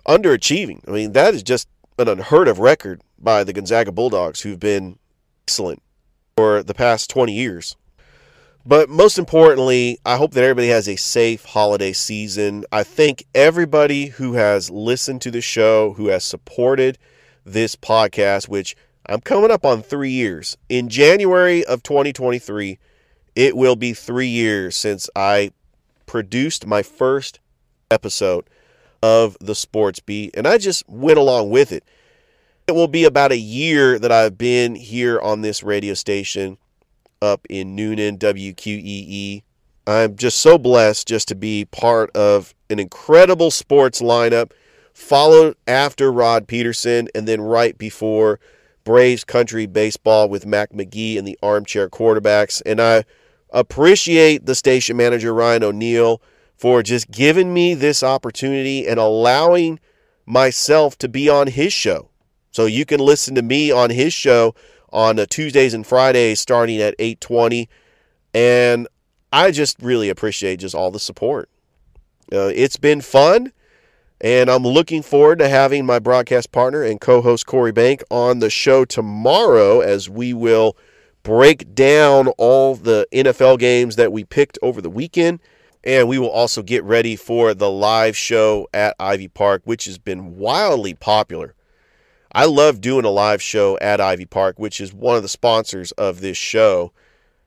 underachieving. 0.09 0.81
I 0.89 0.91
mean, 0.91 1.13
that 1.13 1.35
is 1.35 1.43
just 1.43 1.69
an 1.99 2.09
unheard 2.09 2.49
of 2.49 2.59
record 2.59 3.03
by 3.19 3.43
the 3.45 3.53
Gonzaga 3.53 3.93
Bulldogs, 3.93 4.43
who've 4.43 4.61
been 4.61 4.99
excellent 5.45 5.83
for 6.37 6.63
the 6.63 6.75
past 6.75 7.11
20 7.11 7.33
years. 7.33 7.77
But 8.65 8.89
most 8.89 9.19
importantly, 9.19 9.99
I 10.05 10.17
hope 10.17 10.33
that 10.33 10.45
everybody 10.45 10.69
has 10.69 10.89
a 10.89 10.97
safe 10.97 11.45
holiday 11.45 11.93
season. 11.93 12.65
I 12.71 12.83
thank 12.83 13.25
everybody 13.35 14.07
who 14.07 14.35
has 14.35 14.71
listened 14.71 15.23
to 15.23 15.31
the 15.31 15.41
show, 15.41 15.95
who 15.95 16.09
has 16.09 16.25
supported 16.25 16.99
this 17.45 17.75
podcast, 17.75 18.49
which 18.49 18.77
I'm 19.07 19.21
coming 19.21 19.51
up 19.51 19.65
on 19.65 19.83
three 19.83 20.11
years. 20.11 20.57
In 20.69 20.89
January 20.89 21.65
of 21.65 21.83
2023, 21.83 22.79
it 23.35 23.57
will 23.57 23.77
be 23.77 23.95
three 23.95 24.29
years 24.29 24.77
since 24.77 25.09
I 25.17 25.53
produced 26.05 26.67
my 26.67 26.83
first 26.83 27.41
episode 27.91 28.45
of 29.03 29.37
the 29.41 29.55
Sports 29.55 30.01
Beat, 30.01 30.37
and 30.37 30.47
I 30.47 30.59
just 30.59 30.89
went 30.89 31.19
along 31.19 31.51
with 31.51 31.73
it. 31.73 31.85
It 32.67 32.73
will 32.73 32.89
be 32.89 33.05
about 33.05 33.33
a 33.33 33.39
year 33.39 33.99
that 33.99 34.13
I've 34.13 34.37
been 34.37 34.75
here 34.75 35.19
on 35.21 35.41
this 35.41 35.63
radio 35.63 35.95
station 35.95 36.59
up 37.23 37.47
in 37.49 37.77
Newnan, 37.77 38.19
WQEE. 38.19 39.43
I'm 39.87 40.17
just 40.17 40.41
so 40.41 40.59
blessed 40.59 41.09
just 41.09 41.29
to 41.29 41.35
be 41.35 41.65
part 41.65 42.15
of 42.15 42.55
an 42.69 42.79
incredible 42.79 43.51
sports 43.51 44.03
lineup, 44.03 44.53
followed 44.93 45.57
after 45.67 46.13
Rod 46.13 46.47
Peterson, 46.47 47.09
and 47.15 47.27
then 47.27 47.41
right 47.41 47.77
before 47.79 48.39
Braves 48.85 49.25
Country 49.25 49.67
Baseball 49.67 50.29
with 50.29 50.45
Mac 50.45 50.73
McGee 50.73 51.19
and 51.19 51.27
the 51.27 51.39
armchair 51.43 51.89
quarterbacks. 51.89 52.61
And 52.67 52.81
I 52.81 53.05
appreciate 53.51 54.45
the 54.45 54.55
station 54.55 54.97
manager, 54.97 55.33
Ryan 55.33 55.65
O'Neill, 55.65 56.21
for 56.59 56.83
just 56.83 57.11
giving 57.11 57.55
me 57.55 57.73
this 57.73 58.03
opportunity 58.03 58.87
and 58.87 58.99
allowing 58.99 59.79
myself 60.27 60.99
to 60.99 61.09
be 61.09 61.29
on 61.29 61.47
his 61.47 61.73
show. 61.73 62.11
So 62.51 62.67
you 62.67 62.85
can 62.85 63.01
listen 63.01 63.37
to 63.37 63.43
me 63.43 63.71
on 63.71 63.91
his 63.91 64.13
show 64.13 64.55
on 64.93 65.17
Tuesdays 65.31 65.73
and 65.73 65.87
Fridays 65.87 66.41
starting 66.41 66.81
at 66.81 66.97
8:20 66.99 67.69
and 68.35 68.89
I 69.33 69.51
just 69.53 69.81
really 69.81 70.09
appreciate 70.09 70.61
just 70.61 70.75
all 70.75 70.91
the 70.91 70.99
support. 70.99 71.49
Uh, 72.33 72.51
it's 72.55 72.77
been 72.77 73.01
fun 73.01 73.53
and 74.21 74.51
I'm 74.51 74.65
looking 74.65 75.03
forward 75.03 75.39
to 75.39 75.49
having 75.49 75.87
my 75.87 76.01
broadcast 76.01 76.51
partner 76.51 76.83
and 76.83 77.01
co-host 77.01 77.47
Corey 77.47 77.73
Bank 77.73 78.03
on 78.11 78.41
the 78.41 78.51
show 78.51 78.85
tomorrow 78.85 79.81
as 79.81 80.11
we 80.11 80.35
will 80.35 80.77
break 81.23 81.75
down 81.75 82.29
all 82.39 82.75
the 82.75 83.07
NFL 83.13 83.59
games 83.59 83.97
that 83.97 84.13
we 84.13 84.25
picked 84.25 84.59
over 84.63 84.81
the 84.81 84.91
weekend 84.91 85.41
and 85.89 86.07
we 86.07 86.19
will 86.19 86.29
also 86.29 86.63
get 86.63 86.85
ready 86.85 87.17
for 87.17 87.55
the 87.55 87.71
live 87.71 88.15
show 88.15 88.69
at 88.75 88.95
Ivy 89.01 89.29
Park 89.29 89.63
which 89.65 89.87
has 89.87 89.97
been 89.97 90.37
wildly 90.37 90.93
popular. 90.93 91.55
I 92.31 92.45
love 92.45 92.83
doing 92.83 93.07
a 93.07 93.11
live 93.11 93.41
show 93.41 93.79
at 93.81 93.99
Ivy 93.99 94.27
Park, 94.27 94.59
which 94.59 94.83
is 94.83 94.93
one 94.93 95.17
of 95.17 95.23
the 95.23 95.31
sponsors 95.31 95.93
of 95.93 96.21
this 96.21 96.37
show. 96.37 96.93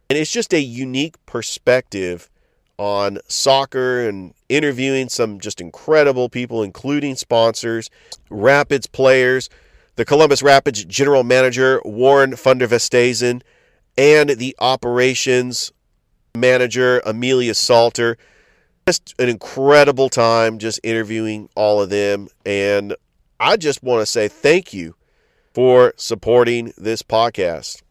And 0.09 0.17
it's 0.17 0.31
just 0.31 0.55
a 0.55 0.59
unique 0.59 1.23
perspective 1.27 2.31
on 2.79 3.19
soccer 3.27 4.09
and 4.09 4.33
interviewing 4.49 5.07
some 5.07 5.39
just 5.39 5.61
incredible 5.61 6.27
people, 6.27 6.63
including 6.63 7.15
sponsors, 7.15 7.91
Rapids 8.31 8.87
players, 8.87 9.51
the 9.97 10.03
Columbus 10.03 10.41
Rapids 10.41 10.83
general 10.85 11.23
manager, 11.23 11.79
Warren 11.85 12.31
Fundervestesen, 12.31 13.43
and 13.99 14.31
the 14.31 14.55
operations 14.57 15.71
manager, 16.35 17.01
Amelia 17.05 17.53
Salter. 17.53 18.17
Just 18.87 19.13
an 19.19 19.29
incredible 19.29 20.09
time 20.09 20.57
just 20.57 20.79
interviewing 20.83 21.49
all 21.55 21.81
of 21.81 21.89
them. 21.89 22.27
And 22.45 22.95
I 23.39 23.57
just 23.57 23.83
want 23.83 24.01
to 24.01 24.05
say 24.05 24.27
thank 24.27 24.73
you 24.73 24.95
for 25.53 25.93
supporting 25.97 26.73
this 26.77 27.01
podcast. 27.01 27.81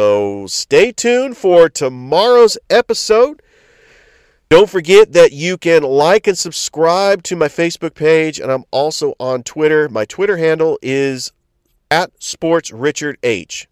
So 0.00 0.46
stay 0.46 0.92
tuned 0.92 1.36
for 1.36 1.68
tomorrow's 1.68 2.56
episode. 2.70 3.42
Don't 4.48 4.68
forget 4.68 5.12
that 5.12 5.32
you 5.32 5.56
can 5.56 5.82
like 5.82 6.26
and 6.26 6.36
subscribe 6.36 7.22
to 7.24 7.36
my 7.36 7.46
Facebook 7.46 7.94
page, 7.94 8.40
and 8.40 8.50
I'm 8.50 8.64
also 8.72 9.14
on 9.20 9.44
Twitter. 9.44 9.88
My 9.88 10.04
Twitter 10.04 10.38
handle 10.38 10.76
is 10.82 11.30
at 11.90 12.18
SportsRichardH. 12.18 13.66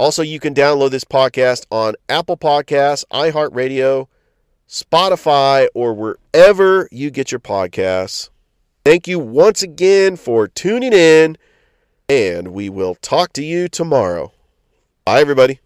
Also, 0.00 0.22
you 0.22 0.40
can 0.40 0.54
download 0.54 0.92
this 0.92 1.04
podcast 1.04 1.66
on 1.70 1.94
Apple 2.08 2.38
Podcasts, 2.38 3.04
iHeartRadio, 3.12 4.06
Spotify, 4.66 5.68
or 5.74 5.92
wherever 5.92 6.88
you 6.90 7.10
get 7.10 7.30
your 7.30 7.38
podcasts. 7.38 8.30
Thank 8.82 9.06
you 9.06 9.18
once 9.18 9.62
again 9.62 10.16
for 10.16 10.48
tuning 10.48 10.94
in, 10.94 11.36
and 12.08 12.48
we 12.48 12.70
will 12.70 12.94
talk 12.94 13.34
to 13.34 13.44
you 13.44 13.68
tomorrow. 13.68 14.32
Bye, 15.04 15.20
everybody. 15.20 15.60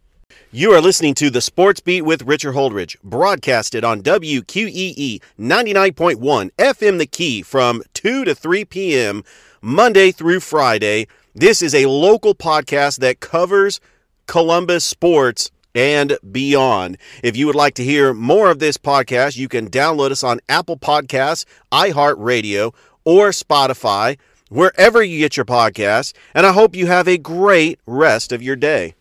You 0.51 0.73
are 0.73 0.81
listening 0.81 1.15
to 1.15 1.31
the 1.31 1.41
Sports 1.41 1.79
Beat 1.79 2.03
with 2.03 2.23
Richard 2.23 2.57
Holdridge, 2.57 2.97
broadcasted 3.05 3.85
on 3.85 4.03
WQEE 4.03 5.21
99.1 5.39 6.51
FM 6.59 6.99
The 6.99 7.07
Key 7.07 7.43
from 7.43 7.85
2 7.95 8.25
to 8.25 8.35
3 8.35 8.65
p.m. 8.65 9.23
Monday 9.63 10.11
through 10.11 10.41
Friday. 10.41 11.07
This 11.37 11.63
is 11.63 11.73
a 11.73 11.87
local 11.87 12.35
podcast 12.35 12.99
that 12.99 13.21
covers 13.21 13.81
Columbus 14.27 14.85
sports 14.85 15.51
and 15.75 16.17
beyond. 16.31 16.99
If 17.23 17.37
you 17.37 17.47
would 17.47 17.57
like 17.57 17.75
to 17.75 17.85
hear 17.85 18.15
more 18.15 18.51
of 18.51 18.59
this 18.59 18.79
podcast, 18.79 19.37
you 19.37 19.49
can 19.49 19.69
download 19.69 20.11
us 20.11 20.23
on 20.23 20.41
Apple 20.49 20.77
Podcasts, 20.77 21.45
iHeartRadio, 21.73 22.75
or 23.05 23.31
Spotify, 23.31 24.19
wherever 24.49 25.03
you 25.03 25.19
get 25.19 25.37
your 25.37 25.45
podcasts. 25.45 26.13
And 26.35 26.47
I 26.47 26.53
hope 26.53 26.77
you 26.77 26.87
have 26.87 27.09
a 27.09 27.19
great 27.19 27.81
rest 27.87 28.33
of 28.33 28.43
your 28.43 28.57
day. 28.57 28.95